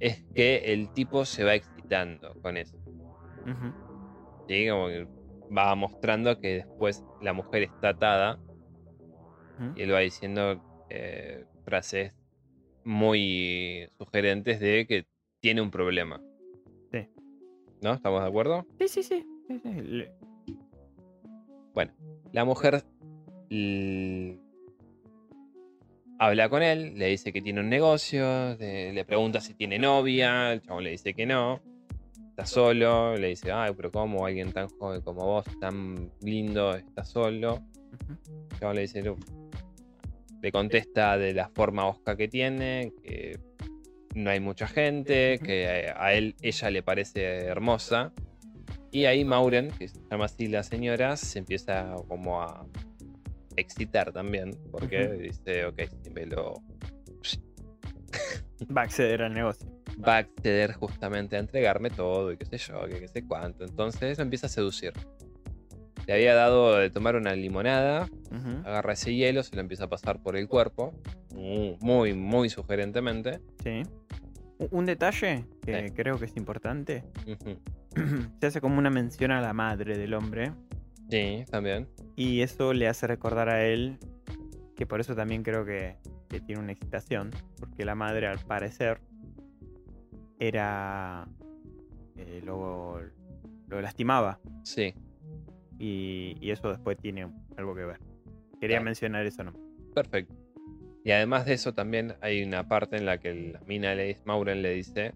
[0.00, 2.76] es que el tipo se va excitando con eso.
[4.48, 4.68] ¿sí?
[4.68, 5.06] Como que
[5.56, 8.38] va mostrando que después la mujer está atada
[9.76, 10.60] y él va diciendo
[10.90, 12.12] eh, frases
[12.84, 15.06] muy sugerentes de que
[15.40, 16.20] tiene un problema.
[16.92, 17.06] Sí.
[17.82, 17.94] ¿No?
[17.94, 18.66] ¿Estamos de acuerdo?
[18.78, 19.24] Sí, sí, sí.
[19.48, 19.72] sí, sí.
[19.80, 20.12] Le-
[21.72, 21.92] Bueno,
[22.32, 22.82] la mujer
[26.18, 30.52] habla con él, le dice que tiene un negocio, le, le pregunta si tiene novia,
[30.52, 31.60] el chabón le dice que no,
[32.30, 37.04] está solo, le dice, ay, pero ¿cómo alguien tan joven como vos, tan lindo, está
[37.04, 37.62] solo?
[38.52, 39.16] El chabón le dice, "No".
[40.42, 43.38] le contesta de la forma osca que tiene, que
[44.14, 48.12] no hay mucha gente, que a él, ella le parece hermosa.
[48.90, 52.66] Y ahí Mauren, que se llama así la señora, se empieza como a
[53.56, 56.54] excitar también, porque dice, ok, si me lo
[58.76, 59.68] Va a acceder al negocio.
[60.06, 63.64] va a acceder justamente a entregarme todo y qué sé yo, que qué sé cuánto.
[63.64, 64.92] Entonces lo empieza a seducir.
[66.06, 68.08] Le había dado de tomar una limonada,
[68.64, 70.92] agarra ese hielo, se lo empieza a pasar por el cuerpo,
[71.34, 73.40] mu- muy, muy sugerentemente.
[73.62, 73.82] Sí.
[74.70, 75.94] Un detalle que Sí.
[75.94, 77.04] creo que es importante.
[78.40, 80.52] Se hace como una mención a la madre del hombre.
[81.14, 81.88] Sí, también.
[82.16, 83.98] Y eso le hace recordar a él
[84.76, 85.96] que por eso también creo que,
[86.28, 87.30] que tiene una excitación.
[87.58, 89.00] Porque la madre, al parecer,
[90.38, 91.26] era.
[92.16, 93.00] eh, lo,
[93.68, 94.40] lo lastimaba.
[94.62, 94.94] Sí,
[95.78, 97.98] Y, y eso después tiene algo que ver.
[98.60, 98.84] Quería Claro.
[98.84, 99.52] mencionar eso, ¿no?
[99.94, 100.34] perfecto.
[101.04, 104.20] Y además de eso también hay una parte en la que la mina le dice,
[104.24, 105.12] Mauren le dice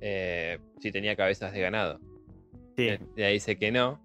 [0.00, 2.00] eh, si tenía cabezas de ganado.
[2.76, 4.00] Sí, Eh, Ella dice que no,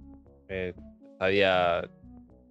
[0.50, 0.74] eh,
[1.20, 1.88] había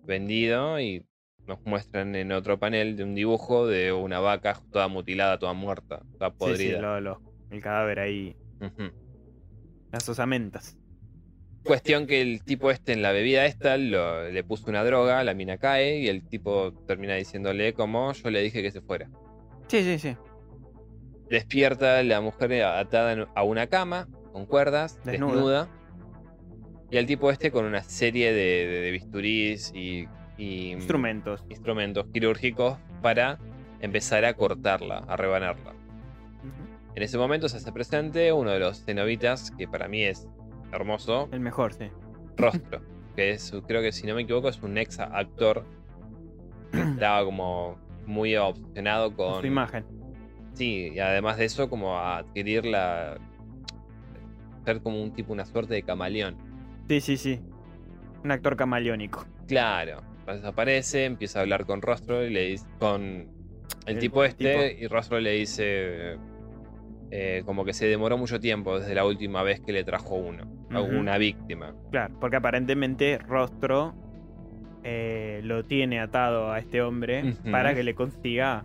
[0.05, 1.05] vendido y
[1.47, 6.03] nos muestran en otro panel de un dibujo de una vaca toda mutilada, toda muerta,
[6.19, 6.81] toda sí, sí, podrida.
[6.81, 8.37] lo- lo- el cadáver ahí.
[9.91, 10.77] Las osamentas.
[11.65, 15.35] Cuestión que el tipo este en la bebida esta lo- le puso una droga, la
[15.35, 19.09] mina cae y el tipo termina diciéndole como yo le dije que se fuera.
[19.69, 20.17] Sí, sí, sí.
[21.29, 25.33] Despierta la mujer atada a una cama con cuerdas, Desnuda.
[25.35, 25.69] desnuda.
[26.91, 30.09] Y el tipo este con una serie de, de- de bisturís y,
[30.39, 31.45] y Instrumentos.
[31.51, 33.39] instrumentos quirúrgicos para
[33.81, 35.75] empezar a cortarla, a rebanarla.
[36.95, 40.27] En ese momento se hace presente uno de los cenobitas, que para mí es
[40.73, 41.89] hermoso, El mejor, sí.
[42.37, 42.81] Rostro,
[43.15, 45.65] que es, creo que si no me equivoco, es un ex actor
[46.73, 49.41] que estaba como muy obsesionado con.
[49.43, 49.85] su imagen.
[50.55, 53.19] Sí, y además de eso, como a adquirir la.
[54.65, 56.37] ser como un tipo, una suerte de camaleón.
[56.89, 57.41] Sí, sí, sí.
[58.25, 59.25] Un actor camaleónico.
[59.47, 60.03] Claro.
[60.21, 62.67] Entonces aparece, empieza a hablar con Rostro y le dice.
[62.79, 63.03] con
[63.87, 64.83] el, El tipo este, tipo.
[64.85, 66.17] y Rostro le dice.
[67.11, 70.45] eh, como que se demoró mucho tiempo desde la última vez que le trajo uno,
[70.71, 70.99] Ujú.
[70.99, 71.75] una víctima.
[71.91, 73.95] Claro, porque aparentemente Rostro
[74.85, 78.63] eh, lo tiene atado a este hombre para que le consiga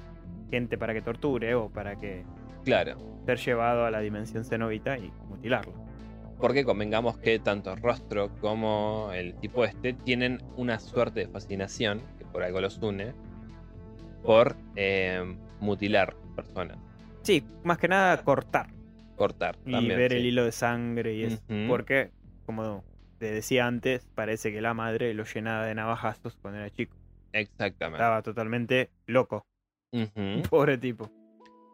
[0.51, 2.23] gente para que torture o para que
[2.65, 2.97] Claro.
[3.25, 5.73] ser llevado a la dimensión cenobita y mutilarlo.
[6.43, 12.25] Porque convengamos que tanto Rostro como el tipo este tienen una suerte de fascinación, que
[12.25, 13.13] por algo los une,
[14.23, 15.23] por eh,
[15.61, 16.77] mutilar personas,
[17.21, 18.67] Sí, más que nada cortar
[19.15, 19.55] cortar.
[19.65, 20.17] y también, ver sí.
[20.17, 21.41] el hilo de sangre y eso.
[21.69, 22.11] Porque,
[22.45, 22.83] como
[23.19, 26.97] te decía antes, parece que la madre lo llenaba de navajazos cuando era chico.
[27.31, 27.99] Exactamente.
[28.03, 29.47] Estaba totalmente loco.
[30.49, 31.09] Pobre tipo.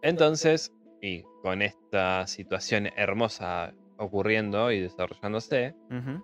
[0.04, 0.72] Entonces,
[1.02, 6.24] y con esta situación hermosa ocurriendo y desarrollándose, Ujú.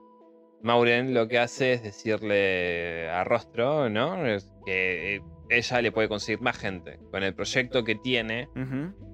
[0.64, 4.26] Mauren lo que hace es decirle a Rostro, ¿no?
[4.26, 6.97] Es que ella le puede conseguir más gente.
[7.11, 8.49] Con el proyecto que tiene,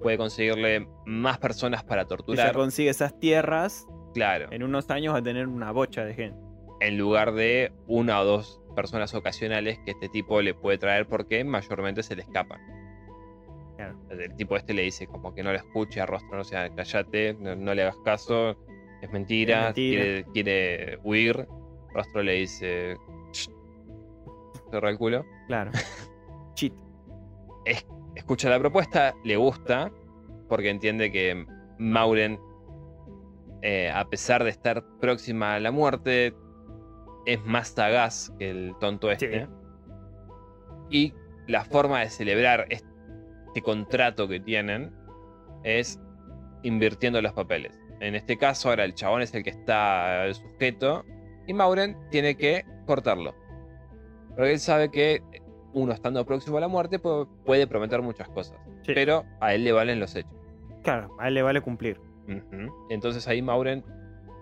[0.00, 2.54] puede conseguirle más personas para torturar.
[2.54, 6.38] consigue esas tierras, Claro, en unos años va a tener una bocha de gente.
[6.80, 11.44] en lugar de una o dos personas ocasionales que este tipo le puede traer porque
[11.44, 12.60] mayormente se le escapan.
[13.90, 13.98] Claro.
[14.10, 17.34] El tipo este le dice como que no le escuche a Rostro, no sea, callate,
[17.34, 18.56] no, no le hagas caso,
[19.00, 20.02] es mentira, Es mentira.
[20.02, 21.46] Quiere, quiere huir.
[21.92, 22.96] Rostro le dice,
[24.70, 25.24] cerra el culo.
[25.48, 25.70] Claro.
[26.54, 26.72] Cheat.
[28.14, 29.90] escucha la propuesta, le gusta,
[30.48, 31.46] porque entiende que
[31.78, 32.38] Mauren,
[33.62, 36.34] eh, a pesar de estar próxima a la muerte,
[37.26, 39.48] es más sagaz que el tonto este.
[40.90, 41.14] Y
[41.46, 42.91] la forma de celebrar este
[43.60, 44.92] contrato que tienen
[45.64, 46.00] es
[46.62, 47.78] invirtiendo los papeles.
[48.00, 51.04] En este caso, ahora el chabón es el que está el sujeto
[51.46, 53.34] y Mauren tiene que cortarlo.
[54.34, 55.22] Porque él sabe que
[55.74, 58.92] uno estando próximo a la muerte pu- puede prometer muchas cosas, Sí.
[58.94, 60.32] pero a él le valen los hechos.
[60.82, 62.00] Claro, a él le vale cumplir.
[62.88, 63.84] Entonces ahí Mauren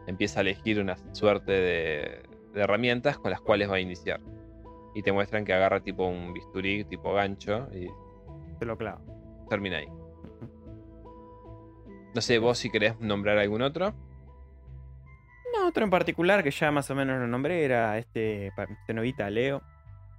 [0.06, 2.22] empieza a elegir una suerte de,
[2.54, 4.20] de herramientas con las cuales va a iniciar.
[4.94, 7.88] Y te muestran que agarra tipo un bisturí, tipo gancho, y
[8.60, 9.00] Se lo clavo.
[9.48, 9.88] termina ahí.
[12.14, 13.94] No sé, vos si querés nombrar algún otro.
[15.54, 18.52] No, otro en particular que ya más o menos lo nombré era este
[18.86, 19.62] cenobita Leo,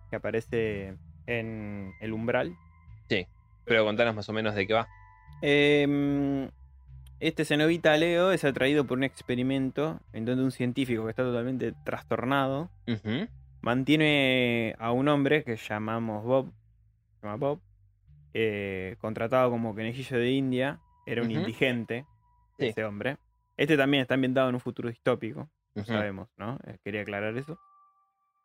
[0.10, 0.98] que aparece
[1.28, 2.58] en el umbral.
[3.64, 4.88] Pero contanos más o menos de qué va.
[5.42, 6.50] Em,
[7.20, 11.74] este cenobita Leo es atraído por un experimento en donde un científico que está totalmente
[11.86, 12.72] trastornado
[13.62, 16.52] mantiene a un hombre que llamamos Bob,
[17.20, 17.60] se llama Bob,
[18.34, 22.06] eh, contratado como conejillo de India, era un indigente,
[22.58, 22.68] Sí.
[22.68, 23.18] ese hombre.
[23.58, 25.92] Este también está ambientado en un futuro distópico, no ujú.
[25.92, 26.58] sabemos, ¿no?
[26.68, 27.60] Eh, Quería aclarar eso.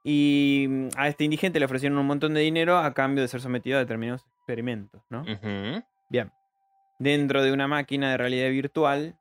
[0.05, 3.41] Y mm, a este indigente le ofrecieron un montón de dinero a cambio de ser
[3.41, 5.25] sometido a determinados experimentos, ¿no?
[6.09, 6.31] Bien.
[6.99, 9.17] Dentro de una máquina de realidad virtual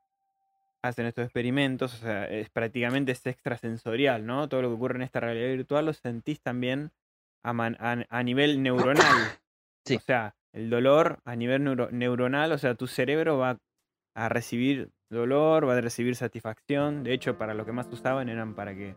[0.82, 4.48] hacen estos experimentos, o sea, es prácticamente es extrasensorial, ¿no?
[4.48, 6.92] Todo lo que ocurre en esta realidad virtual lo sentís también
[7.42, 8.96] a, man- a- a nivel neuronal.
[9.84, 9.96] Sí.
[9.96, 13.58] O sea, el dolor a nivel neuro- neuronal, o sea, tu cerebro va
[14.14, 17.02] a recibir dolor, va a recibir satisfacción.
[17.04, 18.96] De hecho, para lo que más usaban eran para que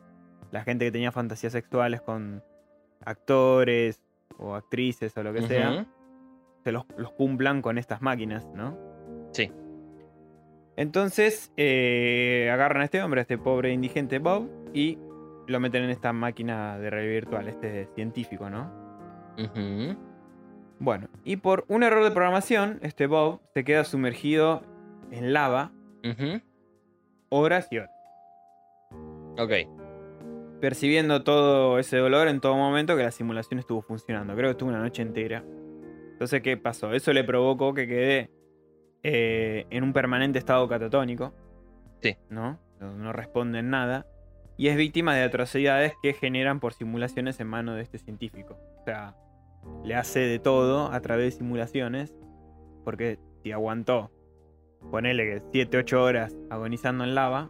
[0.52, 2.44] la gente que tenía fantasías sexuales con
[3.06, 4.02] actores
[4.38, 5.86] o actrices o lo que sea,
[6.64, 8.78] se los, los cumplan con estas máquinas, ¿no?
[9.32, 9.52] Sí.
[10.76, 14.98] Entonces eh, agarran a este hombre, a este pobre indigente Bob, y
[15.48, 18.72] lo meten en esta máquina de realidad virtual, este científico, ¿no?
[20.80, 24.64] Bueno, y por un error de programación, este Bob se queda sumergido
[25.12, 25.72] en lava
[27.30, 27.92] horas y horas,
[29.38, 29.52] Ok.
[30.62, 34.34] percibiendo todo ese dolor en todo momento que la simulación estuvo funcionando.
[34.36, 35.44] Creo que estuvo una noche entera.
[36.12, 36.94] Entonces, ¿qué pasó?
[36.94, 38.30] Eso le provocó que quede
[39.04, 41.34] eh, en un permanente estado catatónico.
[42.02, 42.18] Sí.
[42.30, 42.60] ¿No?
[42.80, 44.06] No, no responde en nada.
[44.58, 48.58] Y es víctima de atrocidades que generan por simulaciones en mano de este científico.
[48.82, 49.16] O sea,
[49.84, 52.14] le hace de todo a través de simulaciones.
[52.84, 54.12] Porque si aguantó,
[54.92, 57.50] ponele que 7-8 horas agonizando en lava,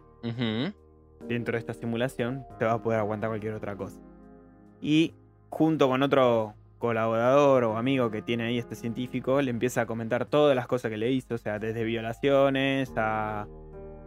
[1.26, 4.00] dentro de esta simulación, te va a poder aguantar cualquier otra cosa.
[4.80, 5.14] Y
[5.48, 10.24] junto con otro colaborador o amigo que tiene ahí este científico, le empieza a comentar
[10.24, 13.46] todas las cosas que le hizo, o sea, desde violaciones a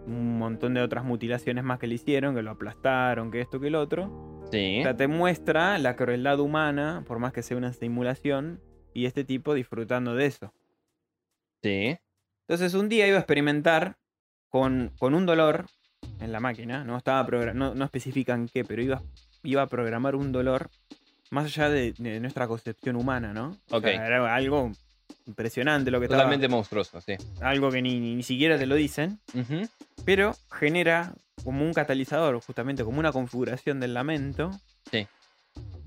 [0.08, 3.68] un montón de otras mutilaciones más que le hicieron, que lo aplastaron, que esto, que
[3.68, 4.42] el otro.
[4.54, 4.82] Sí.
[4.82, 8.62] O sea, te muestra la crueldad humana, por más que sea una simulación,
[8.94, 10.54] y este tipo disfrutando de eso.
[11.64, 11.98] Sí.
[12.48, 13.98] Entonces un día iba a experimentar
[14.50, 15.66] con, con un dolor
[16.20, 19.02] en la máquina, no estaba no, no especifican qué, pero iba,
[19.42, 20.70] iba a programar un dolor
[21.32, 23.58] más allá de, de nuestra concepción humana, ¿no?
[23.72, 24.72] O sea, era algo
[25.26, 27.16] impresionante lo que estaba, Totalmente monstruoso, sí.
[27.42, 29.20] algo que ni, ni, siquiera te lo dicen,
[30.06, 34.52] pero genera como un catalizador, justamente como una configuración del lamento,
[34.92, 35.08] Sí.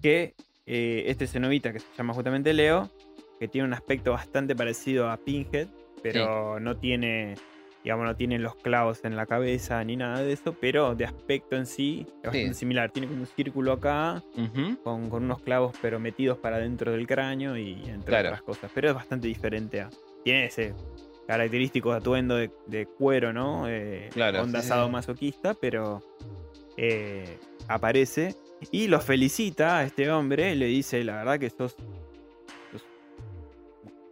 [0.02, 0.34] que
[0.66, 2.90] eh, este cenobita que se llama justamente Leo,
[3.38, 5.68] que tiene un aspecto bastante parecido a Pinhead,
[6.02, 7.34] pero no tiene,
[7.84, 11.56] digamos, no tiene los clavos en la cabeza ni nada de eso, pero de aspecto
[11.56, 12.90] en sí es bastante similar.
[12.90, 14.22] Tiene como un círculo acá,
[14.82, 18.28] con, con unos clavos pero metidos para dentro del cráneo y entre Claro.
[18.28, 18.70] otras cosas.
[18.74, 19.90] Pero es bastante diferente a...
[20.24, 20.74] Tiene ese
[21.26, 23.68] característico atuendo de, de cuero, ¿no?
[23.68, 24.92] Eh, Claro, onda sí, sí, asado sí.
[24.92, 26.02] masoquista, pero
[26.76, 27.38] eh,
[27.68, 28.34] aparece
[28.70, 30.54] y lo felicita a este hombre.
[30.54, 31.76] Le dice, la verdad que sos,
[32.72, 32.84] sos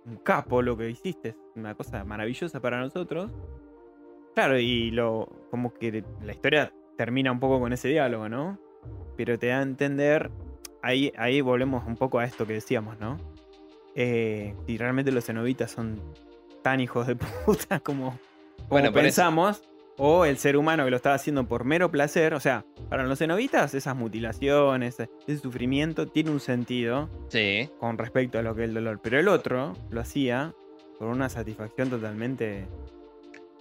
[0.07, 1.31] un capo lo que hiciste.
[1.31, 3.31] Es una cosa maravillosa para nosotros.
[4.35, 8.59] Claro, y lo como que la historia termina un poco con ese diálogo, ¿no?
[9.16, 10.31] Pero te da a entender,
[10.82, 13.16] ahí, ahí volvemos un poco a esto que decíamos, ¿no?
[13.95, 16.01] Eh, si realmente los cenobitas son
[16.65, 17.15] tan hijos de
[17.47, 18.19] puta como, como
[18.70, 19.62] Bueno, pensamos,
[19.99, 23.19] o el ser humano que lo estaba haciendo por mero placer, o sea, para los
[23.20, 27.70] cenobitas esas mutilaciones, ese sufrimiento tiene un sentido Sí.
[27.78, 30.53] con respecto a lo que es el dolor, pero el otro lo hacía
[30.99, 32.66] por una satisfacción totalmente...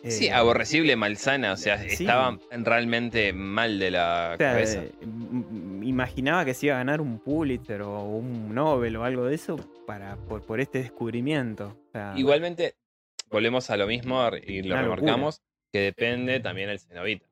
[0.05, 1.53] Sí, eh, aborrecible, malsana.
[1.53, 2.03] O sea, Sí.
[2.03, 4.83] estaba realmente mal de la O sea, cabeza.
[4.83, 4.91] eh,
[5.81, 9.55] imaginaba que se iba a ganar un Pulitzer o un Nobel o algo de eso
[9.87, 11.67] para, por, por este descubrimiento.
[11.87, 12.75] O sea, Igualmente,
[13.33, 14.95] volvemos a lo mismo y lo Una locura.
[15.01, 15.41] remarcamos,
[15.71, 17.25] que depende también el cenobita.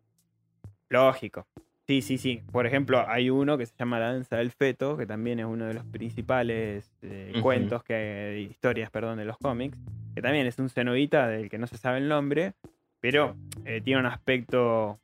[0.89, 1.47] Lógico.
[1.87, 2.41] Sí, sí, sí.
[2.51, 5.65] Por ejemplo, hay uno que se llama La danza del feto, que también es uno
[5.65, 9.77] de los principales eh, cuentos, que historias, perdón, de los cómics,
[10.15, 12.53] que también es un cenobita del que no se sabe el nombre,
[12.99, 14.99] pero eh, tiene un aspecto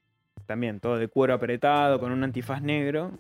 [0.46, 3.12] también todo de cuero apretado, con un antifaz negro,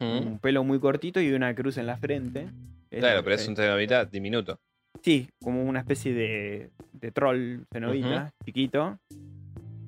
[0.00, 2.48] un pelo muy cortito y una cruz en la frente.
[2.90, 4.60] Claro, pero es un cenobita diminuto.
[5.02, 8.98] Sí, como una especie de, de troll cenovita, chiquito.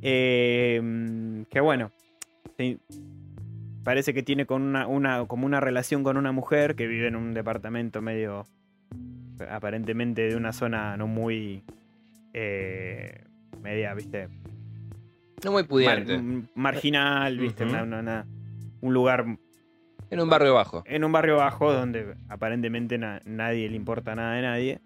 [0.03, 1.91] Eh, que bueno,
[2.59, 2.79] sí,
[3.83, 7.17] parece que tiene con una, una, como una relación con una mujer que vive en
[7.17, 8.45] un departamento medio,
[9.51, 11.63] aparentemente de una zona no muy,
[12.35, 13.23] eh,
[13.63, 14.29] media, viste,
[15.45, 16.21] No muy pudiente.
[16.55, 17.65] marginal, ¿viste?
[17.65, 17.73] Ujú.
[17.73, 18.27] Una- una- una-
[18.83, 19.25] un lugar
[20.11, 20.83] En un barrio bajo.
[20.87, 24.81] en un barrio bajo donde aparentemente na- nadie le importa nada de nadie.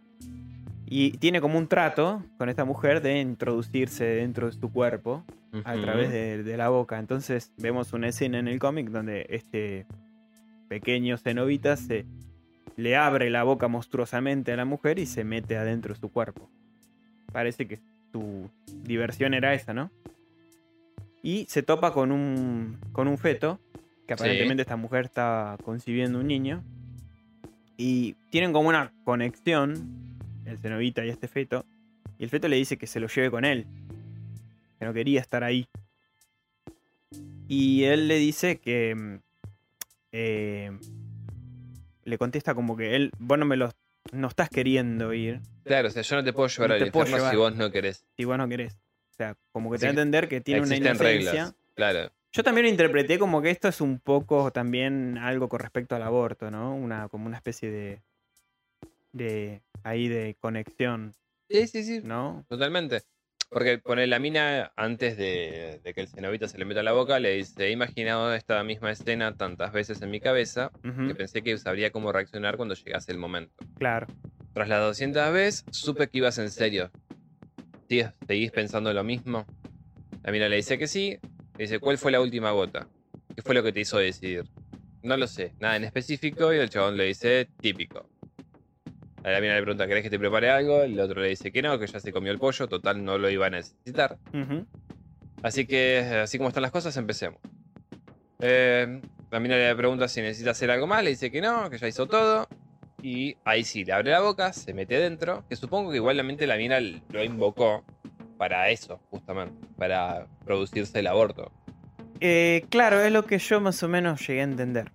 [0.92, 5.24] Y tiene como un trato con esta mujer de introducirse dentro de su cuerpo
[5.64, 6.98] a través de, de la boca.
[6.98, 9.86] Entonces vemos una escena en el cómic donde este
[10.68, 12.06] pequeño cenobita se
[12.76, 16.48] le abre la boca monstruosamente a la mujer y se mete adentro de su cuerpo.
[17.32, 17.78] Parece que
[18.10, 18.50] su
[18.82, 19.90] diversión era esa, ¿no?
[21.22, 23.60] Y se topa con un, con un feto,
[24.08, 24.22] que Sí.
[24.24, 26.62] aparentemente esta mujer está concibiendo un niño.
[27.76, 30.09] Y tienen como una conexión,
[30.44, 31.64] el cenobita y este feto.
[32.18, 33.66] Y el feto le dice que se lo lleve con él,
[34.78, 35.66] que no quería estar ahí.
[37.48, 38.94] Y él le dice que.
[38.94, 39.14] mm,
[40.12, 40.70] eh,
[42.04, 43.70] le contesta como que él, vos no me lo.
[44.12, 47.30] No estás queriendo ir Claro, o sea, yo no te puedo llevar No al infierno
[47.30, 48.04] si vos no querés.
[48.16, 48.74] si vos no querés.
[48.74, 51.06] O sea, como que te da a entender que tiene una inocencia.
[51.06, 51.54] reglas.
[51.74, 52.10] Claro.
[52.32, 56.02] Yo también lo interpreté como que esto es un poco también algo con respecto al
[56.02, 56.74] aborto, ¿no?
[56.74, 58.02] Una, como una especie de.
[59.12, 59.62] De.
[59.84, 61.14] ahí de conexión,
[61.48, 62.00] Sí, sí, sí.
[62.04, 62.44] ¿no?
[62.48, 63.02] Totalmente.
[63.48, 66.92] Porque pone la mina antes de, de que el cenobita se le meta a la
[66.92, 70.70] boca, le dice, he imaginado esta misma escena tantas veces en mi cabeza
[71.08, 73.52] que pensé que sabría cómo reaccionar cuando llegase el momento.
[73.78, 74.06] Claro.
[74.54, 76.92] Tras las 200 veces, supe que ibas en serio.
[77.88, 79.44] ¿Sigues- ¿Seguís pensando lo mismo?
[80.22, 81.18] La mina le dice que sí.
[81.56, 82.86] Le dice, ¿cuál fue la última gota?
[83.34, 84.44] ¿Qué fue lo que te hizo decidir?
[85.02, 86.52] No lo sé, nada en específico.
[86.54, 88.08] Y el chabón le dice, típico.
[89.22, 90.82] A la mina le pregunta, ¿querés que te prepare algo?
[90.82, 92.68] El otro le dice que no, que ya se comió el pollo.
[92.68, 94.18] Total, no lo iba a necesitar.
[95.42, 97.40] Así que, así como están las cosas, empecemos.
[98.40, 101.78] Eh, la mina le pregunta si necesita hacer algo más, le dice que no, que
[101.78, 102.48] ya hizo todo.
[103.02, 105.44] Y ahí sí, le abre la boca, se mete dentro.
[105.48, 107.84] Que supongo que igualmente la mina lo invocó
[108.38, 109.66] para eso, justamente.
[109.76, 111.52] Para producirse el aborto.
[112.20, 114.92] Eh, claro, es lo que yo más o menos llegué a entender.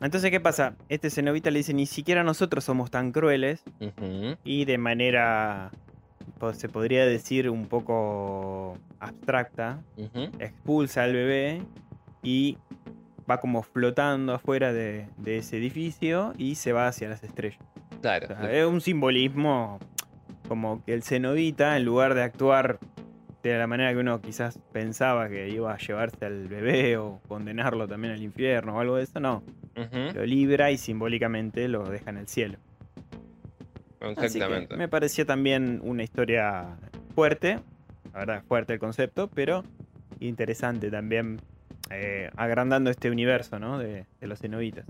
[0.00, 0.74] Entonces, ¿qué pasa?
[0.88, 3.62] Este cenobita le dice, ni siquiera nosotros somos tan crueles.
[4.44, 5.70] Y de manera,
[6.38, 9.80] po- se podría decir, un poco abstracta,
[10.38, 11.62] expulsa al bebé
[12.22, 12.58] y
[13.28, 17.58] va como flotando afuera de, de ese edificio y se va hacia las estrellas.
[18.00, 18.26] Claro.
[18.26, 19.78] O sea, es un simbolismo
[20.46, 22.78] como que el cenobita, en lugar de actuar
[23.54, 27.86] de la manera que uno quizás pensaba que iba a llevarse al bebé o condenarlo
[27.86, 29.42] también al infierno o algo de eso, no.
[30.14, 32.58] Lo libra y simbólicamente lo deja en el cielo.
[34.00, 34.76] Así que Exactamente.
[34.76, 36.76] me pareció también una historia
[37.14, 37.60] fuerte,
[38.12, 39.64] la verdad, fuerte el concepto, pero
[40.20, 41.40] interesante también,
[41.90, 43.78] eh, agrandando este universo ¿no?
[43.78, 44.84] de, de los cenobitas.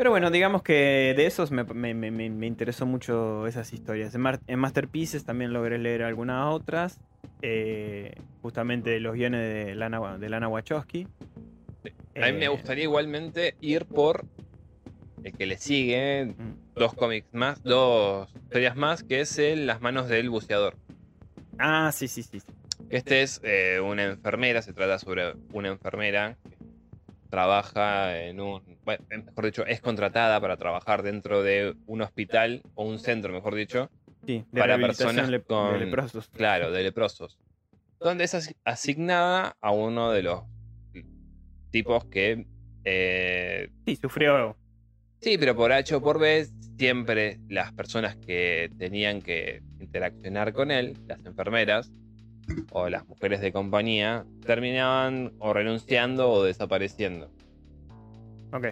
[0.00, 4.14] Pero bueno, digamos que de esos me, me- me- me- me interesó mucho esas historias.
[4.14, 6.98] En, Mar- en Masterpieces también logré leer algunas otras,
[7.42, 11.06] eh, justamente los guiones de Lana, de Lana Wachowski.
[12.16, 14.24] A mí me Eh, gustaría igualmente ir por
[15.22, 16.74] el que le sigue, mm.
[16.76, 20.78] dos cómics más, dos historias más, que es el Las manos del buceador.
[21.58, 22.40] Ah, sí, sí, sí.
[22.40, 22.46] sí.
[22.88, 26.56] Este es eh, una enfermera, se trata sobre una enfermera que
[27.30, 32.84] trabaja en un, bueno, mejor dicho, es contratada para trabajar dentro de un hospital o
[32.84, 33.88] un centro, mejor dicho,
[34.26, 36.28] Sí, de Para personas lep- de con- leprosos.
[36.28, 37.38] claro, de leprosos,
[37.98, 40.42] donde es asi- asignada a uno de los
[41.70, 42.46] tipos que,
[42.84, 44.56] eh, Sí, sufrió.
[45.20, 46.46] sí, pero por H o por B,
[46.78, 51.90] siempre las personas que tenían que interaccionar con él, las enfermeras,
[52.72, 57.30] o las mujeres de compañía terminaban o renunciando o desapareciendo.
[58.52, 58.68] Ok.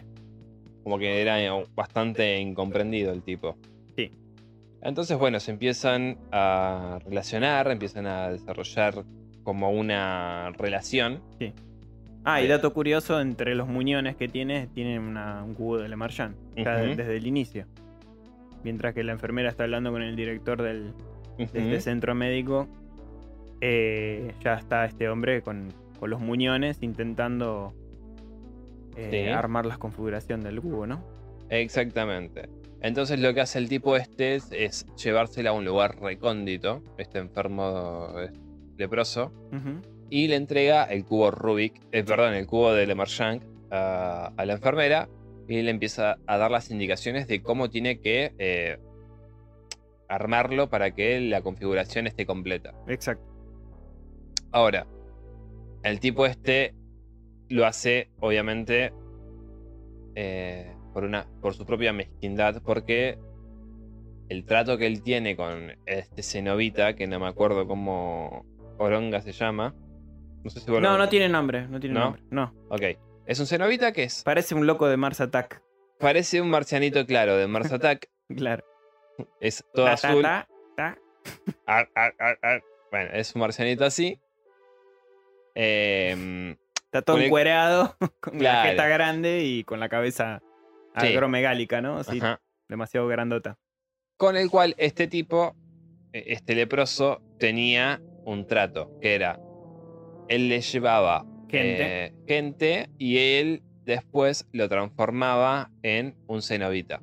[0.82, 3.56] Como que era eh, bastante incomprendido el tipo.
[3.96, 4.12] Sí.
[4.82, 9.04] Entonces, bueno, se empiezan a relacionar, empiezan a desarrollar
[9.42, 11.20] como una relación.
[12.24, 12.56] Ah, y Bien.
[12.56, 16.76] dato curioso, entre los muñones que tiene, tiene una- un cubo de Le Marchand, ya
[16.76, 16.96] de- Ujú.
[16.96, 17.66] desde el inicio.
[18.64, 20.92] Mientras que la enfermera está hablando con el director del,
[21.38, 22.68] de este centro médico,
[23.60, 27.72] eh, ya está este hombre con, con los muñones intentando
[28.96, 29.30] eh, Sí.
[29.30, 31.02] armar la configuración del cubo, ¿no?
[31.50, 32.48] Exactamente.
[32.80, 37.18] Entonces lo que hace el tipo este es, es llevársela a un lugar recóndito, este
[37.18, 38.30] enfermo eh,
[38.76, 39.32] leproso,
[40.10, 44.44] y le entrega el cubo Rubik, eh, perdón, el cubo de Le Marchand a, a
[44.46, 45.08] la enfermera
[45.48, 48.78] y le empieza a dar las indicaciones de cómo tiene que eh,
[50.08, 52.74] armarlo para que la configuración esté completa.
[52.86, 53.24] Exacto.
[54.52, 54.86] Ahora,
[55.82, 56.74] el tipo este
[57.48, 58.92] lo hace, obviamente,
[60.14, 63.18] eh, por, una, por su propia mezquindad, porque
[64.28, 68.44] el trato que él tiene con este cenobita, que no me acuerdo cómo,
[68.78, 69.74] Oronga se llama.
[70.44, 72.00] No sé si No, no tiene nombre, no tiene ¿No?
[72.04, 72.22] nombre.
[72.30, 72.54] No.
[72.68, 72.82] Ok.
[73.26, 74.22] Es un cenobita que es.
[74.24, 75.62] Parece un loco de Mars Attack.
[75.98, 78.08] Parece un marcianito claro de Mars Attack.
[78.36, 78.62] Claro.
[79.40, 80.22] Es todo Ta, ta, azul.
[80.22, 80.98] ta,
[81.64, 82.62] ar, ar, ar.
[82.90, 84.20] Bueno, es un marcianito así.
[85.60, 90.40] Em, Está todo el- encuerado, con la jeta grande y con la cabeza
[91.00, 91.08] Sí.
[91.08, 91.96] agromegálica, ¿no?
[91.98, 92.40] Así, ajá.
[92.68, 93.58] demasiado grandota.
[94.16, 95.56] Con el cual este tipo,
[96.12, 99.38] eh, este leproso, tenía un trato, que era,
[100.28, 102.04] él le llevaba Gente.
[102.06, 107.00] eh, gente y él después lo transformaba en un cenobita.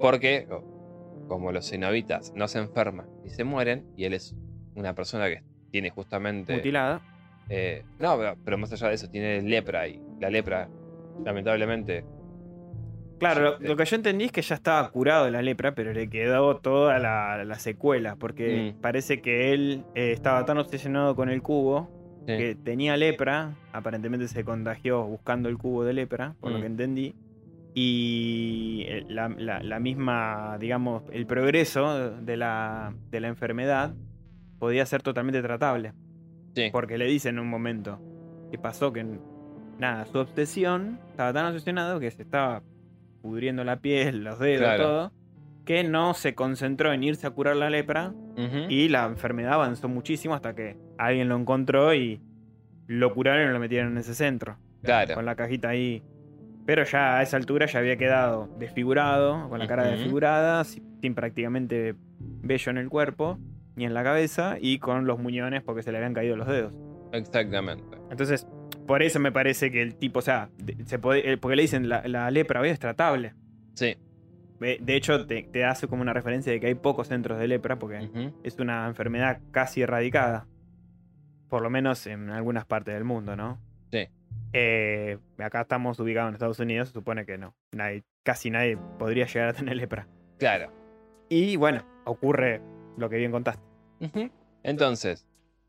[0.00, 0.48] Porque
[1.28, 4.34] como los cenobitas no se enferman y se mueren, y él es
[4.74, 6.54] una persona que tiene justamente...
[6.56, 7.00] Mutilada.
[7.48, 10.68] Eh, no, pero, pero más allá de eso, tiene lepra y la lepra,
[11.24, 12.04] lamentablemente...
[13.18, 16.10] Claro, lo, que yo entendí es que ya estaba curado de la lepra, pero le
[16.10, 18.80] quedó toda la, la secuela, porque Mm.
[18.80, 21.88] parece que él eh, estaba tan obsesionado con el cubo
[22.26, 22.36] sí.
[22.36, 26.60] que tenía lepra, aparentemente se contagió buscando el cubo de lepra, por lo Mm.
[26.62, 27.14] que entendí,
[27.74, 33.94] y eh, la, la- la misma, digamos, el progreso de la, de la enfermedad
[34.58, 35.92] podía ser totalmente tratable,
[36.54, 36.68] Sí.
[36.72, 37.98] porque le dice en un momento
[38.50, 39.06] que pasó que,
[39.78, 42.62] nada, su obsesión, estaba tan obsesionado que se estaba
[43.22, 44.82] pudriendo la piel, los dedos, Claro.
[44.84, 45.12] todo,
[45.64, 48.12] que no se concentró en irse a curar la lepra,
[48.68, 52.20] y la enfermedad avanzó muchísimo hasta que alguien lo encontró y
[52.88, 54.56] lo curaron y lo metieron en ese centro.
[54.82, 55.14] Claro.
[55.14, 56.02] Con la cajita ahí.
[56.66, 61.14] Pero ya a esa altura ya había quedado desfigurado, con la cara desfigurada, si- sin
[61.14, 63.38] prácticamente vello en el cuerpo
[63.76, 66.74] ni en la cabeza y con los muñones porque se le habían caído los dedos.
[67.12, 67.98] Exactamente.
[68.10, 68.46] Entonces,
[68.86, 70.50] por eso me parece que el tipo, o sea,
[70.86, 73.34] se puede, eh, porque le dicen la, la lepra hoy es tratable.
[73.74, 73.96] Sí.
[74.60, 77.80] De hecho, te, te hace como una referencia de que hay pocos centros de lepra
[77.80, 80.46] porque es una enfermedad casi erradicada.
[81.48, 83.58] Por lo menos en algunas partes del mundo, ¿no?
[83.90, 84.06] Sí.
[84.52, 87.56] Eh, acá estamos ubicados en Estados Unidos, se supone que no.
[87.72, 90.06] Nadie, casi nadie podría llegar a tener lepra.
[90.38, 90.72] Claro.
[91.28, 92.60] Y bueno, ocurre
[92.96, 93.62] lo que bien contaste.
[94.62, 95.26] Entonces,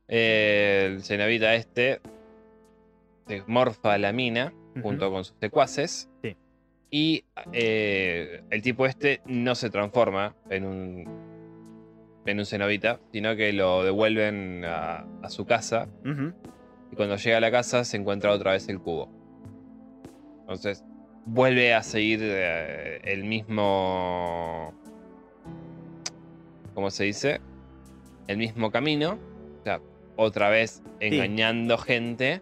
[0.07, 2.01] eh, el cenobita este
[3.27, 6.09] se morfa a la mina junto con sus secuaces.
[6.23, 6.35] Sí.
[6.89, 11.23] Y eh, el tipo este no se transforma en un
[12.25, 15.87] en un cenobita, sino que lo devuelven a, a su casa.
[16.91, 19.09] Y cuando llega a la casa se encuentra otra vez el cubo.
[20.41, 20.83] Entonces,
[21.25, 24.73] vuelve a seguir eh, el mismo.
[26.73, 27.41] ¿Cómo se dice?
[28.27, 29.19] El mismo camino.
[29.61, 29.79] O sea,
[30.15, 32.41] otra vez engañando gente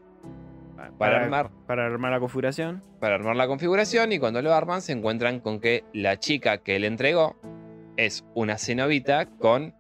[0.97, 1.49] para armar.
[1.67, 2.83] Para armar la configuración.
[2.99, 4.11] para armar la configuración.
[4.11, 7.35] Y cuando lo arman, se encuentran con que la chica que él entregó
[7.97, 9.73] es una cenobita con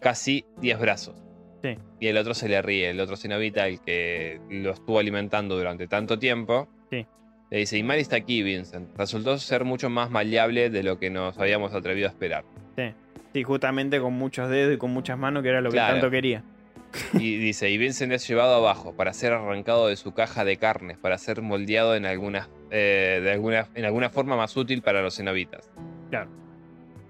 [0.00, 1.24] casi 10 brazos.
[1.62, 1.76] Sí.
[2.00, 2.90] Y el otro se le ríe.
[2.90, 7.06] El otro cenobita, el que lo estuvo alimentando durante tanto tiempo, Sí.
[7.50, 8.96] le dice: Y Mari está aquí, Vincent.
[8.96, 12.44] Resultó ser mucho más maleable de lo que nos habíamos atrevido a esperar.
[12.76, 12.92] Sí,
[13.42, 16.44] justamente con muchos dedos y con muchas manos, que era lo que tanto quería.
[17.14, 20.96] Y dice, y Vincent es llevado abajo para ser arrancado de su caja de carnes,
[20.96, 25.16] para ser moldeado en alguna, eh, de alguna, en alguna forma más útil para los
[25.16, 25.72] cenobitas.
[26.10, 26.30] Claro.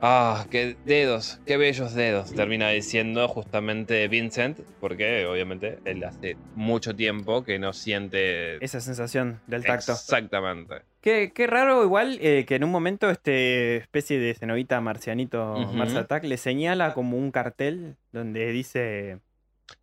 [0.00, 6.94] Ah, qué dedos, qué bellos dedos, termina diciendo justamente Vincent, porque obviamente él hace mucho
[6.94, 8.62] tiempo que no siente...
[8.62, 9.92] Esa sensación del tacto.
[9.92, 10.82] Exactamente.
[11.00, 15.72] Qué, qué raro igual eh, que en un momento este especie de cenovita marcianito Ujú.
[15.74, 19.20] Mars Attack le señala como un cartel donde dice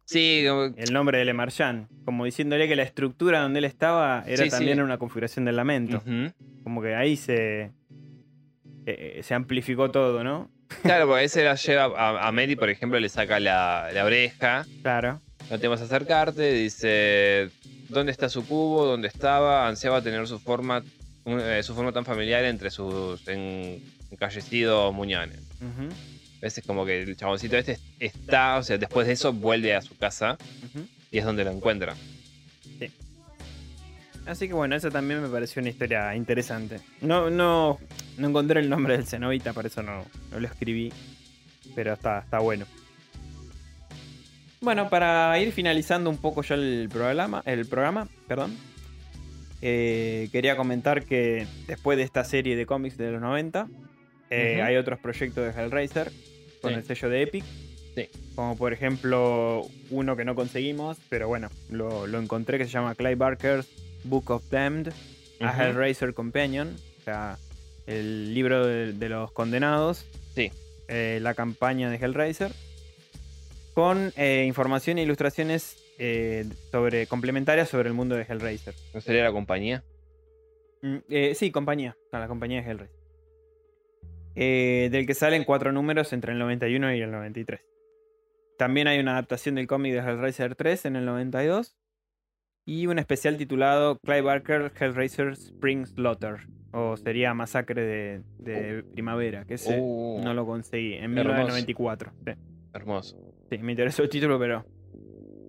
[0.06, 4.24] Sí, como- el nombre de Le Marchand, como diciéndole que la estructura donde él estaba
[4.28, 4.84] era Sí, también sí.
[4.84, 6.04] una configuración del lamento.
[6.64, 7.72] Como que ahí se,
[9.00, 10.50] eh, se amplificó todo, ¿no?
[10.84, 14.66] Claro, porque ese la lleva a, a Mary, por ejemplo, le saca la, la oreja,
[14.82, 15.22] Claro.
[15.50, 17.50] No temas acercarte, dice
[17.90, 20.82] dónde está su cubo, dónde estaba, ansiaba tener su forma,
[21.26, 25.40] eh, su forma tan familiar entre sus en- encallecidos muñones.
[25.60, 29.76] Ujú, A veces como que el chaboncito este está, o sea, después de eso vuelve
[29.76, 30.38] a su casa
[31.12, 31.96] y es donde lo encuentra.
[34.26, 36.80] Así que bueno, eso también me pareció una historia interesante.
[37.02, 37.80] No, no,
[38.18, 40.92] no encontré el nombre del cenovita, por eso no, no lo escribí.
[41.76, 42.66] Pero está, está bueno.
[44.62, 48.56] Bueno, para ir finalizando un poco ya el programa, el programa, perdón.
[49.62, 53.68] eh, quería comentar que después de esta serie de cómics de los 90,
[54.30, 56.12] eh, hay otros proyectos de Hellraiser
[56.62, 56.78] con Sí.
[56.80, 57.44] el sello de Epic.
[57.96, 58.08] Sí.
[58.36, 62.96] Como por ejemplo uno que no conseguimos, pero bueno, lo, lo encontré que se llama
[62.96, 63.68] Clive Barker's
[64.04, 64.92] Book of Damned,
[65.40, 65.52] a.
[65.70, 67.38] Hellraiser Companion, o sea,
[67.88, 70.06] el libro de, de los condenados,
[70.36, 70.52] Sí.
[70.88, 72.52] eh, la campaña de Hellraiser.
[73.74, 78.74] con eh, información e ilustraciones eh, sobre, complementarias sobre el mundo de Hellraiser.
[78.94, 79.84] ¿No sería la compañía?
[80.82, 80.98] Mm,
[81.36, 81.96] sí, compañía.
[82.12, 83.02] No, la compañía de Hellraiser.
[84.92, 87.62] Del que salen cuatro números entre el 91 y el 93.
[88.58, 91.76] También hay una adaptación del cómic de Hellraiser 3 en el 92.
[92.66, 96.48] Y un especial titulado Clive Barker Hellraiser Spring Slaughter.
[96.74, 100.94] O sería Masacre de, de Primavera, que ese Uh, no lo conseguí.
[100.94, 101.38] En hermoso.
[101.48, 102.12] 1994.
[102.26, 102.32] Sí.
[102.74, 103.18] Hermoso.
[103.50, 104.66] Sí, me interesó el título, pero.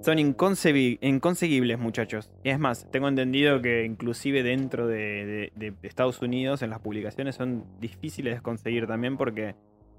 [0.00, 2.32] Son inconseguibles, muchachos.
[2.42, 6.80] Y es más, tengo entendido que inclusive dentro de, de- de Estados Unidos, en las
[6.80, 9.54] publicaciones, son difíciles de conseguir también porque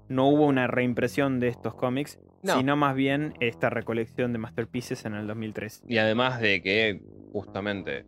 [0.08, 2.56] no hubo una reimpresión de estos cómics, No.
[2.58, 5.82] sino más bien esta recolección de Masterpieces en el 2003.
[5.88, 7.00] Y además de que,
[7.32, 8.04] justamente,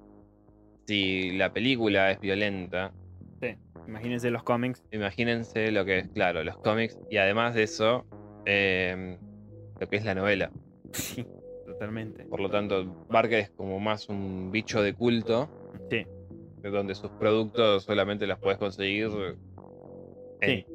[0.87, 2.93] si la película es violenta,
[3.89, 4.83] Imagínense los cómics.
[4.91, 6.99] imagínense lo que es, claro, los cómics.
[7.09, 8.05] Y además de eso,
[8.45, 9.17] eh,
[9.81, 10.51] lo que es la novela.
[10.93, 11.25] Sí,
[11.67, 12.25] totalmente.
[12.25, 15.49] Por lo tanto, Barker es como más un bicho de culto,
[15.89, 16.05] Sí,
[16.63, 19.09] de donde sus productos solamente los puedes conseguir
[20.41, 20.67] en sí.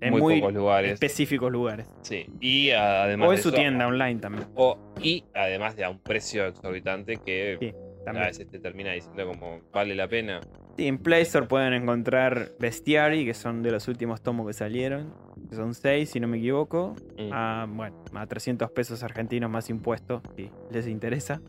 [0.00, 0.92] En muy, muy pocos lugares.
[0.92, 1.86] específicos lugares.
[2.02, 2.26] Sí.
[2.40, 4.46] Y además O en de su eso, tienda online también.
[4.54, 7.74] o- y además de a un precio exorbitante que Sí,
[8.06, 10.40] a veces te termina diciendo como vale la pena.
[10.78, 15.12] Sí, en Play Store pueden encontrar Bestiary, que son de los últimos tomos que salieron.
[15.50, 16.94] Que son 6, si no me equivoco.
[17.18, 17.30] Mm.
[17.32, 21.42] A, bueno, a 300 pesos argentinos más impuestos, si les interesa.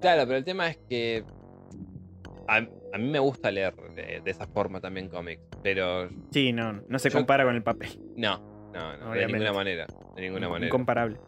[0.00, 1.24] Claro, pero el tema es que
[2.46, 6.82] a, a mí me gusta leer de, de esa forma también cómics, pero Sí, no,
[6.88, 7.88] no se Yo- compara con el papel.
[8.16, 8.38] no,
[8.72, 10.66] no, no, de ninguna manera, de ninguna manera.
[10.68, 11.18] Incomparable.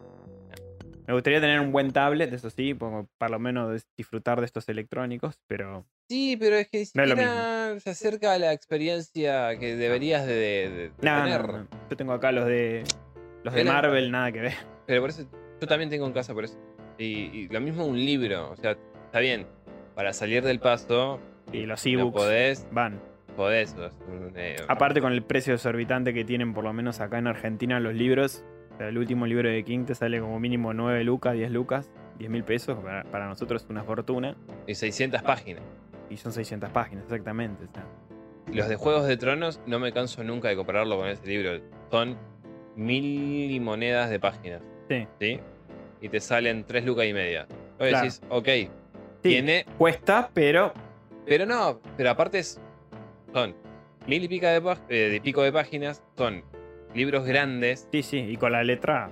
[1.07, 4.67] Me gustaría tener un buen tablet, eso sí, para lo menos dis- disfrutar de estos
[4.69, 8.51] electrónicos, pero Sí, pero es que ni No es lo siquiera se acerca a la
[8.53, 11.47] experiencia que deberías de, de- de no, tener.
[11.47, 11.67] no.
[11.89, 12.83] Yo tengo acá los de
[13.43, 14.53] los de Marvel, nada que ver.
[14.85, 15.25] Pero por eso,
[15.61, 16.57] yo también tengo en casa por eso.
[16.97, 18.71] Y, y lo mismo un libro, o sea,
[19.05, 19.47] está bien,
[19.95, 21.19] para salir del paso,
[21.53, 22.99] Y los ebooks podés, van.
[23.37, 23.73] Podés.
[24.35, 27.93] eh, Aparte con el precio exorbitante que tienen por lo menos acá en Argentina los
[27.93, 28.43] libros.
[28.73, 31.89] o sea, el último libro de King te sale como mínimo 9 lucas, 10 lucas,
[32.19, 32.77] 10 mil pesos.
[32.79, 34.35] Para, para nosotros es una fortuna.
[34.67, 35.63] y 600 páginas.
[36.09, 37.63] Y son 600 páginas, exactamente.
[37.63, 37.85] o sea.
[38.53, 41.59] Los de Juegos de Tronos no me canso nunca de compararlo con ese libro.
[41.91, 42.17] Son
[42.77, 44.61] mil monedas de páginas.
[44.89, 45.07] Sí.
[45.19, 45.39] ¿Sí?
[46.01, 47.47] Y te salen tres lucas y media.
[47.77, 47.97] Claro.
[47.97, 48.69] decís, ok, Sí,
[49.21, 49.65] tiene.
[49.77, 50.71] cuesta, pero
[51.25, 52.61] Pero no, pero aparte es.
[53.33, 53.55] Son
[54.07, 56.43] mil y, pica de, eh, de pico de páginas, son
[56.93, 57.87] libros grandes.
[57.91, 58.17] sí, sí.
[58.19, 59.09] Y con la letra.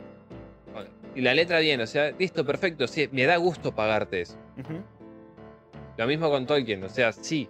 [1.16, 2.88] Y la letra bien, o sea, listo, perfecto.
[2.88, 4.38] Sí, me da gusto pagarte eso.
[5.98, 7.50] Lo mismo con Tolkien, o sea, sí.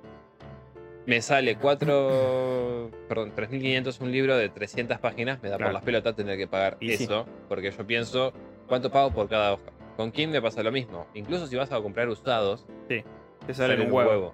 [1.08, 2.92] Me sale 4.
[3.10, 5.70] Perdón, 3.500 un libro de 300 páginas, me da Claro.
[5.70, 7.04] por las pelotas tener que pagar Y sí.
[7.06, 8.34] eso, porque yo pienso,
[8.68, 9.72] ¿cuánto pago por cada hoja?
[9.98, 11.08] Con King me pasa lo mismo.
[11.14, 13.04] Incluso si vas a comprar usados, te
[13.48, 14.34] sale sale un huevo.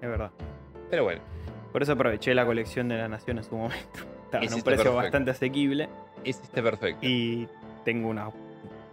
[0.00, 0.30] Es verdad.
[0.90, 1.20] Pero bueno,
[1.76, 3.98] Por eso aproveché la colección de la Nación en su momento.
[4.24, 4.94] Estaba en un precio perfecto.
[4.94, 5.90] bastante asequible.
[6.24, 7.00] hiciste perfecto.
[7.02, 7.48] Y, Y
[7.84, 8.32] tengo unas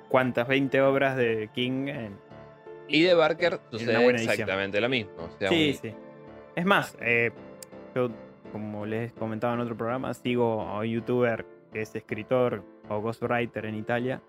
[0.10, 2.18] cuantas 20 obras de King en,
[2.89, 5.14] de Barker una sucede exactamente lo mismo.
[5.18, 5.95] O sea, Sí, un- sí.
[6.57, 7.31] Es más, eh,
[7.95, 8.10] yo,
[8.51, 13.65] como les comentaba en otro programa, sigo a un youtuber que es escritor o ghostwriter
[13.65, 14.22] en Italia,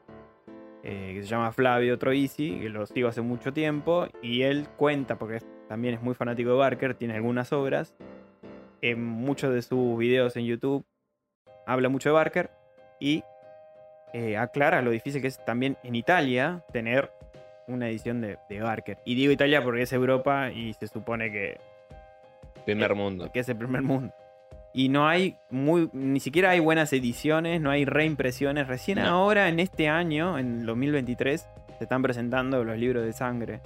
[0.84, 5.18] eh, que se llama Flavio Troisi, que lo sigo hace mucho tiempo, y él cuenta,
[5.18, 7.96] porque también es muy fanático de Barker, tiene algunas obras,
[8.90, 10.84] en muchos de sus videos en YouTube
[11.66, 12.50] habla mucho de Barker
[13.00, 13.22] y
[14.12, 17.10] eh, aclara lo difícil que es también en Italia tener
[17.66, 18.98] una edición de, de Barker.
[19.04, 21.58] Y digo Italia porque es Europa y se supone que,
[22.64, 23.30] primer mundo.
[23.32, 24.12] que es el primer mundo.
[24.74, 28.66] Y no hay muy, ni siquiera hay buenas ediciones, no hay reimpresiones.
[28.68, 29.06] Recién No.
[29.06, 31.46] ahora, en este año, en 2023,
[31.78, 33.60] se están presentando los libros de sangre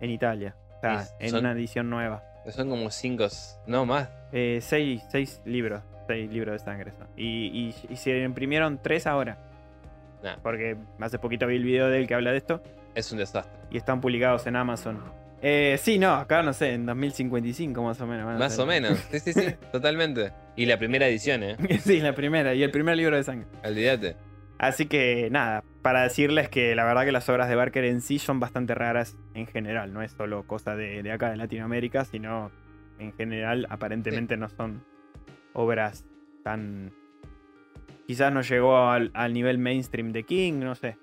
[0.00, 0.54] en Italia.
[0.76, 2.24] O sea, Y en son- una edición nueva.
[2.50, 3.26] Son como cinco,
[3.66, 4.08] no más.
[4.32, 6.92] Eh, seis, seis libros, seis libros de sangre.
[7.16, 9.38] Y, y- y se imprimieron tres ahora.
[10.22, 10.36] Nah.
[10.42, 12.62] Porque hace poquito vi el video de él que habla de esto.
[12.94, 13.58] Es un desastre.
[13.70, 15.00] Y están publicados en Amazon.
[15.42, 18.38] Eh, sí, no, acá no sé, en 2055 más o menos.
[18.38, 18.98] Más o menos.
[19.10, 20.32] Sí, sí, sí, totalmente.
[20.56, 21.56] Y la primera edición, ¿eh?
[21.82, 22.52] sí, la primera.
[22.54, 23.46] Y el primer libro de sangre.
[23.64, 24.16] Olvídate.
[24.60, 28.18] Así que nada, para decirles que la verdad que las obras de Barker en sí
[28.18, 29.94] son bastante raras en general.
[29.94, 32.52] No es solo cosa de, de acá de Latinoamérica, sino
[32.98, 34.84] en general aparentemente no son
[35.54, 36.04] obras
[36.44, 36.92] tan...
[38.06, 40.98] Quizás no llegó al, al nivel mainstream de King, no sé.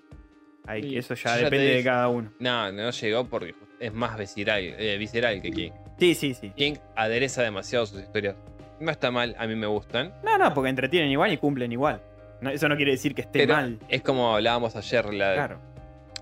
[0.80, 2.32] Sí, eso ya yo ya te depende de cada uno.
[2.38, 5.72] No, no llegó porque es más visceral, eh, visceral que King.
[5.98, 6.52] Sí, sí, sí.
[6.52, 8.36] King adereza demasiado sus historias.
[8.80, 10.14] No está mal, a mí me gustan.
[10.24, 12.04] No, no, porque entretienen igual y cumplen igual.
[12.42, 13.80] No, eso no quiere decir que esté Pero mal.
[13.90, 15.60] es como hablábamos ayer, la- Claro.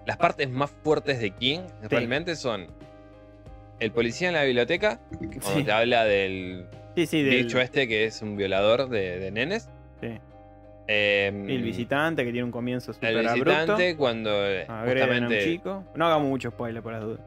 [0.05, 1.59] las partes más fuertes de King
[1.89, 2.67] realmente son
[3.79, 5.63] el policía en la biblioteca, cuando Sí.
[5.63, 9.69] te habla del Sí, sí, del, bicho este que es un violador de, de nenes.
[10.01, 10.17] sí.
[10.87, 13.33] Em, el visitante que tiene un comienzo el súper abrupto.
[13.55, 15.83] visitante cuando eh, a un justamente chico.
[15.95, 17.21] No hagamos mucho spoiler por las dudas.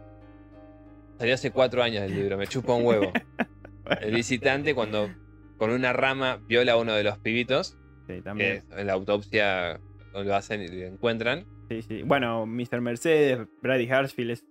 [1.18, 3.12] salió hace cuatro años el libro, me chupa un huevo.
[4.00, 5.10] El visitante cuando
[5.56, 7.76] con una rama viola a uno de los pibitos,
[8.08, 8.64] Sí, que también.
[8.76, 9.78] en la autopsia
[10.12, 11.44] lo hacen y lo encuentran.
[11.68, 12.02] Sí, sí.
[12.02, 12.80] Bueno, Mr.
[12.80, 14.44] Mercedes, Brady Hartsfield es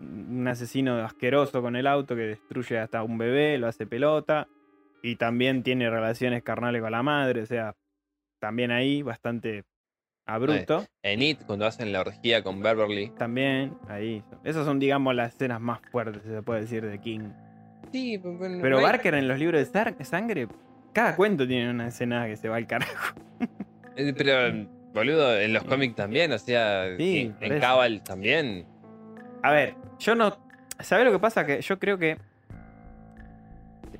[0.00, 4.46] un asesino asqueroso con el auto que destruye hasta un bebé, lo hace pelota.
[5.02, 7.74] Y también tiene relaciones carnales con la madre, o sea,
[8.38, 9.64] también ahí bastante
[10.26, 10.84] abrupto.
[11.02, 13.10] En It, cuando hacen la orgía con Beverly.
[13.16, 14.22] También ahí.
[14.44, 17.30] Esas son, digamos, las escenas más fuertes, se puede decir, de King.
[17.90, 20.46] Sí, bueno, Pero Barker en los libros de sangre,
[20.92, 23.14] cada cuento tiene una escena que se va al carajo.
[23.96, 27.60] Eh, Pero, boludo, en los cómics también, o sea, Sí, en- en.
[27.60, 28.64] Cabal también.
[29.42, 30.36] A ver, yo no.
[30.78, 31.44] ¿Sabes lo que pasa?
[31.46, 32.16] Que yo creo que.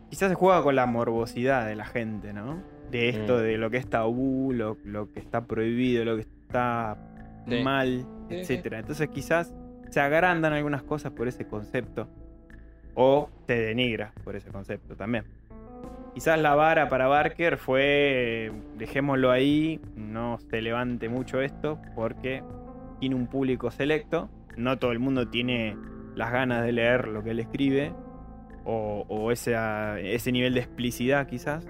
[0.08, 2.62] Quizás se juega con la morbosidad de la gente, ¿no?
[2.90, 3.42] De esto, Mm.
[3.42, 6.96] de lo que es tabú, lo, lo que está prohibido, lo que está
[7.48, 7.62] Sí.
[7.62, 8.34] mal, sí.
[8.36, 8.78] etcétera.
[8.80, 9.54] Entonces quizás
[9.90, 12.08] se agrandan algunas cosas por ese concepto.
[12.94, 15.24] O te denigra por ese concepto también.
[16.14, 18.52] Quizás la vara para Barker fue.
[18.76, 22.42] Dejémoslo ahí, no se levante mucho esto, porque
[22.98, 24.28] tiene un público selecto.
[24.56, 25.76] No todo el mundo tiene
[26.16, 27.92] las ganas de leer lo que él escribe.
[28.64, 31.66] O, o esa- ese nivel de explicidad, quizás.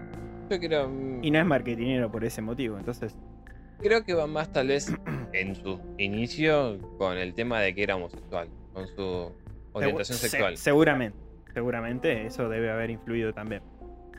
[0.51, 2.79] Yo creo, mm, Y no es marketinero por ese motivo.
[2.79, 3.17] Entonces,
[3.79, 4.93] creo que va más tal vez
[5.33, 9.33] en su inicio con el tema de que era homosexual, con su
[9.73, 10.57] orientación segu- sexual.
[10.57, 11.17] se- seguramente.
[11.55, 13.63] Seguramente eso debe haber influido también.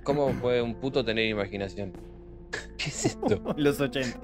[0.03, 1.93] ¿Cómo puede un puto tener imaginación?
[2.77, 3.53] ¿Qué es esto?
[3.57, 4.19] Los 80.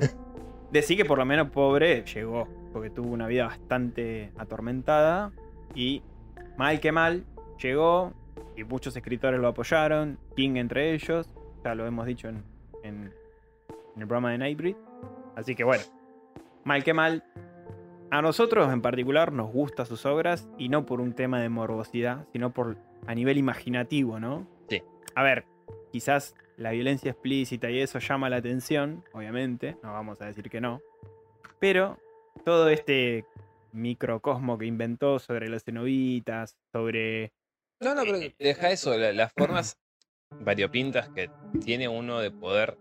[0.71, 5.31] Decí que por lo menos pobre llegó, porque tuvo una vida bastante atormentada
[5.75, 6.01] y
[6.57, 7.25] mal que mal
[7.61, 8.13] llegó
[8.55, 11.29] y muchos escritores lo apoyaron, King entre ellos,
[11.63, 12.43] ya lo hemos dicho en,
[12.83, 13.13] en-
[13.95, 14.75] en el programa de Nightbreed.
[15.35, 15.83] Así que bueno,
[16.63, 17.23] mal que mal,
[18.09, 22.25] a nosotros en particular nos gustan sus obras y no por un tema de morbosidad,
[22.33, 24.47] sino por a nivel imaginativo, ¿no?
[24.69, 24.81] Sí.
[25.15, 25.45] A ver,
[25.91, 30.59] quizás la violencia explícita y eso llama la atención, obviamente, no vamos a decir que
[30.61, 30.81] no.
[31.59, 31.97] Pero
[32.45, 33.25] todo este
[33.71, 37.31] microcosmo que inventó sobre los cenobitas, sobre...
[37.79, 39.77] No, no, pero deja eso, la- las formas
[40.39, 41.29] variopintas que
[41.63, 42.77] tiene uno de poder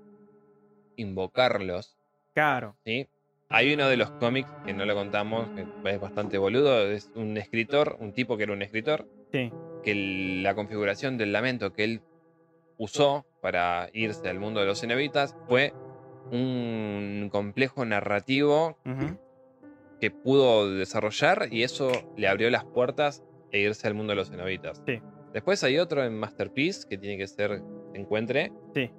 [0.97, 1.97] invocarlos,
[2.35, 3.07] Claro, ¿sí?
[3.49, 7.37] Hay uno de los cómics que no lo contamos, que es bastante boludo, es un
[7.37, 9.51] escritor, un tipo que era un escritor, sí,
[9.85, 12.01] que el- la configuración del lamento que él
[12.79, 15.73] usó para irse al mundo de los cenobitas fue
[16.33, 18.79] un complejo narrativo
[20.01, 23.23] que pudo desarrollar y eso le abrió las puertas
[23.53, 24.83] e irse al mundo de los cenobitas.
[24.87, 25.01] Sí.
[25.33, 27.63] Después hay otro en Masterpiece que tiene que ser
[27.93, 28.91] se encuentre sí,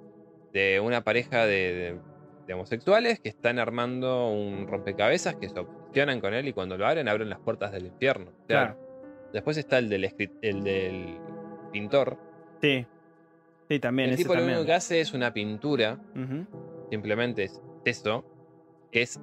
[0.52, 2.00] de una pareja de, de-
[2.46, 6.86] de homosexuales que están armando un rompecabezas que se obsesionan con él y cuando lo
[6.86, 8.30] abren abren las puertas del infierno.
[8.30, 8.88] O sea, claro,
[9.34, 10.10] Después está el del,
[10.40, 11.18] el del
[11.70, 12.16] pintor.
[12.62, 12.86] sí.
[13.68, 14.66] Sí, también, el tipo lo único también.
[14.66, 15.98] que hace es una pintura,
[16.90, 18.24] simplemente es eso,
[18.90, 19.20] que es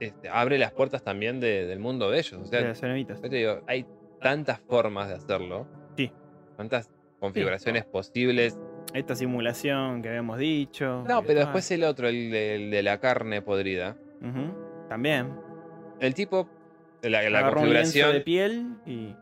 [0.00, 2.40] este, abre las puertas también de- del mundo de ellos.
[2.42, 3.86] O sea, de yo te digo, hay
[4.20, 5.66] tantas formas de hacerlo,
[5.96, 6.10] Sí.
[6.56, 8.58] tantas configuraciones posibles.
[8.94, 11.04] Esta simulación que habíamos dicho.
[11.08, 13.96] No, pero después el otro, el de, el de la carne podrida.
[14.88, 15.34] También.
[16.00, 16.48] El tipo,
[17.02, 19.14] la, la Agarró un configuración, de piel y...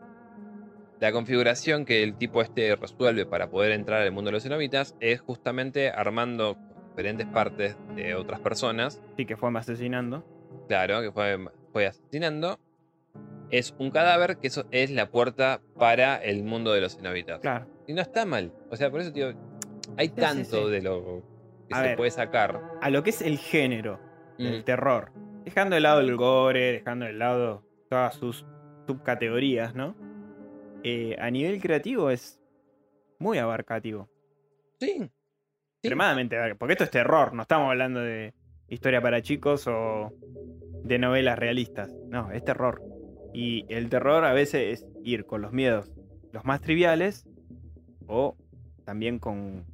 [1.01, 4.95] la configuración que el tipo este resuelve para poder entrar al mundo de los cenobitas
[5.01, 6.57] es justamente armando
[6.91, 10.25] diferentes partes de otras personas, Sí, que fue asesinando.
[10.69, 11.39] claro, que fue,
[11.73, 12.59] fue asesinando.
[13.51, 17.41] Es un cadáver que eso es la puerta para el mundo de los cenobitas.
[17.41, 17.67] Claro.
[17.87, 18.53] Y no está mal.
[18.71, 19.33] O sea, por eso, tío,
[19.97, 20.71] hay sí, tanto sí.
[20.71, 21.23] de lo
[21.69, 21.97] que A se ver.
[21.97, 22.61] puede sacar.
[22.81, 23.99] A lo que es el género
[24.39, 24.43] Mm.
[24.45, 25.13] del terror.
[25.45, 28.47] Dejando de lado el gore, dejando de lado todas sus
[28.87, 29.95] subcategorías, ¿no?
[30.83, 32.41] Eh, a nivel creativo es
[33.19, 34.09] muy abarcativo.
[34.79, 34.97] Sí.
[34.99, 35.11] Sí.
[35.83, 36.59] Extremadamente abarcativo.
[36.59, 38.35] Porque esto es terror, no estamos hablando de
[38.69, 40.13] historia para chicos o
[40.85, 41.95] de novelas realistas.
[42.09, 42.83] No, es terror.
[43.33, 45.93] Y el terror a veces es ir con los miedos,
[46.33, 47.29] los más triviales,
[48.07, 48.37] o
[48.85, 49.65] también con.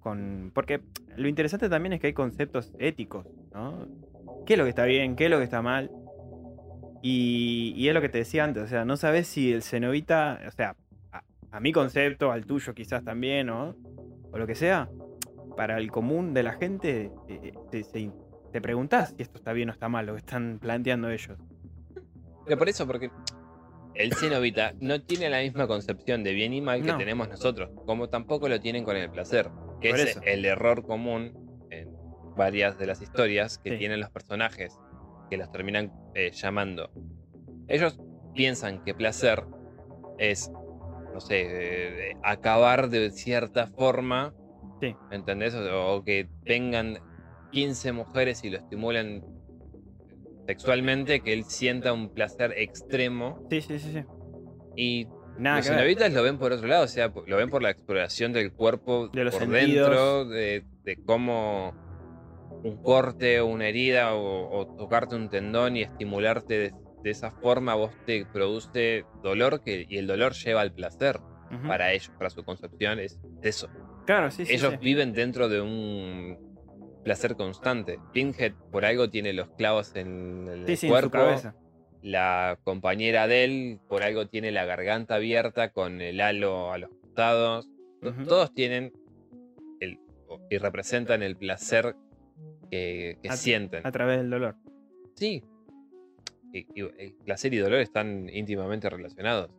[0.00, 0.80] con porque
[1.16, 3.86] lo interesante también es que hay conceptos éticos, ¿no?
[4.46, 5.16] ¿Qué es lo que está bien?
[5.16, 5.90] ¿Qué es lo que está mal?
[7.02, 10.40] Y, y es lo que te decía antes, o sea, no sabes si el cenobita,
[10.46, 10.76] o sea,
[11.10, 13.50] a, a mi concepto, al tuyo quizás también.
[13.50, 13.74] O
[14.34, 14.88] lo que sea,
[15.56, 17.82] para el común de la gente, eh, te,
[18.52, 21.36] te preguntás si esto está bien o está mal, lo que están planteando ellos.
[22.44, 23.10] Pero por eso, porque
[23.94, 26.98] el cenobita no tiene la misma concepción de bien y mal que No.
[26.98, 29.50] tenemos nosotros, como tampoco lo tienen con el placer,
[29.80, 30.20] que Por es eso.
[30.24, 31.32] el error común
[31.70, 31.88] en
[32.36, 33.78] varias de las historias que Sí.
[33.78, 34.78] tienen los personajes,
[35.32, 36.90] que los terminan eh, llamando.
[37.66, 37.98] Ellos
[38.34, 39.42] piensan que placer
[40.18, 40.52] es,
[41.14, 44.34] no sé, eh, acabar de cierta forma,
[44.82, 44.94] Sí.
[45.10, 45.54] ¿entendés?
[45.54, 46.98] O, o que tengan
[47.50, 49.24] 15 mujeres y lo estimulan
[50.46, 53.46] sexualmente, que él sienta un placer extremo.
[53.48, 54.04] Sí, sí, sí, sí.
[54.76, 55.06] Y
[55.38, 58.34] Nada los cenobitas lo ven por otro lado, o sea, lo ven por la exploración
[58.34, 59.88] del cuerpo De los por sentidos.
[59.88, 61.72] dentro, de, de cómo
[62.62, 67.30] un corte o una herida o, o tocarte un tendón y estimularte de, de esa
[67.32, 71.20] forma, vos te produce dolor que, y el dolor lleva al placer
[71.66, 73.68] para ellos, para su concepción, es eso.
[74.06, 74.54] Claro, sí, sí.
[74.54, 74.78] ellos sí.
[74.80, 76.38] viven dentro de un
[77.04, 77.98] placer constante.
[78.12, 81.10] Pinhead por algo tiene los clavos en el Sí, sí, en su cuerpo.
[81.10, 81.54] cabeza.
[82.00, 86.88] La compañera de él por algo tiene la garganta abierta con el halo a los
[87.02, 87.68] costados.
[88.26, 88.92] Todos tienen
[89.78, 90.00] el,
[90.48, 91.94] y representan el placer
[92.72, 93.86] que, que A- sienten.
[93.86, 94.56] A través del dolor.
[95.14, 95.44] Sí.
[96.54, 96.64] Y,
[97.24, 99.50] placer y dolor están íntimamente relacionados.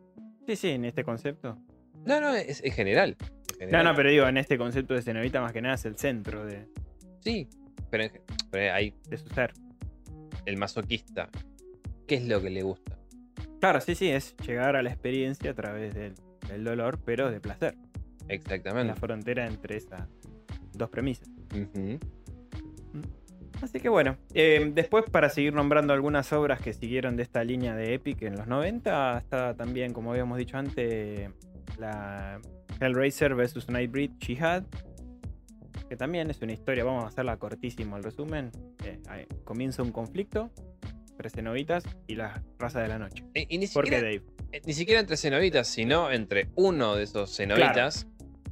[0.46, 1.56] Sí, sí, en este concepto.
[2.04, 3.16] No, no, es en general.
[3.20, 3.84] en No, general.
[3.84, 6.68] no, pero digo, en este concepto de Cenobita más que nada es el centro de,
[7.20, 7.48] Sí,
[7.90, 8.12] pero, en
[8.50, 9.52] pero hay de su ser.
[10.44, 11.30] el masoquista.
[12.06, 12.98] ¿Qué es lo que le gusta?
[13.60, 16.14] Claro, sí, sí, es llegar a la experiencia a través del,
[16.48, 17.74] del dolor, pero de placer.
[18.28, 18.94] La Exactamente.
[19.00, 20.08] frontera entre esas
[20.74, 21.28] dos premisas.
[21.54, 21.98] Ujú.
[23.64, 27.74] Así que bueno, eh, después para seguir nombrando algunas obras que siguieron de esta línea
[27.74, 31.30] de Epic en los 90, está también, como habíamos dicho antes,
[31.78, 32.40] la
[32.78, 33.70] Hellraiser vs.
[33.70, 34.64] Nightbreed Jihad,
[35.88, 38.50] que también es una historia, vamos a hacerla cortísimo el resumen.
[38.84, 40.50] Eh, ahí comienza un conflicto
[41.12, 43.24] entre cenobitas y la raza de la noche.
[43.34, 44.22] Y, y ni, ¿Por qué, Dave?
[44.52, 48.06] eh, ni siquiera entre cenobitas, sino entre uno de esos cenobitas.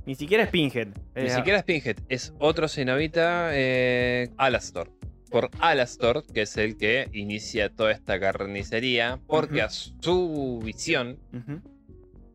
[0.06, 0.88] Ni siquiera es Pinhead.
[1.14, 4.90] Ni Eh, siquiera es Pinhead, es otro cenobita, eh, Alastor.
[5.30, 11.18] Por Alastor, que es el que inicia toda esta carnicería, porque a su visión,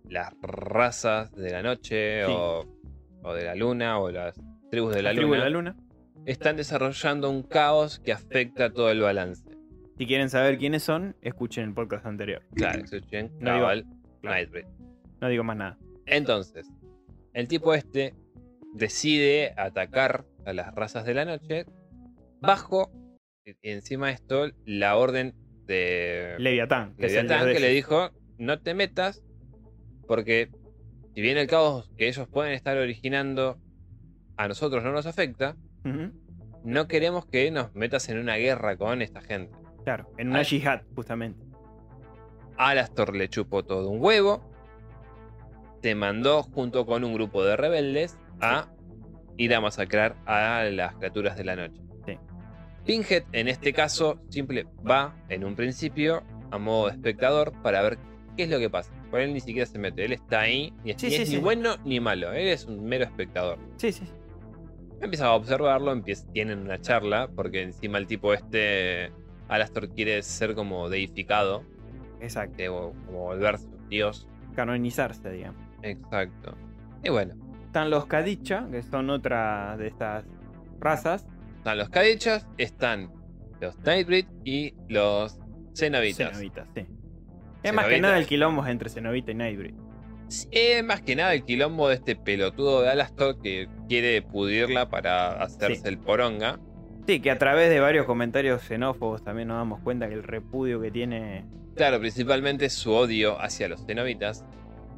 [0.10, 2.31] las razas de la noche Sí.
[2.34, 2.65] o,
[3.23, 4.35] o de la luna o las
[4.72, 5.76] tribus de la, tribu de luna, la luna.
[6.26, 9.44] están desarrollando un caos que afecta todo el balance.
[9.98, 12.41] Si quieren saber quiénes son, escuchen el podcast anterior.
[12.56, 13.85] Claro, escuchen, No digo- cabal,
[14.22, 14.49] claro.
[15.22, 15.77] No digo más nada.
[16.06, 16.68] Entonces,
[17.38, 18.16] el tipo este
[18.74, 21.66] decide atacar a las razas de la noche
[22.42, 22.92] bajo,
[23.46, 25.36] y encima de esto, la orden
[25.68, 28.10] de Leviatán, que Leviatán que le dijo,
[28.40, 29.24] no te metas,
[30.08, 30.50] porque
[31.14, 33.60] si bien el caos que ellos pueden estar originando
[34.36, 35.56] a nosotros no nos afecta,
[36.64, 39.56] no queremos que nos metas en una guerra con esta gente.
[39.84, 40.44] Claro, en una Ah.
[40.44, 41.46] yihad, justamente.
[42.58, 44.57] Alastor le chupó todo un huevo.
[45.82, 48.68] Se mandó junto con un grupo de rebeldes a
[49.38, 51.82] ir a masacrar a las criaturas de la noche.
[52.06, 52.18] Sí.
[52.86, 57.98] Pinhead, en este caso, simple va en un principio a modo de espectador para ver
[58.36, 58.91] qué es lo que pasa.
[59.12, 61.30] Por él ni siquiera se mete, él está ahí y es, Sí, ni, sí, es
[61.32, 63.58] ni bueno ni malo, él es un mero espectador.
[63.78, 64.04] Sí, sí.
[64.99, 69.12] Empieza a observarlo, empieza, tienen una charla, porque encima el tipo este,
[69.48, 71.64] Alastor quiere ser como deificado,
[72.20, 72.56] Exacto.
[72.58, 74.28] de- como volverse un dios.
[74.56, 75.62] Canonizarse, digamos.
[75.90, 76.56] Exacto.
[77.04, 77.36] Y bueno,
[77.66, 80.26] Están los Kadicha, que son otra de estas
[80.80, 81.26] razas.
[81.58, 83.12] están los Kadichas, están
[83.60, 85.40] los Nightbreed y los
[85.76, 86.30] Cenobitas.
[86.32, 86.86] Cenobitas, sí.
[87.64, 89.76] Es más que nada el quilombo entre Cenobita y Nightbreed.
[90.30, 94.90] Sí, Es más que nada el quilombo de este pelotudo de Alastor que quiere pudrirla
[94.90, 95.88] para hacerse Sí.
[95.88, 96.60] el poronga.
[97.08, 100.82] Sí, que a través de varios comentarios xenófobos también nos damos cuenta que el repudio
[100.82, 101.46] que tiene.
[101.76, 104.44] Claro, principalmente su odio hacia los Cenobitas.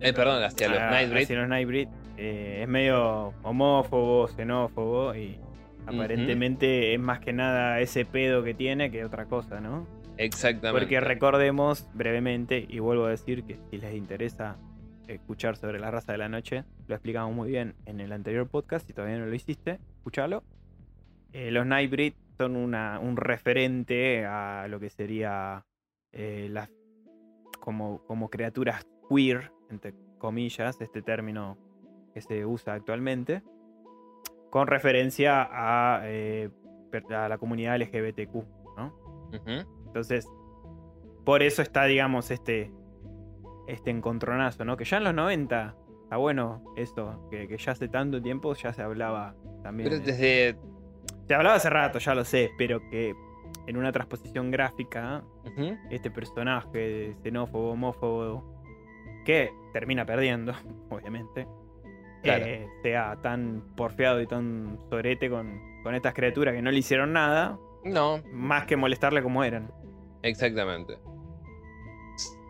[0.01, 1.23] Eh, perdón, hacia los a- Nightbreed.
[1.23, 5.37] hacia los Nightbreed, eh, es medio homófobo, xenófobo y
[5.85, 9.87] aparentemente es más que nada ese pedo que tiene que otra cosa, ¿no?
[10.17, 10.79] Exactamente.
[10.79, 14.57] Porque recordemos brevemente, y vuelvo a decir que si les interesa
[15.07, 18.85] escuchar sobre la raza de la noche, lo explicamos muy bien en el anterior podcast,
[18.85, 20.43] si todavía no lo hiciste, escúchalo.
[21.33, 25.65] Eh, los Nightbreed son una, un referente a lo que sería
[26.11, 26.69] eh, las
[27.59, 31.57] como, como criaturas queer, entre comillas, este término
[32.13, 33.43] que se usa actualmente,
[34.49, 36.49] con referencia a, eh,
[37.15, 38.33] a la comunidad LGBTQ,
[38.77, 39.29] ¿no?
[39.85, 40.27] Entonces,
[41.25, 42.71] por eso está, digamos, este,
[43.67, 44.75] este encontronazo, ¿no?
[44.77, 48.73] Que ya en los 90 está bueno eso, que, que ya hace tanto tiempo ya
[48.73, 49.89] se hablaba también.
[49.89, 50.59] Pero de- desde.
[51.27, 53.13] Se hablaba hace rato, ya lo sé, pero que
[53.67, 55.23] en una transposición gráfica,
[55.91, 58.58] este personaje xenófobo, homófobo,
[59.29, 60.53] que termina perdiendo,
[60.89, 61.47] obviamente,
[62.23, 62.45] Claro.
[62.47, 67.13] eh, sea tan porfiado y tan sorete con, con estas criaturas que no le hicieron
[67.13, 69.71] nada, No, más que molestarle como eran.
[70.23, 70.97] exactamente.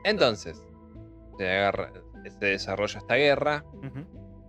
[0.06, 0.66] Entonces,
[1.38, 1.92] se, agarra,
[2.40, 3.66] se desarrolla esta guerra.
[3.74, 4.06] Ujú.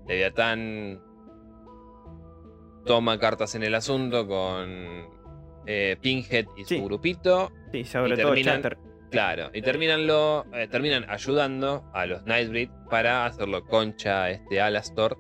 [0.07, 1.01] Leviatán
[2.87, 5.09] toma cartas en el asunto con
[5.67, 7.51] eh, Pinhead y su grupito.
[7.73, 8.79] Sí, sobre Y todo terminan- Chatter.
[9.11, 14.61] Claro, y terminan, lo, eh, terminan ayudando a los Nightbreed para hacerlo concha a este
[14.61, 15.19] Alastor.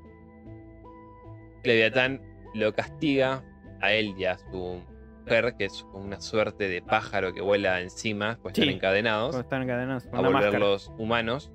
[1.64, 2.20] Leviatán
[2.54, 3.44] lo castiga
[3.80, 4.80] a él y a su
[5.24, 8.62] mujer, que es una suerte de pájaro que vuela encima, pues Sí.
[8.62, 10.30] están encadenados, están a máscara.
[10.30, 11.50] volverlos humanos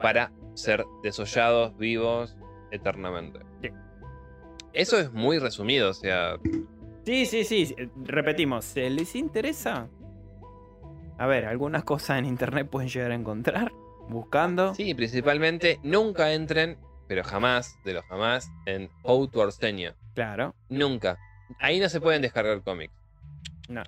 [0.00, 2.36] para ser desollados vivos
[2.70, 3.40] eternamente.
[3.62, 3.70] Sí.
[4.72, 6.36] Eso es muy resumido, o sea,
[7.04, 7.74] Sí, sí, sí.
[8.04, 9.88] Repetimos, ¿se les interesa?
[11.18, 13.72] A ver, algunas cosas en internet pueden llegar a encontrar
[14.08, 14.74] buscando.
[14.74, 16.78] sí, principalmente nunca entren,
[17.08, 19.94] pero jamás, de los jamás, en How to Arsenio.
[20.14, 20.54] Claro.
[20.68, 21.18] Nunca.
[21.60, 22.92] Ahí no se pueden descargar cómics,
[23.68, 23.82] No.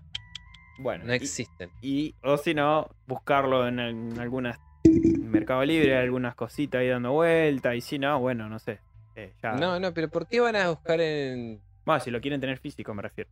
[0.78, 1.05] Bueno.
[1.06, 1.70] no existen.
[1.82, 7.74] Y, o si no, buscarlo en algunas Mercado Libre, algunas cositas ahí dando vuelta.
[7.74, 8.78] Y si no, bueno, no sé.
[9.16, 9.52] eh, ya.
[9.52, 11.60] No, no, pero ¿por qué van a buscar en...
[11.84, 13.28] Bueno, si lo quieren tener físico, me refiero.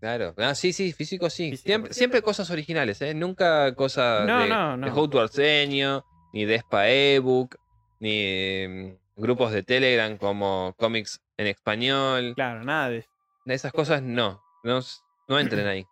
[0.00, 1.50] Claro, ah, sí, sí, físico sí.
[1.50, 3.14] Físico, siempre, siempre cosas originales, ¿eh?
[3.14, 4.94] Nunca cosas No, de, no, de no.
[4.94, 7.56] How to Arsenio, ni de Espa ebook,
[8.00, 12.34] ni mm, grupos de Telegram como cómics en español.
[12.34, 13.10] Claro, nada de eso.
[13.46, 14.80] De esas cosas no, no,
[15.28, 15.86] no entren ahí.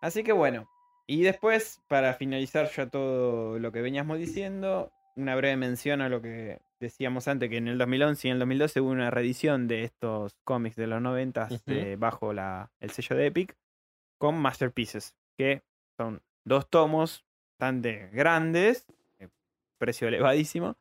[0.00, 0.68] Así que bueno.
[1.06, 6.22] Y después, para finalizar ya todo lo que veníamos diciendo, una breve mención a lo
[6.22, 9.84] que decíamos antes, que en el 2011 y en el 2012 hubo una reedición de
[9.84, 11.60] estos cómics de los 90 Ujú.
[11.68, 13.56] eh, bajo la, el sello de Epic
[14.18, 15.62] con Masterpieces, que
[15.96, 17.24] son dos tomos
[17.58, 18.86] bastante grandes,
[19.18, 19.28] eh,
[19.78, 20.76] precio elevadísimo,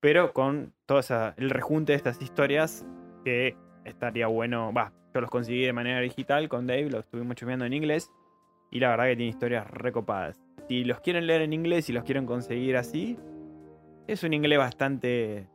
[0.00, 2.84] pero con todo esa- el rejunte de estas historias
[3.24, 7.64] que estaría bueno, va, yo los conseguí de manera digital con Dave, los estuvimos chumeando
[7.64, 8.10] en inglés
[8.70, 10.40] y la verdad que tiene historias recopadas.
[10.68, 13.16] Si los quieren leer en inglés y los quieren conseguir así,
[14.08, 15.46] es un inglés bastante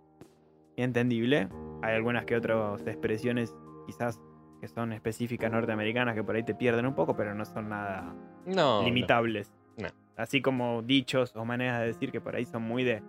[0.77, 1.49] entendible.
[1.81, 3.53] Hay algunas que otras expresiones
[3.85, 4.19] quizás
[4.61, 8.13] que son específicas norteamericanas que por ahí te pierden un poco, pero no son nada
[8.45, 8.81] No.
[8.83, 9.51] limitables.
[9.77, 9.89] No.
[10.15, 13.01] Así como dichos o maneras de decir que por ahí son muy de,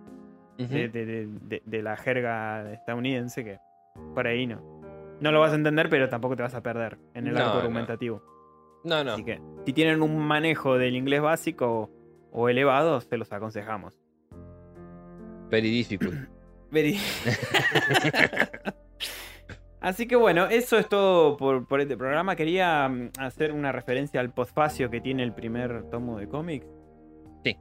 [0.59, 3.59] de, de- de- de- de la jerga estadounidense que
[4.15, 4.61] por ahí no.
[5.21, 8.23] No lo vas a entender, pero tampoco te vas a perder en el arco argumentativo.
[8.83, 9.13] No, no.
[9.13, 11.91] Así que si tienen un manejo del inglés básico
[12.33, 13.97] o elevado, se los aconsejamos.
[15.51, 16.15] Very difficult.
[16.71, 16.99] Veri-
[19.81, 22.37] Así que bueno, eso es todo por, por este programa.
[22.37, 26.67] Quería mm, hacer una referencia al postfacio que tiene el primer tomo de cómics.
[27.45, 27.55] Sí.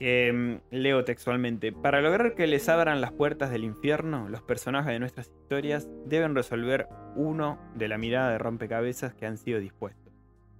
[0.00, 1.72] Mm, leo textualmente.
[1.72, 6.34] Para lograr que les abran las puertas del infierno, los personajes de nuestras historias deben
[6.34, 10.12] resolver uno de la mirada de rompecabezas que han sido dispuestos,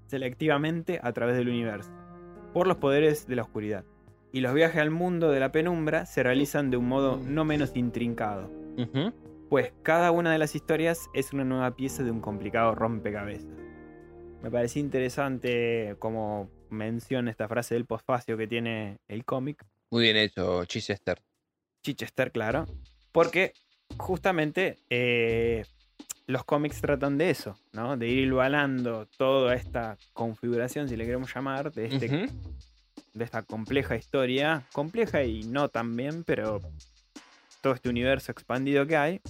[0.07, 1.91] selectivamente a través del universo,
[2.55, 3.85] por los poderes de la oscuridad.
[4.33, 7.73] Y los viajes al mundo de la penumbra se realizan de un modo no menos
[7.75, 8.51] intrincado,
[9.51, 13.51] pues cada una de las historias es una nueva pieza de un complicado rompecabezas.
[14.43, 20.17] Me pareció interesante como menciona esta frase del postfacio que tiene el cómic, Muy bien
[20.17, 21.21] hecho, Chichester.
[21.83, 22.65] Chichester, claro,
[23.13, 23.53] porque
[23.99, 25.65] justamente eh,
[26.27, 27.97] los cómics tratan de eso, ¿no?
[27.97, 32.29] De ir hilvanando toda esta configuración, si le queremos llamar, de, este.
[33.15, 36.61] De esta compleja historia, compleja y no tan bien, pero
[37.61, 39.21] todo este universo expandido que hay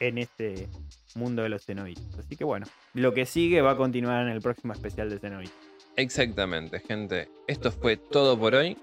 [0.00, 0.68] en este
[1.14, 2.18] mundo de los cenobitas.
[2.18, 5.54] Así que bueno, lo que sigue va a continuar en el próximo especial de cenobitas.
[5.96, 7.28] Exactamente, gente.
[7.46, 8.76] Esto fue todo por hoy.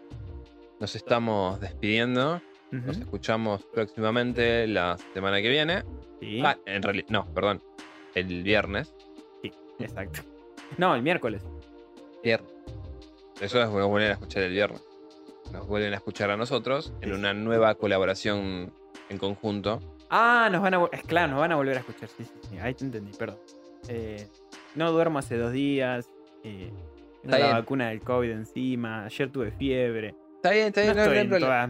[0.79, 2.41] Nos estamos despidiendo.
[2.71, 5.83] Nos escuchamos próximamente la semana que viene.
[6.21, 7.61] Sí, Ah, en realidad, no, perdón.
[8.15, 8.93] El viernes.
[9.79, 10.21] exacto.
[10.77, 11.43] No, el miércoles.
[12.23, 12.49] Viernes.
[13.41, 14.81] Eso es bueno volver a escuchar el viernes.
[15.51, 18.71] Nos vuelven a escuchar a nosotros en una nueva colaboración
[19.09, 19.81] en conjunto.
[20.09, 22.07] Ah, nos van a es claro, nos van a volver a escuchar.
[22.09, 22.57] Sí, sí, sí.
[22.59, 23.39] Ahí te entendí, perdón.
[23.89, 24.27] Eh,
[24.75, 26.07] no duermo hace dos días.
[26.43, 26.71] Eh,
[27.23, 27.51] la bien.
[27.51, 29.05] vacuna del COVID encima.
[29.05, 30.15] Ayer tuve fiebre.
[30.37, 31.69] Está bien, está No bien, no, estoy no en todas.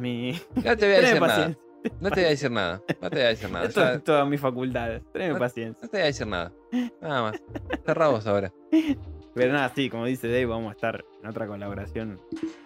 [0.56, 1.56] No te voy a decir nada.
[2.00, 2.82] No te voy a decir nada.
[3.02, 3.66] No te voy a decir nada.
[3.66, 5.02] No Ya- en todas mis facultades.
[5.12, 5.80] Teneme No- paciencia.
[5.84, 6.54] no te voy a decir nada.
[7.02, 7.42] Nada más.
[7.86, 8.54] Cerra vos ahora.
[9.34, 12.20] Pero nada, sí, como dice Dave, vamos a estar en otra colaboración.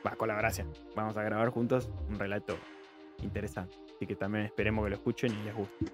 [0.06, 0.68] Va, colaboración.
[0.96, 2.58] Vamos a grabar juntos un relato
[3.22, 3.76] interesante.
[3.96, 5.86] Así que también esperemos que lo escuchen y les guste.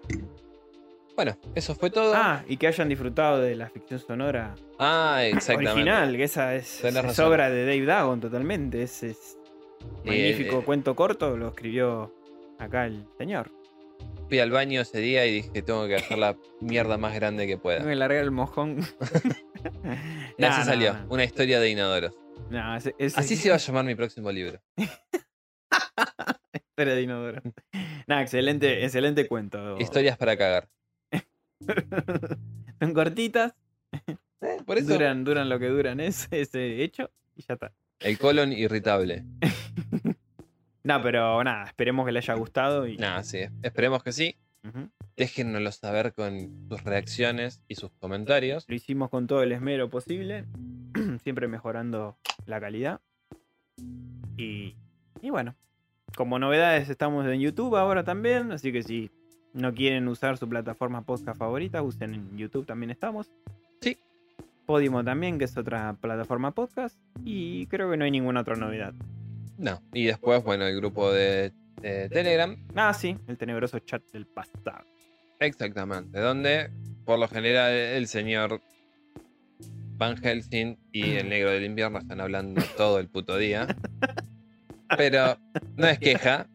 [1.15, 2.13] Bueno, eso fue todo.
[2.15, 5.71] Ah, y que hayan disfrutado de la ficción sonora Ah, exactamente.
[5.73, 8.81] original, que esa es, es obra de Dave Dagon totalmente.
[8.81, 9.37] Ese es
[10.05, 12.13] magnífico eh, cuento corto, lo escribió
[12.59, 13.51] acá el señor.
[14.29, 17.57] Fui al baño ese día y dije, tengo que hacer la mierda más grande que
[17.57, 17.85] pueda.
[17.85, 18.77] que largar el mojón.
[20.37, 22.13] Y así salió, una historia de inodoros.
[22.49, 24.59] No, ese, ese- Así se va a llamar mi próximo libro.
[26.53, 27.41] Historia de inodoro.
[28.07, 29.77] Nah, excelente, excelente cuento.
[29.77, 30.67] Historias para cagar.
[32.79, 33.53] Son cortitas,
[34.41, 37.71] Eh, Por eso, duran, duran lo que duran ese, ese hecho y ya está.
[37.99, 39.23] el colon irritable.
[40.83, 42.97] No, pero nada, esperemos que le haya gustado y.
[42.97, 43.41] Nada, sí.
[43.61, 44.35] Esperemos que sí.
[44.67, 44.89] Ujú.
[45.21, 48.65] Déjennoslo saber con sus reacciones y sus comentarios.
[48.67, 50.45] Lo hicimos con todo el esmero posible,
[51.23, 52.17] siempre mejorando
[52.47, 53.01] la calidad.
[54.35, 54.75] Y,
[55.21, 55.53] y bueno,
[56.17, 59.11] como novedades estamos en YouTube ahora también, así que si
[59.53, 63.29] no quieren usar su plataforma podcast favorita, usen en YouTube también estamos.
[63.79, 63.99] Sí.
[64.65, 66.99] Podimo también, que es otra plataforma podcast.
[67.23, 68.95] Y creo que no hay ninguna otra novedad.
[69.59, 69.83] No.
[69.93, 72.57] Y después, bueno, el grupo de, de Telegram.
[72.73, 74.83] Ah, sí, el tenebroso chat del pasado.
[75.41, 76.19] Exactamente.
[76.19, 76.69] Donde,
[77.03, 78.61] por lo general, el señor
[79.97, 83.75] Van Helsing y el negro del invierno están hablando todo el puto día.
[84.97, 85.37] Pero
[85.77, 86.47] no es queja.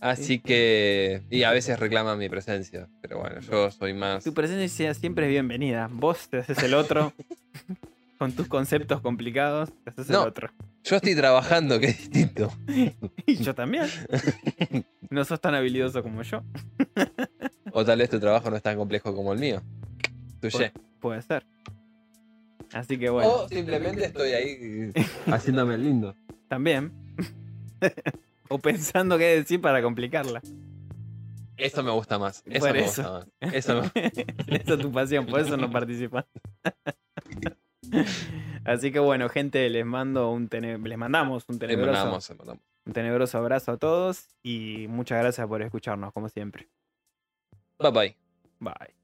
[0.00, 1.22] Así que.
[1.30, 2.88] Y a veces reclaman mi presencia.
[3.00, 4.24] Pero bueno, yo soy más.
[4.24, 5.88] Tu presencia siempre es bienvenida.
[5.92, 7.12] Vos te haces el otro.
[8.22, 10.22] con tus conceptos complicados, te haces No.
[10.22, 10.48] el otro.
[10.84, 12.52] Yo estoy trabajando, que es distinto.
[13.26, 13.86] Y yo también.
[15.10, 16.42] No sos tan habilidoso como yo.
[17.72, 19.60] O tal vez tu trabajo no es tan complejo como el mío.
[20.40, 20.72] Tuye.
[21.00, 21.44] Puede ser.
[22.72, 24.92] Así que bueno, O simplemente estoy ahí
[25.26, 26.14] haciéndome el lindo.
[26.48, 26.92] también.
[28.48, 30.40] o pensando qué decir para complicarla.
[31.58, 32.42] Eso me gusta más.
[32.46, 33.02] Eso Por me eso.
[33.02, 33.52] gusta más.
[33.54, 34.12] Eso me-
[34.56, 36.24] Esa es tu pasión, por eso no participas.
[38.64, 42.30] Así que bueno, gente, les mando un tene- les mandamos un tenebroso, mandamos.
[42.86, 46.68] un tenebroso abrazo a todos y muchas gracias por escucharnos, como siempre.
[47.78, 48.16] Bye bye.
[48.60, 49.01] Bye.